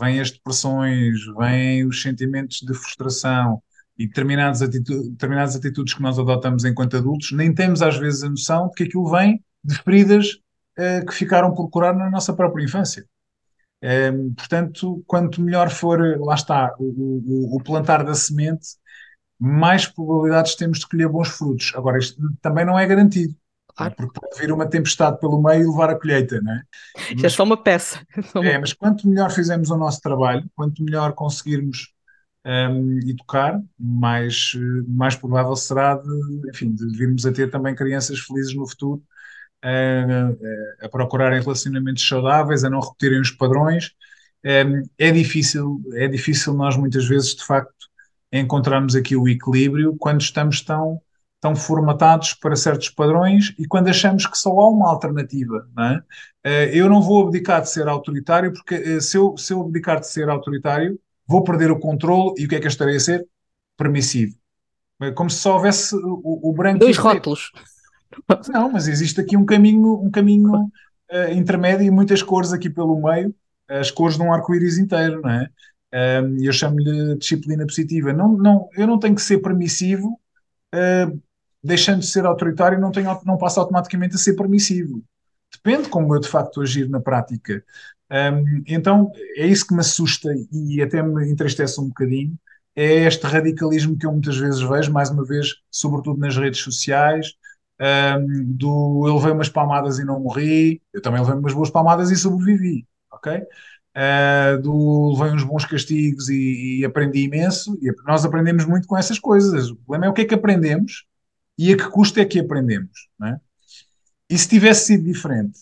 vêm 0.00 0.20
as 0.20 0.30
depressões, 0.30 1.18
vêm 1.36 1.84
os 1.84 2.00
sentimentos 2.00 2.60
de 2.60 2.74
frustração 2.74 3.60
e 3.98 4.06
determinadas, 4.06 4.62
atitude, 4.62 5.10
determinadas 5.10 5.56
atitudes 5.56 5.92
que 5.92 6.02
nós 6.02 6.18
adotamos 6.18 6.64
enquanto 6.64 6.96
adultos, 6.96 7.32
nem 7.32 7.52
temos 7.52 7.82
às 7.82 7.96
vezes 7.96 8.22
a 8.22 8.28
noção 8.28 8.68
de 8.68 8.74
que 8.74 8.84
aquilo 8.84 9.10
vem 9.10 9.42
de 9.64 9.74
feridas 9.82 10.34
uh, 10.78 11.04
que 11.04 11.12
ficaram 11.12 11.52
por 11.52 11.68
curar 11.68 11.94
na 11.94 12.08
nossa 12.08 12.32
própria 12.32 12.62
infância. 12.64 13.04
Ehm, 13.80 14.34
portanto, 14.34 15.02
quanto 15.06 15.40
melhor 15.40 15.70
for, 15.70 16.00
lá 16.20 16.34
está, 16.34 16.74
o, 16.78 16.84
o, 16.84 17.56
o, 17.56 17.62
plantar 17.62 18.04
da 18.04 18.14
semente, 18.14 18.66
mais 19.38 19.86
probabilidades 19.86 20.56
temos 20.56 20.80
de 20.80 20.88
colher 20.88 21.08
bons 21.08 21.28
frutos. 21.28 21.72
Agora, 21.76 21.98
isto 21.98 22.20
também 22.42 22.64
não 22.64 22.76
é 22.78 22.84
garantido, 22.86 23.34
claro. 23.76 23.94
porque 23.96 24.20
pode 24.20 24.40
vir 24.40 24.52
uma 24.52 24.66
tempestade 24.66 25.20
pelo 25.20 25.40
meio 25.40 25.62
e 25.62 25.66
levar 25.66 25.90
a 25.90 25.98
colheita, 25.98 26.40
não 26.40 26.52
é? 26.52 26.62
Mas, 27.14 27.24
é 27.24 27.28
só 27.28 27.44
uma 27.44 27.56
peça. 27.56 28.00
É, 28.42 28.58
mas 28.58 28.72
quanto 28.72 29.08
melhor 29.08 29.30
fizermos 29.30 29.70
o 29.70 29.76
nosso 29.76 30.00
trabalho, 30.00 30.48
quanto 30.56 30.82
melhor 30.82 31.12
conseguirmos 31.12 31.92
um, 32.44 32.50
ehm, 32.50 33.10
educar, 33.10 33.60
mais, 33.78 34.52
mais 34.86 35.14
provável 35.16 35.56
será 35.56 35.96
de, 35.96 36.50
enfim, 36.50 36.72
de 36.72 36.96
virmos 36.96 37.26
a 37.26 37.32
ter 37.32 37.50
também 37.50 37.74
crianças 37.74 38.18
felizes 38.20 38.54
no 38.54 38.66
futuro 38.66 39.02
a, 39.62 40.86
a 40.86 40.88
procurarem 40.88 41.40
relacionamentos 41.40 42.06
saudáveis, 42.06 42.64
a 42.64 42.70
não 42.70 42.80
repetirem 42.80 43.20
os 43.20 43.30
padrões. 43.30 43.92
É, 44.44 44.64
é 44.98 45.10
difícil, 45.10 45.82
é 45.94 46.06
difícil 46.08 46.54
nós 46.54 46.76
muitas 46.76 47.06
vezes, 47.06 47.34
de 47.34 47.44
facto, 47.44 47.74
encontrarmos 48.32 48.94
aqui 48.94 49.16
o 49.16 49.28
equilíbrio 49.28 49.96
quando 49.98 50.20
estamos 50.20 50.60
tão, 50.60 51.00
tão 51.40 51.56
formatados 51.56 52.34
para 52.34 52.56
certos 52.56 52.90
padrões 52.90 53.54
e 53.58 53.66
quando 53.66 53.88
achamos 53.88 54.26
que 54.26 54.38
só 54.38 54.50
há 54.50 54.70
uma 54.70 54.88
alternativa. 54.90 55.68
Não 55.76 55.84
é? 55.84 56.02
Eh, 56.44 56.70
eu 56.78 56.88
não 56.88 57.02
vou 57.02 57.26
abdicar 57.26 57.62
de 57.62 57.70
ser 57.70 57.88
autoritário, 57.88 58.52
porque 58.52 58.74
eh, 58.74 59.00
se 59.00 59.16
eu, 59.16 59.36
se 59.36 59.52
eu 59.52 59.60
abdicar 59.62 60.00
de 60.00 60.06
ser 60.08 60.28
autoritário, 60.28 60.98
vou 61.28 61.44
perder 61.44 61.70
o 61.70 61.78
controle 61.78 62.34
e 62.38 62.46
o 62.46 62.48
que 62.48 62.56
é 62.56 62.60
que 62.60 62.66
eu 62.66 62.70
estarei 62.70 62.96
a 62.96 63.00
ser? 63.00 63.26
Permissivo. 63.76 64.34
Como 65.14 65.30
se 65.30 65.38
só 65.38 65.54
houvesse 65.54 65.94
o, 65.94 66.50
o 66.50 66.52
branco. 66.52 66.80
Dois 66.80 66.96
rótulos. 66.96 67.52
Não, 68.48 68.72
mas 68.72 68.88
existe 68.88 69.20
aqui 69.20 69.36
um 69.36 69.44
caminho, 69.44 70.00
um 70.02 70.10
caminho 70.10 70.54
uh, 70.54 71.32
intermédio 71.32 71.86
e 71.86 71.90
muitas 71.90 72.22
cores 72.22 72.52
aqui 72.52 72.68
pelo 72.68 73.00
meio, 73.00 73.32
as 73.68 73.90
cores 73.90 74.16
de 74.16 74.22
um 74.22 74.32
arco-íris 74.32 74.78
inteiro, 74.78 75.20
não 75.22 75.30
é? 75.30 75.48
E 76.40 76.46
eu 76.46 76.52
chamo-lhe 76.52 77.16
disciplina 77.16 77.64
positiva. 77.64 78.12
Não, 78.12 78.36
não, 78.36 78.68
eu 78.76 78.86
não 78.86 78.98
tenho 78.98 79.14
que 79.14 79.22
ser 79.22 79.38
permissivo, 79.38 80.18
uh, 80.74 81.22
deixando 81.62 82.00
de 82.00 82.06
ser 82.06 82.26
autoritário, 82.26 82.80
não, 82.80 82.90
tenho, 82.90 83.18
não 83.24 83.38
passo 83.38 83.60
automaticamente 83.60 84.16
a 84.16 84.18
ser 84.18 84.34
permissivo. 84.34 85.02
Depende 85.52 85.88
como 85.88 86.14
eu 86.14 86.20
de 86.20 86.28
facto 86.28 86.60
agir 86.60 86.88
na 86.88 87.00
prática. 87.00 87.64
Um, 88.10 88.62
então 88.66 89.12
é 89.36 89.46
isso 89.46 89.66
que 89.66 89.74
me 89.74 89.80
assusta 89.80 90.30
e 90.52 90.80
até 90.82 91.02
me 91.02 91.30
entristece 91.30 91.80
um 91.80 91.88
bocadinho. 91.88 92.38
É 92.74 93.04
este 93.06 93.26
radicalismo 93.26 93.98
que 93.98 94.06
eu 94.06 94.12
muitas 94.12 94.36
vezes 94.36 94.60
vejo, 94.60 94.92
mais 94.92 95.10
uma 95.10 95.24
vez, 95.24 95.56
sobretudo 95.70 96.20
nas 96.20 96.36
redes 96.36 96.60
sociais, 96.60 97.34
um, 97.80 98.44
do 98.54 99.04
eu 99.06 99.16
levei 99.16 99.32
umas 99.32 99.48
palmadas 99.48 99.98
e 99.98 100.04
não 100.04 100.20
morri, 100.20 100.82
eu 100.92 101.00
também 101.02 101.20
levei 101.20 101.36
umas 101.36 101.52
boas 101.54 101.70
palmadas 101.70 102.10
e 102.10 102.16
sobrevivi, 102.16 102.86
ok? 103.12 103.42
Uh, 103.96 104.62
do 104.62 105.12
levei 105.12 105.34
uns 105.34 105.42
bons 105.42 105.64
castigos 105.64 106.28
e, 106.28 106.80
e, 106.80 106.84
aprendi 106.84 107.24
imenso, 107.24 107.76
e 107.82 107.92
nós 108.06 108.24
aprendemos 108.24 108.64
muito 108.64 108.86
com 108.86 108.96
essas 108.96 109.18
coisas. 109.18 109.70
O 109.70 109.76
problema 109.76 110.06
é 110.06 110.08
o 110.08 110.12
que 110.12 110.22
é 110.22 110.24
que 110.24 110.34
aprendemos 110.34 111.04
e 111.58 111.72
a 111.72 111.76
que 111.76 111.88
custo 111.90 112.20
é 112.20 112.24
que 112.24 112.38
aprendemos, 112.38 113.08
é? 113.24 113.36
E 114.28 114.36
se 114.36 114.48
tivesse 114.48 114.86
sido 114.86 115.04
diferente? 115.04 115.60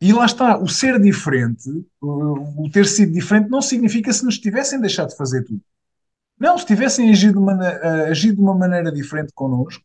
E 0.00 0.12
lá 0.12 0.26
está, 0.26 0.58
o 0.58 0.68
ser 0.68 1.00
diferente, 1.00 1.68
o, 2.00 2.70
ter 2.72 2.86
sido 2.86 3.12
diferente, 3.12 3.50
não 3.50 3.60
significa 3.60 4.12
se 4.12 4.24
nos 4.24 4.38
tivessem 4.38 4.80
deixado 4.80 5.08
de 5.08 5.16
fazer 5.16 5.42
tudo. 5.44 5.60
Não, 6.38 6.56
se 6.56 6.66
tivessem 6.66 7.10
agido 7.10 7.40
uma, 7.40 7.54
agido 8.08 8.36
de 8.36 8.42
uma 8.42 8.54
maneira 8.54 8.92
diferente 8.92 9.32
connosco, 9.34 9.82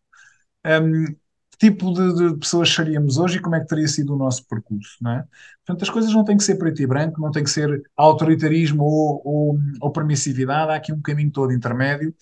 um, 0.65 1.05
que 1.05 1.57
tipo 1.57 1.93
de, 1.93 2.13
de, 2.33 2.39
pessoas 2.39 2.69
seríamos 2.69 3.17
hoje 3.17 3.37
e 3.37 3.41
como 3.41 3.55
é 3.55 3.59
que 3.59 3.67
teria 3.67 3.87
sido 3.87 4.13
o 4.13 4.17
nosso 4.17 4.45
percurso, 4.47 4.97
não 5.01 5.11
é? 5.11 5.25
Portanto, 5.65 5.83
as 5.83 5.89
coisas 5.89 6.13
não 6.13 6.23
têm 6.23 6.37
que 6.37 6.43
ser 6.43 6.55
preto 6.57 6.81
e 6.81 6.87
branco, 6.87 7.21
não 7.21 7.31
tem 7.31 7.43
que 7.43 7.49
ser 7.49 7.81
autoritarismo 7.95 8.83
ou, 8.83 9.21
ou, 9.25 9.59
ou 9.81 9.91
permissividade, 9.91 10.71
há 10.71 10.75
aqui 10.75 10.93
um 10.93 11.01
caminho 11.01 11.31
todo 11.31 11.53
intermédio 11.53 12.13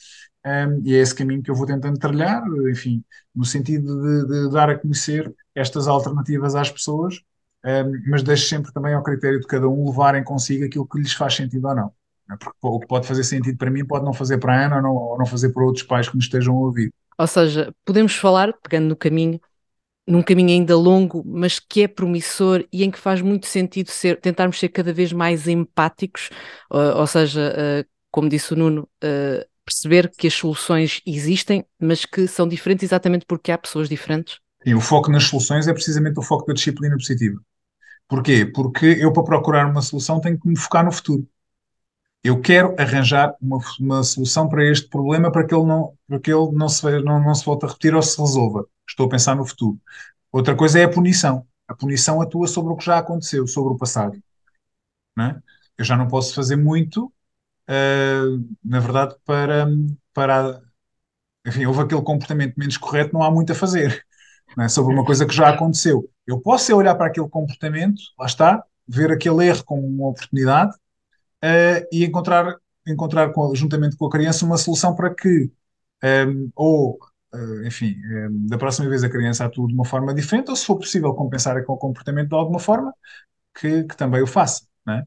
um, 0.45 0.81
e 0.85 0.95
é 0.95 0.99
esse 0.99 1.13
caminho 1.15 1.43
que 1.43 1.51
eu 1.51 1.55
vou 1.55 1.65
tentando 1.67 1.99
trilhar, 1.99 2.43
enfim, 2.71 3.03
no 3.35 3.45
sentido 3.45 4.01
de, 4.01 4.27
de 4.27 4.51
dar 4.51 4.69
a 4.69 4.77
conhecer 4.77 5.33
estas 5.55 5.87
alternativas 5.87 6.55
às 6.55 6.71
pessoas, 6.71 7.21
um, 7.65 8.09
mas 8.09 8.23
deixo 8.23 8.47
sempre 8.47 8.71
também 8.73 8.93
ao 8.93 9.03
critério 9.03 9.39
de 9.39 9.47
cada 9.47 9.67
um 9.67 9.89
levarem 9.89 10.23
consigo 10.23 10.65
aquilo 10.65 10.87
que 10.87 10.99
lhes 10.99 11.13
faz 11.13 11.35
sentido 11.35 11.67
ou 11.67 11.75
não. 11.75 11.93
É? 12.31 12.35
Porque 12.37 12.57
o 12.61 12.79
que 12.79 12.87
pode 12.87 13.07
fazer 13.07 13.23
sentido 13.23 13.57
para 13.57 13.69
mim 13.69 13.85
pode 13.85 14.05
não 14.05 14.13
fazer 14.13 14.37
para 14.37 14.53
a 14.53 14.65
Ana 14.65 14.77
ou 14.77 14.81
não, 14.81 14.95
ou 14.95 15.17
não 15.17 15.25
fazer 15.25 15.49
para 15.49 15.63
outros 15.63 15.85
pais 15.85 16.07
que 16.07 16.15
me 16.15 16.23
estejam 16.23 16.55
a 16.55 16.59
ouvir. 16.59 16.93
Ou 17.17 17.27
seja, 17.27 17.73
podemos 17.85 18.15
falar, 18.15 18.53
pegando 18.63 18.87
no 18.87 18.95
caminho, 18.95 19.39
num 20.07 20.23
caminho 20.23 20.49
ainda 20.49 20.75
longo, 20.75 21.23
mas 21.25 21.59
que 21.59 21.83
é 21.83 21.87
promissor 21.87 22.65
e 22.71 22.83
em 22.83 22.89
que 22.89 22.97
faz 22.97 23.21
muito 23.21 23.47
sentido 23.47 23.89
ser, 23.89 24.19
tentarmos 24.19 24.59
ser 24.59 24.69
cada 24.69 24.91
vez 24.91 25.13
mais 25.13 25.47
empáticos, 25.47 26.29
uh, 26.71 26.97
ou 26.97 27.05
seja, 27.05 27.53
uh, 27.53 27.89
como 28.09 28.27
disse 28.27 28.53
o 28.53 28.57
Nuno, 28.57 28.89
uh, 29.03 29.45
perceber 29.63 30.11
que 30.17 30.27
as 30.27 30.33
soluções 30.33 31.01
existem, 31.05 31.63
mas 31.79 32.05
que 32.05 32.27
são 32.27 32.47
diferentes 32.47 32.83
exatamente 32.83 33.25
porque 33.25 33.51
há 33.51 33.57
pessoas 33.57 33.87
diferentes. 33.87 34.39
E 34.65 34.75
o 34.75 34.81
foco 34.81 35.11
nas 35.11 35.23
soluções 35.23 35.67
é 35.67 35.73
precisamente 35.73 36.19
o 36.19 36.23
foco 36.23 36.45
da 36.45 36.53
disciplina 36.53 36.95
positiva. 36.95 37.39
Porquê? 38.07 38.45
Porque 38.45 38.85
eu, 38.85 39.11
para 39.13 39.23
procurar 39.23 39.65
uma 39.67 39.81
solução, 39.81 40.19
tenho 40.19 40.39
que 40.39 40.47
me 40.47 40.57
focar 40.57 40.83
no 40.85 40.91
futuro 40.91 41.27
eu 42.23 42.39
quero 42.39 42.75
arranjar 42.79 43.35
uma, 43.41 43.59
uma 43.79 44.03
solução 44.03 44.47
para 44.47 44.63
este 44.69 44.87
problema 44.87 45.31
para 45.31 45.45
que 45.45 45.53
ele 45.53 45.65
não, 45.65 45.97
para 46.07 46.19
que 46.19 46.31
ele 46.31 46.51
não, 46.51 46.69
se, 46.69 46.83
não, 47.01 47.23
não 47.23 47.35
se 47.35 47.45
volte 47.45 47.65
a 47.65 47.69
repetir 47.69 47.95
ou 47.95 48.01
se 48.01 48.19
resolva. 48.19 48.67
Estou 48.87 49.07
a 49.07 49.09
pensar 49.09 49.35
no 49.35 49.45
futuro. 49.45 49.79
Outra 50.31 50.55
coisa 50.55 50.79
é 50.79 50.83
a 50.83 50.89
punição. 50.89 51.45
A 51.67 51.75
punição 51.75 52.21
atua 52.21 52.47
sobre 52.47 52.73
o 52.73 52.75
que 52.75 52.85
já 52.85 52.97
aconteceu, 52.99 53.47
sobre 53.47 53.73
o 53.73 53.77
passado. 53.77 54.21
É? 55.19 55.35
Eu 55.77 55.85
já 55.85 55.97
não 55.97 56.07
posso 56.07 56.33
fazer 56.33 56.55
muito, 56.55 57.05
uh, 57.67 58.57
na 58.63 58.79
verdade, 58.79 59.15
para, 59.25 59.67
para. 60.13 60.61
Enfim, 61.45 61.65
houve 61.65 61.81
aquele 61.81 62.01
comportamento 62.03 62.55
menos 62.57 62.77
correto, 62.77 63.13
não 63.13 63.23
há 63.23 63.31
muito 63.31 63.51
a 63.51 63.55
fazer. 63.55 64.05
É? 64.59 64.67
Sobre 64.67 64.93
uma 64.93 65.05
coisa 65.05 65.25
que 65.25 65.33
já 65.33 65.49
aconteceu. 65.49 66.09
Eu 66.25 66.39
posso 66.39 66.71
é 66.71 66.75
olhar 66.75 66.95
para 66.95 67.07
aquele 67.07 67.27
comportamento, 67.29 68.01
lá 68.19 68.25
está, 68.25 68.63
ver 68.87 69.11
aquele 69.11 69.47
erro 69.47 69.63
como 69.63 69.85
uma 69.87 70.09
oportunidade 70.09 70.71
uh, 71.43 71.87
e 71.91 72.05
encontrar, 72.05 72.55
encontrar 72.87 73.31
juntamente 73.53 73.95
com 73.97 74.05
a 74.05 74.09
criança 74.09 74.45
uma 74.45 74.57
solução 74.57 74.95
para 74.95 75.13
que, 75.13 75.51
um, 76.03 76.07
ehm, 76.07 76.49
ou, 76.55 76.99
uh, 77.33 77.65
enfim, 77.65 77.95
um, 78.05 78.17
ehm, 78.17 78.47
da 78.47 78.57
próxima 78.57 78.89
vez 78.89 79.03
a 79.03 79.09
criança 79.09 79.45
atue 79.45 79.67
de 79.67 79.73
uma 79.73 79.85
forma 79.85 80.13
diferente, 80.13 80.49
ou 80.49 80.55
se 80.55 80.65
for 80.65 80.77
possível 80.77 81.13
compensar 81.13 81.63
com 81.63 81.73
o 81.73 81.77
comportamento 81.77 82.29
de 82.29 82.35
alguma 82.35 82.59
forma, 82.59 82.93
que, 83.55 83.83
que 83.85 83.97
também 83.97 84.21
o 84.21 84.27
faça. 84.27 84.65
É? 84.89 85.03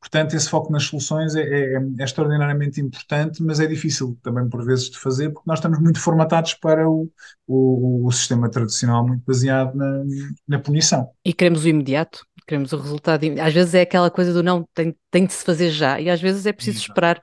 Portanto, 0.00 0.34
esse 0.34 0.48
foco 0.48 0.70
nas 0.70 0.84
soluções 0.84 1.34
é, 1.34 1.42
é, 1.42 1.74
é, 1.74 2.04
extraordinariamente 2.04 2.80
importante, 2.80 3.42
mas 3.42 3.58
é 3.58 3.66
difícil 3.66 4.16
também 4.22 4.48
por 4.48 4.64
vezes 4.64 4.90
de 4.90 4.98
fazer, 4.98 5.30
porque 5.30 5.48
nós 5.48 5.58
estamos 5.58 5.80
muito 5.80 5.98
formatados 5.98 6.54
para 6.54 6.88
o, 6.88 7.10
o, 7.46 8.06
o 8.06 8.12
sistema 8.12 8.48
tradicional, 8.48 9.06
muito 9.06 9.24
baseado 9.26 9.74
na, 9.74 10.04
na 10.46 10.58
punição. 10.60 11.10
E 11.24 11.32
queremos 11.32 11.64
o 11.64 11.68
imediato, 11.68 12.24
queremos 12.46 12.72
o 12.72 12.78
resultado. 12.78 13.24
Às 13.40 13.52
vezes 13.52 13.74
é 13.74 13.80
aquela 13.80 14.10
coisa 14.10 14.32
do 14.32 14.42
não, 14.42 14.64
tem, 14.72 14.94
tem 15.10 15.26
de 15.26 15.32
se 15.32 15.44
fazer 15.44 15.70
já, 15.70 16.00
e 16.00 16.08
às 16.08 16.20
vezes 16.20 16.46
é 16.46 16.52
preciso 16.52 16.78
Exato. 16.78 16.90
esperar, 16.92 17.22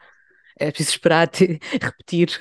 é 0.59 0.69
preciso 0.69 0.91
esperar, 0.91 1.29
repetir. 1.81 2.37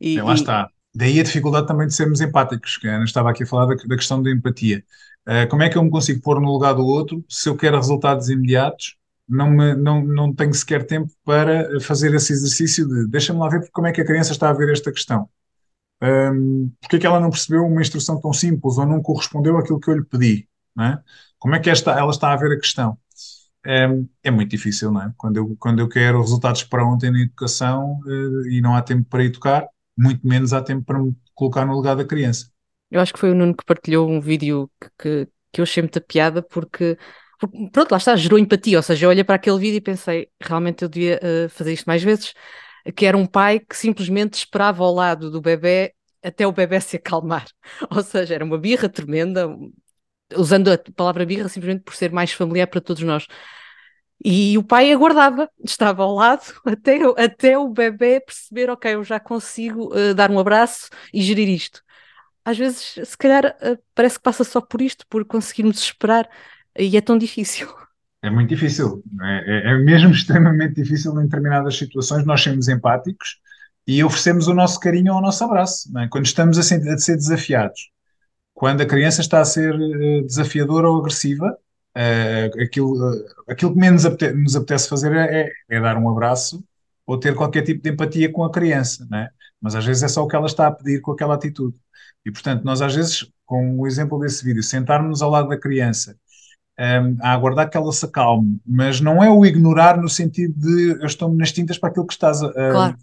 E, 0.00 0.18
é, 0.18 0.22
lá 0.22 0.34
está. 0.34 0.68
Daí 0.94 1.20
a 1.20 1.22
dificuldade 1.22 1.68
também 1.68 1.86
de 1.86 1.94
sermos 1.94 2.20
empáticos, 2.20 2.76
que 2.76 2.88
a 2.88 2.96
Ana 2.96 3.04
estava 3.04 3.30
aqui 3.30 3.44
a 3.44 3.46
falar 3.46 3.66
da, 3.66 3.74
da 3.76 3.96
questão 3.96 4.20
da 4.20 4.30
empatia. 4.30 4.84
Uh, 5.26 5.48
como 5.48 5.62
é 5.62 5.68
que 5.68 5.78
eu 5.78 5.84
me 5.84 5.90
consigo 5.90 6.20
pôr 6.20 6.40
no 6.40 6.50
lugar 6.50 6.74
do 6.74 6.84
outro 6.84 7.24
se 7.28 7.48
eu 7.48 7.56
quero 7.56 7.76
resultados 7.76 8.28
imediatos? 8.28 8.96
Não, 9.28 9.50
me, 9.50 9.74
não, 9.74 10.04
não 10.04 10.34
tenho 10.34 10.52
sequer 10.52 10.86
tempo 10.86 11.10
para 11.24 11.80
fazer 11.80 12.12
esse 12.14 12.32
exercício 12.32 12.86
de 12.86 13.08
deixa-me 13.08 13.38
lá 13.38 13.48
ver 13.48 13.68
como 13.72 13.86
é 13.86 13.92
que 13.92 14.00
a 14.00 14.04
criança 14.04 14.32
está 14.32 14.50
a 14.50 14.52
ver 14.52 14.70
esta 14.70 14.92
questão. 14.92 15.28
Um, 16.02 16.72
porque 16.80 16.96
é 16.96 16.98
que 16.98 17.06
ela 17.06 17.20
não 17.20 17.30
percebeu 17.30 17.64
uma 17.64 17.80
instrução 17.80 18.20
tão 18.20 18.32
simples 18.32 18.76
ou 18.76 18.84
não 18.84 19.00
correspondeu 19.00 19.56
àquilo 19.56 19.78
que 19.78 19.88
eu 19.88 19.96
lhe 19.96 20.04
pedi? 20.04 20.48
É? 20.80 20.98
Como 21.38 21.54
é 21.54 21.60
que 21.60 21.70
esta, 21.70 21.92
ela 21.92 22.10
está 22.10 22.32
a 22.32 22.36
ver 22.36 22.52
a 22.52 22.58
questão? 22.58 22.98
É, 23.64 23.86
é, 24.24 24.30
muito 24.30 24.50
difícil, 24.50 24.90
não 24.90 25.02
é? 25.02 25.12
Quando 25.16 25.36
eu, 25.36 25.56
quando 25.58 25.78
eu 25.78 25.88
quero 25.88 26.20
resultados 26.20 26.64
para 26.64 26.84
ontem 26.84 27.12
na 27.12 27.20
educação 27.20 28.00
uh, 28.04 28.48
e 28.48 28.60
não 28.60 28.74
há 28.74 28.82
tempo 28.82 29.08
para 29.08 29.24
educar, 29.24 29.68
muito 29.96 30.26
menos 30.26 30.52
há 30.52 30.60
tempo 30.60 30.84
para 30.84 30.98
me 30.98 31.14
colocar 31.34 31.64
no 31.64 31.74
lugar 31.74 31.94
da 31.94 32.04
criança. 32.04 32.50
Eu 32.90 33.00
acho 33.00 33.12
que 33.12 33.20
foi 33.20 33.30
o 33.30 33.34
Nuno 33.34 33.56
que 33.56 33.64
partilhou 33.64 34.10
um 34.10 34.20
vídeo 34.20 34.68
que, 34.80 34.88
que, 34.98 35.28
que 35.52 35.60
eu 35.60 35.62
achei 35.62 35.82
muita 35.82 36.00
piada 36.00 36.42
porque, 36.42 36.98
pronto, 37.48 37.90
lá 37.90 37.98
está, 37.98 38.16
gerou 38.16 38.38
empatia, 38.38 38.78
ou 38.78 38.82
seja, 38.82 39.06
eu 39.06 39.10
olhei 39.10 39.24
para 39.24 39.36
aquele 39.36 39.58
vídeo 39.58 39.76
e 39.78 39.80
pensei, 39.80 40.28
realmente 40.40 40.82
eu 40.82 40.88
devia 40.88 41.20
uh, 41.22 41.48
fazer 41.48 41.72
isto 41.72 41.86
mais 41.86 42.02
vezes, 42.02 42.34
que 42.96 43.06
era 43.06 43.16
um 43.16 43.26
pai 43.26 43.60
que 43.60 43.76
simplesmente 43.76 44.34
esperava 44.34 44.84
ao 44.84 44.94
lado 44.94 45.30
do 45.30 45.40
bebê 45.40 45.94
até 46.22 46.46
o 46.46 46.52
bebê 46.52 46.80
se 46.80 46.96
acalmar. 46.96 47.46
Ou 47.90 48.02
seja, 48.02 48.34
era 48.34 48.44
uma 48.44 48.58
birra 48.58 48.88
tremenda, 48.88 49.48
usando 50.36 50.68
a 50.72 50.78
palavra 50.96 51.26
birra 51.26 51.48
simplesmente 51.48 51.84
por 51.84 51.94
ser 51.94 52.12
mais 52.12 52.32
familiar 52.32 52.66
para 52.66 52.80
todos 52.80 53.02
nós. 53.02 53.26
E 54.24 54.56
o 54.56 54.62
pai 54.62 54.92
aguardava, 54.92 55.50
estava 55.64 56.04
ao 56.04 56.14
lado, 56.14 56.42
até, 56.64 56.98
até 57.16 57.58
o 57.58 57.68
bebê 57.68 58.20
perceber, 58.20 58.70
ok, 58.70 58.94
eu 58.94 59.04
já 59.04 59.18
consigo 59.18 59.92
uh, 59.94 60.14
dar 60.14 60.30
um 60.30 60.38
abraço 60.38 60.88
e 61.12 61.20
gerir 61.22 61.48
isto. 61.48 61.82
Às 62.44 62.58
vezes, 62.58 63.08
se 63.08 63.16
calhar, 63.16 63.56
uh, 63.62 63.78
parece 63.94 64.16
que 64.18 64.22
passa 64.22 64.44
só 64.44 64.60
por 64.60 64.80
isto, 64.80 65.06
por 65.08 65.24
conseguirmos 65.24 65.78
esperar, 65.80 66.28
e 66.78 66.96
é 66.96 67.00
tão 67.00 67.18
difícil. 67.18 67.68
É 68.24 68.30
muito 68.30 68.50
difícil, 68.50 69.02
é? 69.20 69.70
É, 69.70 69.72
é 69.72 69.78
mesmo 69.78 70.10
extremamente 70.14 70.74
difícil 70.74 71.10
em 71.20 71.24
determinadas 71.24 71.76
situações 71.76 72.24
nós 72.24 72.40
sermos 72.40 72.68
empáticos 72.68 73.40
e 73.84 74.04
oferecemos 74.04 74.46
o 74.46 74.54
nosso 74.54 74.78
carinho 74.78 75.12
ao 75.12 75.20
nosso 75.20 75.42
abraço, 75.42 75.90
é? 75.98 76.06
quando 76.06 76.26
estamos 76.26 76.56
a 76.56 76.62
ser, 76.62 76.88
a 76.88 76.96
ser, 76.98 77.16
desafiados. 77.16 77.90
Quando 78.54 78.80
a 78.80 78.86
criança 78.86 79.22
está 79.22 79.40
a 79.40 79.44
ser 79.44 79.74
uh, 79.74 80.24
desafiadora 80.24 80.88
ou 80.88 81.00
agressiva, 81.00 81.58
Uh, 81.94 82.62
aquilo, 82.62 82.94
uh, 82.94 83.24
aquilo 83.46 83.74
que 83.74 83.78
menos 83.78 84.06
apete 84.06 84.34
nos 84.34 84.56
apetece 84.56 84.88
fazer 84.88 85.12
é, 85.12 85.42
é, 85.42 85.52
é, 85.76 85.78
dar 85.80 85.98
um 85.98 86.08
abraço 86.08 86.64
ou 87.04 87.20
ter 87.20 87.34
qualquer 87.34 87.60
tipo 87.62 87.82
de 87.82 87.90
empatia 87.90 88.32
com 88.32 88.42
a 88.44 88.50
criança, 88.50 89.06
né? 89.10 89.28
mas 89.60 89.74
às 89.74 89.84
vezes 89.84 90.02
é 90.02 90.08
só 90.08 90.22
o 90.24 90.26
que 90.26 90.34
ela 90.34 90.46
está 90.46 90.68
a 90.68 90.72
pedir 90.72 91.02
com 91.02 91.12
aquela 91.12 91.34
atitude. 91.34 91.76
E 92.24 92.30
portanto, 92.32 92.64
nós 92.64 92.80
às 92.80 92.94
vezes, 92.94 93.30
com 93.44 93.78
o 93.78 93.86
exemplo 93.86 94.18
desse 94.18 94.42
vídeo, 94.42 94.62
sentarmos 94.62 95.20
ao 95.20 95.30
lado 95.30 95.48
da 95.48 95.58
criança 95.58 96.16
um, 96.82 96.84
ehm, 96.84 97.16
a 97.20 97.32
aguardar 97.32 97.70
que 97.70 97.76
ela 97.76 97.92
se 97.92 98.04
acalme, 98.04 98.60
mas 98.66 99.00
não 99.00 99.22
é 99.22 99.30
o 99.30 99.46
ignorar 99.46 99.96
no 100.00 100.08
sentido 100.08 100.54
de 100.58 101.00
eu 101.00 101.06
estou-me 101.06 101.36
nas 101.36 101.52
tintas 101.52 101.78
para 101.78 101.90
aquilo 101.90 102.06
que 102.06 102.12
estás 102.12 102.42
a, 102.42 102.52
claro. 102.52 102.96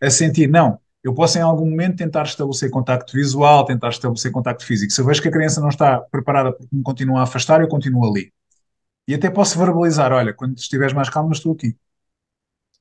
a 0.00 0.10
sentir, 0.10 0.48
não. 0.48 0.78
Eu 1.02 1.14
posso 1.14 1.36
em 1.36 1.40
algum 1.40 1.68
momento 1.68 1.96
tentar 1.96 2.22
estabelecer 2.22 2.70
contacto 2.70 3.12
visual, 3.14 3.64
tentar 3.64 3.88
estabelecer 3.88 4.30
contacto 4.30 4.64
físico. 4.64 4.92
Se 4.92 5.00
eu 5.00 5.04
vejo 5.04 5.20
que 5.20 5.28
a 5.28 5.32
criança 5.32 5.60
não 5.60 5.68
está 5.68 6.00
preparada 6.00 6.52
porque 6.52 6.76
me 6.76 6.82
continua 6.82 7.20
a 7.20 7.22
afastar, 7.24 7.60
eu 7.60 7.68
continuo 7.68 8.08
ali. 8.08 8.32
E 9.08 9.14
até 9.14 9.28
posso 9.28 9.58
verbalizar, 9.58 10.12
olha, 10.12 10.32
quando 10.32 10.56
estiveres 10.56 10.92
mais 10.92 11.08
calma, 11.08 11.32
estou 11.32 11.52
aqui. 11.52 11.76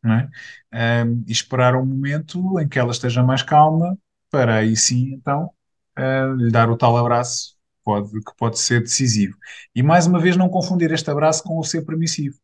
É? 0.03 1.03
Um, 1.05 1.23
e 1.27 1.31
esperar 1.31 1.75
um 1.75 1.85
momento 1.85 2.59
em 2.59 2.67
que 2.67 2.79
ela 2.79 2.91
esteja 2.91 3.23
mais 3.23 3.43
calma 3.43 3.97
para 4.31 4.55
aí 4.55 4.75
sim, 4.75 5.13
então, 5.13 5.51
uh, 5.97 6.33
lhe 6.35 6.51
dar 6.51 6.69
o 6.69 6.77
tal 6.77 6.97
abraço 6.97 7.55
pode, 7.91 8.11
que 8.11 8.31
pode 8.37 8.59
ser 8.59 8.81
decisivo. 8.81 9.37
E 9.75 9.83
mais 9.83 10.07
uma 10.07 10.19
vez, 10.19 10.37
não 10.37 10.47
confundir 10.47 10.91
este 10.91 11.09
abraço 11.11 11.43
com 11.43 11.59
o 11.59 11.63
ser 11.63 11.81
permissivo. 11.81 12.37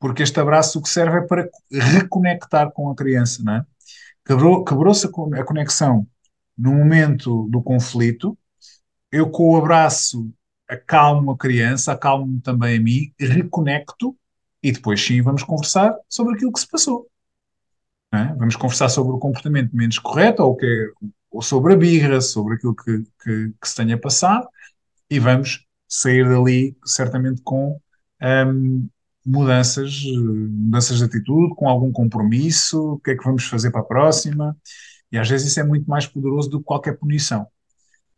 Porque 0.00 0.22
este 0.22 0.38
abraço 0.40 0.78
o 0.78 0.82
que 0.82 0.88
serve 0.88 1.18
é 1.18 1.20
para 1.22 1.48
reconectar 1.70 2.70
com 2.72 2.90
a 2.90 2.94
criança, 2.94 3.42
não 3.44 3.54
é? 3.54 3.66
Quebrou, 4.24 4.64
quebrou-se 4.64 5.06
a 5.06 5.44
conexão 5.44 6.06
no 6.56 6.72
momento 6.72 7.48
do 7.48 7.62
conflito. 7.62 8.36
Eu, 9.10 9.30
com 9.30 9.50
o 9.50 9.56
abraço, 9.56 10.30
acalmo 10.68 11.30
a 11.32 11.38
criança, 11.38 11.92
acalmo 11.92 12.40
também 12.40 12.76
a 12.76 12.80
mim, 12.80 13.12
reconecto 13.18 14.16
e 14.62 14.72
depois 14.72 15.04
sim 15.04 15.22
vamos 15.22 15.42
conversar 15.42 15.94
sobre 16.08 16.34
aquilo 16.34 16.52
que 16.52 16.60
se 16.60 16.68
passou. 16.68 17.08
É? 18.12 18.24
Vamos 18.34 18.56
conversar 18.56 18.88
sobre 18.88 19.12
o 19.12 19.18
comportamento 19.18 19.74
menos 19.74 19.98
correto 19.98 20.42
ou, 20.42 20.56
que, 20.56 20.92
ou 21.30 21.42
sobre 21.42 21.74
a 21.74 21.76
birra, 21.76 22.20
sobre 22.20 22.54
aquilo 22.54 22.74
que, 22.74 23.02
que, 23.22 23.52
que, 23.60 23.68
se 23.68 23.76
tenha 23.76 23.98
passado 23.98 24.48
e 25.10 25.18
vamos 25.18 25.66
sair 25.86 26.28
dali 26.28 26.76
certamente 26.84 27.42
com 27.42 27.80
um, 28.22 28.88
mudanças, 29.24 30.02
mudanças 30.04 30.98
de 30.98 31.04
atitude, 31.04 31.54
com 31.54 31.68
algum 31.68 31.92
compromisso, 31.92 32.94
o 32.94 32.98
que 32.98 33.12
é 33.12 33.16
que 33.16 33.24
vamos 33.24 33.44
fazer 33.44 33.70
para 33.70 33.80
a 33.80 33.84
próxima. 33.84 34.56
E 35.12 35.18
às 35.18 35.28
vezes 35.28 35.48
isso 35.48 35.60
é 35.60 35.64
muito 35.64 35.88
mais 35.88 36.06
poderoso 36.06 36.48
do 36.50 36.58
que 36.58 36.64
qualquer 36.64 36.98
punição. 36.98 37.46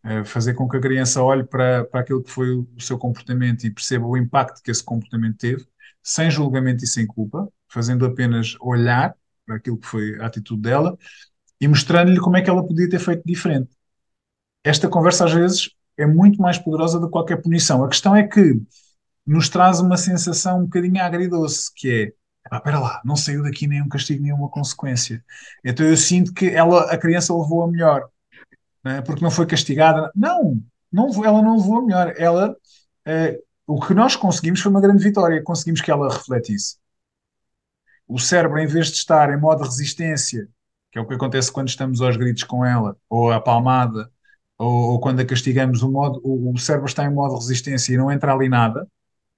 É 0.02 0.24
fazer 0.24 0.54
com 0.54 0.68
que 0.68 0.76
a 0.76 0.80
criança 0.80 1.22
olhe 1.22 1.44
para, 1.44 1.84
para 1.84 2.00
aquilo 2.00 2.22
que 2.22 2.30
foi 2.30 2.50
o 2.54 2.66
seu 2.78 2.96
comportamento 2.98 3.64
e 3.64 3.70
perceba 3.70 4.06
o 4.06 4.16
impacto 4.16 4.62
que 4.62 4.70
esse 4.70 4.82
comportamento 4.82 5.36
teve, 5.36 5.66
sem 6.02 6.30
julgamento 6.30 6.84
e 6.84 6.86
sem 6.86 7.06
culpa, 7.06 7.46
fazendo 7.68 8.06
apenas 8.06 8.56
olhar 8.60 9.14
para 9.44 9.56
aquilo 9.56 9.78
que 9.78 9.86
foi 9.86 10.18
a 10.20 10.26
atitude 10.26 10.62
dela 10.62 10.96
e 11.60 11.68
mostrando-lhe 11.68 12.20
como 12.20 12.36
é 12.36 12.42
que 12.42 12.50
ela 12.50 12.66
podia 12.66 12.88
ter 12.88 12.98
feito 12.98 13.22
diferente. 13.24 13.70
Esta 14.64 14.88
conversa, 14.88 15.24
às 15.24 15.32
vezes, 15.32 15.70
é 15.96 16.06
muito 16.06 16.40
mais 16.40 16.58
poderosa 16.58 16.98
do 16.98 17.06
que 17.06 17.12
qualquer 17.12 17.42
punição. 17.42 17.84
A 17.84 17.88
questão 17.88 18.16
é 18.16 18.26
que 18.26 18.60
nos 19.26 19.48
traz 19.48 19.80
uma 19.80 19.96
sensação 19.96 20.60
um 20.60 20.64
bocadinho 20.64 21.02
agridoce, 21.02 21.70
que 21.74 21.90
é 21.90 22.20
ah, 22.50 22.56
espera 22.56 22.80
lá, 22.80 23.00
não 23.04 23.16
saiu 23.16 23.42
daqui 23.42 23.66
nenhum 23.66 23.88
castigo, 23.88 24.22
nenhuma 24.22 24.48
consequência. 24.48 25.22
Então 25.64 25.84
eu 25.86 25.96
sinto 25.96 26.32
que 26.32 26.48
ela, 26.48 26.90
a 26.90 26.96
criança 26.98 27.34
levou 27.36 27.62
a 27.62 27.68
melhor, 27.68 28.08
né? 28.84 29.02
porque 29.02 29.22
não 29.22 29.30
foi 29.30 29.46
castigada. 29.46 30.10
Não, 30.14 30.60
não 30.90 31.08
ela 31.24 31.42
não 31.42 31.56
levou 31.58 31.78
a 31.78 31.82
melhor. 31.82 32.14
Ela, 32.16 32.56
eh, 33.06 33.38
o 33.66 33.80
que 33.80 33.94
nós 33.94 34.16
conseguimos 34.16 34.60
foi 34.60 34.70
uma 34.70 34.80
grande 34.80 35.02
vitória, 35.04 35.42
conseguimos 35.42 35.80
que 35.80 35.90
ela 35.90 36.12
refletisse. 36.12 36.76
O 38.08 38.18
cérebro, 38.18 38.58
em 38.58 38.66
vez 38.66 38.88
de 38.88 38.96
estar 38.96 39.32
em 39.32 39.40
modo 39.40 39.62
resistência, 39.62 40.48
que 40.90 40.98
é 40.98 41.00
o 41.00 41.06
que 41.06 41.14
acontece 41.14 41.52
quando 41.52 41.68
estamos 41.68 42.00
aos 42.00 42.16
gritos 42.16 42.44
com 42.44 42.64
ela, 42.64 42.96
ou 43.08 43.30
à 43.30 43.40
palmada, 43.40 44.10
ou, 44.58 44.92
ou 44.92 45.00
quando 45.00 45.20
a 45.20 45.24
castigamos, 45.24 45.82
o, 45.82 45.90
modo, 45.90 46.20
o, 46.22 46.52
o 46.52 46.58
cérebro 46.58 46.86
está 46.86 47.04
em 47.04 47.14
modo 47.14 47.36
resistência 47.36 47.94
e 47.94 47.96
não 47.96 48.10
entra 48.10 48.32
ali 48.32 48.48
nada, 48.48 48.86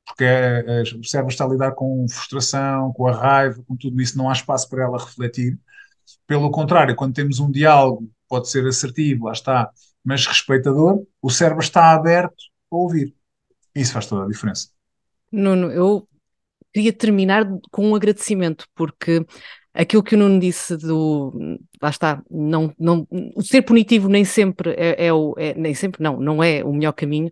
porque 0.07 0.25
é, 0.25 0.83
o 0.99 1.05
cérebro 1.05 1.31
está 1.31 1.45
a 1.45 1.49
lidar 1.49 1.73
com 1.73 2.07
frustração, 2.09 2.93
com 2.93 3.07
a 3.07 3.13
raiva, 3.13 3.63
com 3.67 3.77
tudo 3.77 4.01
isso, 4.01 4.19
não 4.19 4.29
há 4.29 4.33
espaço 4.33 4.69
para 4.69 4.85
ela 4.85 4.99
refletir. 4.99 5.59
Pelo 6.27 6.51
contrário, 6.51 6.97
quando 6.97 7.15
temos 7.15 7.39
um 7.39 7.51
diálogo, 7.51 8.11
pode 8.29 8.49
ser 8.49 8.67
assertivo, 8.67 9.27
lá 9.27 9.33
está, 9.33 9.71
mas 10.05 10.27
respeitador, 10.27 11.07
o 11.21 11.31
cérebro 11.31 11.63
está 11.63 11.93
aberto 11.93 12.35
a 12.71 12.77
ouvir. 12.77 13.15
Isso 13.75 13.93
faz 13.93 14.07
toda 14.07 14.25
a 14.25 14.29
diferença. 14.29 14.69
Nuno, 15.31 15.71
eu 15.71 16.07
queria 16.73 16.93
terminar 16.93 17.47
com 17.71 17.91
um 17.91 17.95
agradecimento, 17.95 18.67
porque 18.75 19.25
aquilo 19.75 20.03
que 20.03 20.15
o 20.15 20.19
Nuno 20.19 20.39
disse 20.39 20.77
do 20.77 21.59
lá 21.81 21.91
está, 21.91 22.23
não, 22.31 22.73
não, 22.79 23.07
o 23.11 23.43
ser 23.43 23.63
punitivo 23.63 24.09
nem 24.09 24.25
sempre 24.25 24.71
é, 24.77 25.07
é 25.07 25.13
o 25.13 25.35
é, 25.39 25.55
nem 25.55 25.75
sempre 25.75 26.03
não, 26.03 26.21
não 26.21 26.43
é 26.43 26.63
o 26.63 26.73
melhor 26.73 26.93
caminho, 26.93 27.31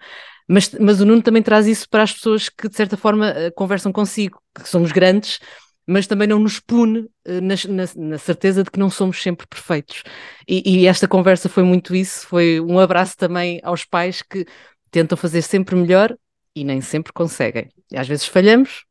mas, 0.51 0.69
mas 0.81 1.01
o 1.01 1.07
Nuno 1.07 1.23
também 1.23 1.43
traz 1.43 1.69
isso 1.69 1.89
para 1.89 2.03
as 2.03 2.13
pessoas 2.13 2.49
que, 2.49 2.69
de 2.69 2.75
certa 2.75 2.97
forma, 2.97 3.29
eh, 3.29 3.53
conversam 3.53 3.93
consigo, 3.93 4.43
que 4.53 4.69
somos 4.69 4.91
grandes, 4.91 5.39
mas 5.87 6.09
também 6.09 6.27
não 6.27 6.41
nos 6.41 6.59
pune 6.59 7.09
eh, 7.25 7.41
na, 7.41 7.55
na, 7.69 7.85
na, 7.97 8.19
certeza 8.19 8.65
de 8.65 8.71
que 8.71 8.79
não 8.79 8.91
somos 8.91 9.23
sempre 9.23 9.47
perfeitos. 9.47 10.03
E, 10.49 10.83
e, 10.83 10.87
esta 10.89 11.07
conversa 11.07 11.49
foi 11.49 11.63
muito 11.63 11.95
isso, 11.95 12.27
foi 12.27 12.61
um 12.61 12.81
abraço 12.81 13.17
também 13.17 13.61
aos 13.63 13.85
pais 13.85 14.23
que 14.23 14.45
tentam 14.91 15.17
fazer 15.17 15.43
sempre 15.43 15.77
melhor 15.77 16.17
e 16.55 16.65
nem 16.65 16.81
sempre 16.81 17.13
conseguem. 17.13 17.69
E 17.89 17.97
às 17.97 18.09
vezes 18.09 18.27
falhamos 18.27 18.85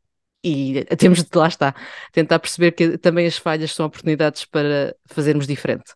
e 0.43 0.85
temos 0.97 1.23
de, 1.23 1.37
lá 1.37 1.47
está, 1.47 1.75
tentar 2.11 2.39
perceber 2.39 2.71
que 2.71 2.97
também 2.97 3.27
as 3.27 3.37
falhas 3.37 3.73
são 3.73 3.85
oportunidades 3.85 4.45
para 4.45 4.95
fazermos 5.07 5.47
diferente 5.47 5.93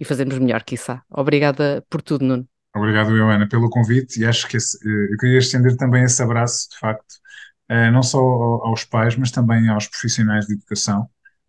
e 0.00 0.04
fazermos 0.04 0.38
melhor, 0.38 0.62
quiçá. 0.62 1.02
Obrigada 1.10 1.84
por 1.88 2.02
tudo, 2.02 2.24
Nuno. 2.24 2.48
Obrigado, 2.74 3.14
Joana, 3.14 3.46
pelo 3.48 3.68
convite 3.68 4.20
e 4.20 4.24
acho 4.24 4.48
que 4.48 4.56
esse, 4.56 4.78
eh, 4.82 5.12
eu 5.12 5.18
queria 5.18 5.38
estender 5.38 5.76
também 5.76 6.04
esse 6.04 6.22
abraço, 6.22 6.70
de 6.70 6.78
facto, 6.78 7.20
não 7.90 8.02
só 8.02 8.18
aos 8.18 8.84
pais, 8.84 9.16
mas 9.16 9.30
também 9.30 9.66
aos 9.68 9.88
profissionais 9.88 10.46
de 10.46 10.52
educação, 10.52 11.08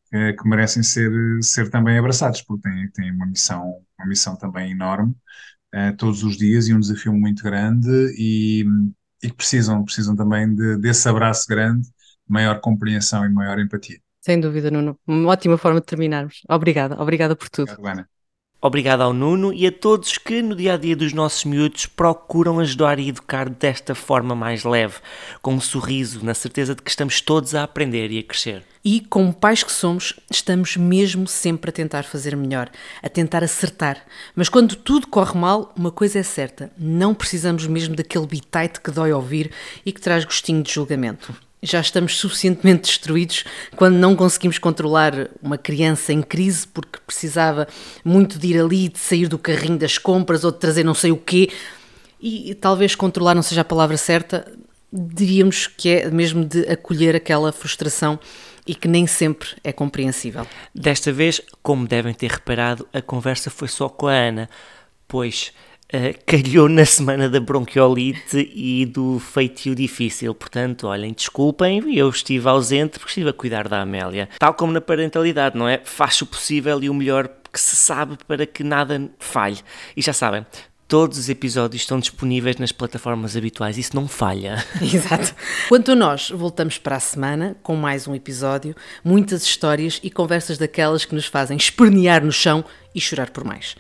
que 0.10 0.48
merecem 0.48 0.82
ser, 0.82 1.12
ser 1.42 1.70
também 1.70 1.98
abraçados, 1.98 2.42
porque 2.42 2.70
têm, 2.70 2.90
têm 2.92 3.12
uma 3.12 3.26
missão, 3.26 3.82
uma 4.00 4.08
missão 4.08 4.36
também 4.38 4.72
enorme 4.72 5.14
todos 5.98 6.24
os 6.24 6.38
dias 6.38 6.68
e 6.68 6.74
um 6.74 6.80
desafio 6.80 7.14
muito 7.14 7.44
grande 7.44 7.90
e, 8.18 8.64
e 9.24 9.32
precisam, 9.34 9.84
precisam 9.84 10.16
também 10.16 10.54
de, 10.54 10.78
desse 10.78 11.08
abraço 11.10 11.48
grande, 11.48 11.88
maior 12.34 12.60
compreensão 12.60 13.24
e 13.26 13.30
maior 13.30 13.60
empatia. 13.60 14.00
Sem 14.20 14.40
dúvida, 14.40 14.72
Nuno. 14.72 14.98
Uma 15.06 15.30
ótima 15.30 15.58
forma 15.58 15.80
de 15.80 15.86
terminarmos. 15.86 16.42
Obrigada, 16.50 17.00
obrigada 17.00 17.36
por 17.36 17.50
tudo. 17.50 17.72
Obrigado, 17.72 18.00
Ana. 18.00 18.10
Obrigado 18.66 19.02
ao 19.02 19.12
Nuno 19.12 19.54
e 19.54 19.68
a 19.68 19.72
todos 19.74 20.18
que 20.18 20.42
no 20.42 20.56
dia 20.56 20.76
a 20.76 20.78
dia 20.78 20.96
dos 20.96 21.12
nossos 21.12 21.44
miúdos 21.44 21.86
procuram 21.86 22.62
ajudar 22.62 22.98
e 22.98 23.10
educar 23.10 23.50
desta 23.50 23.94
forma 23.94 24.34
mais 24.34 24.64
leve, 24.64 24.96
com 25.42 25.54
um 25.54 25.60
sorriso, 25.60 26.24
na 26.24 26.34
certeza 26.34 26.74
de 26.74 26.82
que 26.82 26.90
estamos 26.90 27.20
todos 27.20 27.54
a 27.54 27.64
aprender 27.64 28.10
e 28.10 28.20
a 28.20 28.24
crescer. 28.24 28.64
E, 28.82 29.02
como 29.02 29.34
pais 29.34 29.64
que 29.64 29.72
somos, 29.72 30.18
estamos 30.32 30.78
mesmo 30.78 31.28
sempre 31.28 31.72
a 31.72 31.74
tentar 31.74 32.04
fazer 32.04 32.38
melhor, 32.38 32.70
a 33.02 33.10
tentar 33.10 33.44
acertar. 33.44 34.02
Mas 34.34 34.48
quando 34.48 34.78
tudo 34.78 35.08
corre 35.08 35.38
mal, 35.38 35.74
uma 35.76 35.92
coisa 35.92 36.20
é 36.20 36.24
certa: 36.24 36.72
não 36.78 37.14
precisamos 37.14 37.68
mesmo 37.68 37.98
daquele 37.98 38.26
bitite 38.26 38.80
que 38.82 38.92
dói 38.92 39.12
ouvir 39.12 39.52
e 39.86 39.92
que 39.92 40.00
traz 40.00 40.24
gostinho 40.24 40.64
de 40.64 40.72
julgamento 40.72 41.36
já 41.64 41.80
estamos 41.80 42.18
suficientemente 42.18 42.90
destruídos 42.90 43.46
quando 43.76 43.96
não 43.96 44.16
conseguimos 44.16 44.60
controlar 44.60 45.30
uma 45.42 45.58
criança 45.58 46.12
em 46.12 46.22
crise 46.22 46.68
porque 46.68 47.00
precisava 47.08 47.68
muito 48.04 48.38
de 48.38 48.48
ir 48.48 48.60
ali, 48.60 48.90
de 48.90 49.00
sair 49.00 49.28
do 49.28 49.40
carrinho 49.40 49.78
das 49.78 49.98
compras 49.98 50.44
ou 50.44 50.52
de 50.52 50.60
trazer 50.60 50.84
não 50.84 50.94
sei 50.94 51.12
o 51.12 51.18
quê. 51.18 51.50
E 52.22 52.54
talvez 52.56 52.96
controlar 52.96 53.36
não 53.36 53.42
seja 53.42 53.62
a 53.62 53.66
palavra 53.66 53.98
certa, 53.98 54.50
diríamos 54.92 55.68
que 55.68 55.90
é 55.90 56.10
mesmo 56.10 56.46
de 56.46 56.62
acolher 56.70 57.16
aquela 57.16 57.52
frustração 57.52 58.20
e 58.66 58.76
que 58.76 58.88
nem 58.88 59.08
sempre 59.08 59.50
é 59.64 59.74
compreensível. 59.74 60.46
Desta 60.74 61.12
vez, 61.12 61.42
como 61.62 61.88
devem 61.88 62.14
ter 62.14 62.32
reparado, 62.32 62.88
a 62.94 63.02
conversa 63.02 63.50
foi 63.50 63.68
só 63.68 63.90
com 63.90 64.08
a 64.08 64.14
Ana, 64.14 64.50
pois 65.08 65.52
uh, 65.94 66.20
calhou 66.26 66.68
na 66.68 66.86
semana 66.86 67.30
da 67.30 67.40
bronquiolite 67.40 68.52
e 68.54 68.86
do 68.86 69.20
feitio 69.20 69.76
difícil. 69.76 70.34
Portanto, 70.34 70.88
olhem, 70.88 71.14
desculpem, 71.14 71.96
eu 71.96 72.10
estive 72.10 72.48
ausente 72.50 73.00
porque 73.00 73.12
estive 73.12 73.30
a 73.30 73.34
cuidar 73.34 73.68
da 73.68 73.82
Amélia. 73.82 74.30
Tal 74.40 74.54
como 74.54 74.74
na 74.74 74.82
parentalidade, 74.82 75.58
não 75.58 75.68
é? 75.68 75.82
Faz 75.84 76.22
o 76.22 76.26
possível 76.26 76.82
e 76.84 76.90
o 76.90 76.94
melhor 76.94 77.30
que 77.52 77.60
se 77.60 77.76
sabe 77.76 78.18
para 78.28 78.46
que 78.46 78.64
nada 78.64 79.10
falhe. 79.20 79.60
E 79.96 80.02
já 80.02 80.14
sabem, 80.14 80.46
Todos 80.86 81.18
os 81.18 81.28
episódios 81.28 81.82
estão 81.82 81.98
disponíveis 81.98 82.58
nas 82.58 82.72
plataformas 82.72 83.36
habituais, 83.36 83.80
isso 83.80 83.96
não 83.96 84.08
falha. 84.08 84.64
Exato. 84.80 85.34
Quanto 85.68 85.94
a 85.94 85.96
nós, 85.96 86.30
voltamos 86.30 86.78
para 86.78 86.98
a 86.98 87.00
semana 87.00 87.56
com 87.64 87.76
mais 87.76 88.08
um 88.08 88.14
episódio, 88.14 88.76
muitas 89.04 89.44
histórias 89.44 90.00
e 90.04 90.12
conversas 90.12 90.60
daquelas 90.60 91.04
que 91.04 91.16
nos 91.16 91.26
fazem 91.26 91.58
espernear 91.58 92.24
no 92.24 92.32
chão 92.32 92.64
e 92.94 93.02
chorar 93.02 93.32
por 93.32 93.44
mais. 93.44 93.76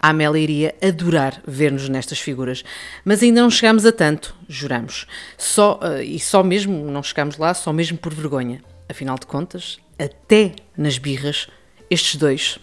A 0.00 0.10
Amélia 0.10 0.40
iria 0.40 0.74
adorar 0.82 1.42
ver-nos 1.46 1.88
nestas 1.88 2.20
figuras. 2.20 2.64
Mas 3.04 3.22
ainda 3.22 3.40
não 3.40 3.50
chegámos 3.50 3.84
a 3.84 3.92
tanto, 3.92 4.34
juramos. 4.48 5.06
Só, 5.36 5.80
uh, 5.82 6.00
e 6.00 6.18
só 6.18 6.42
mesmo, 6.42 6.90
não 6.90 7.02
chegámos 7.02 7.36
lá, 7.36 7.52
só 7.54 7.72
mesmo 7.72 7.98
por 7.98 8.14
vergonha. 8.14 8.62
Afinal 8.88 9.18
de 9.18 9.26
contas, 9.26 9.78
até 9.98 10.52
nas 10.76 10.98
birras, 10.98 11.48
estes 11.90 12.16
dois 12.16 12.58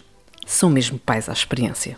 são 0.46 0.70
mesmo 0.70 0.98
pais 0.98 1.28
à 1.28 1.32
experiência. 1.32 1.96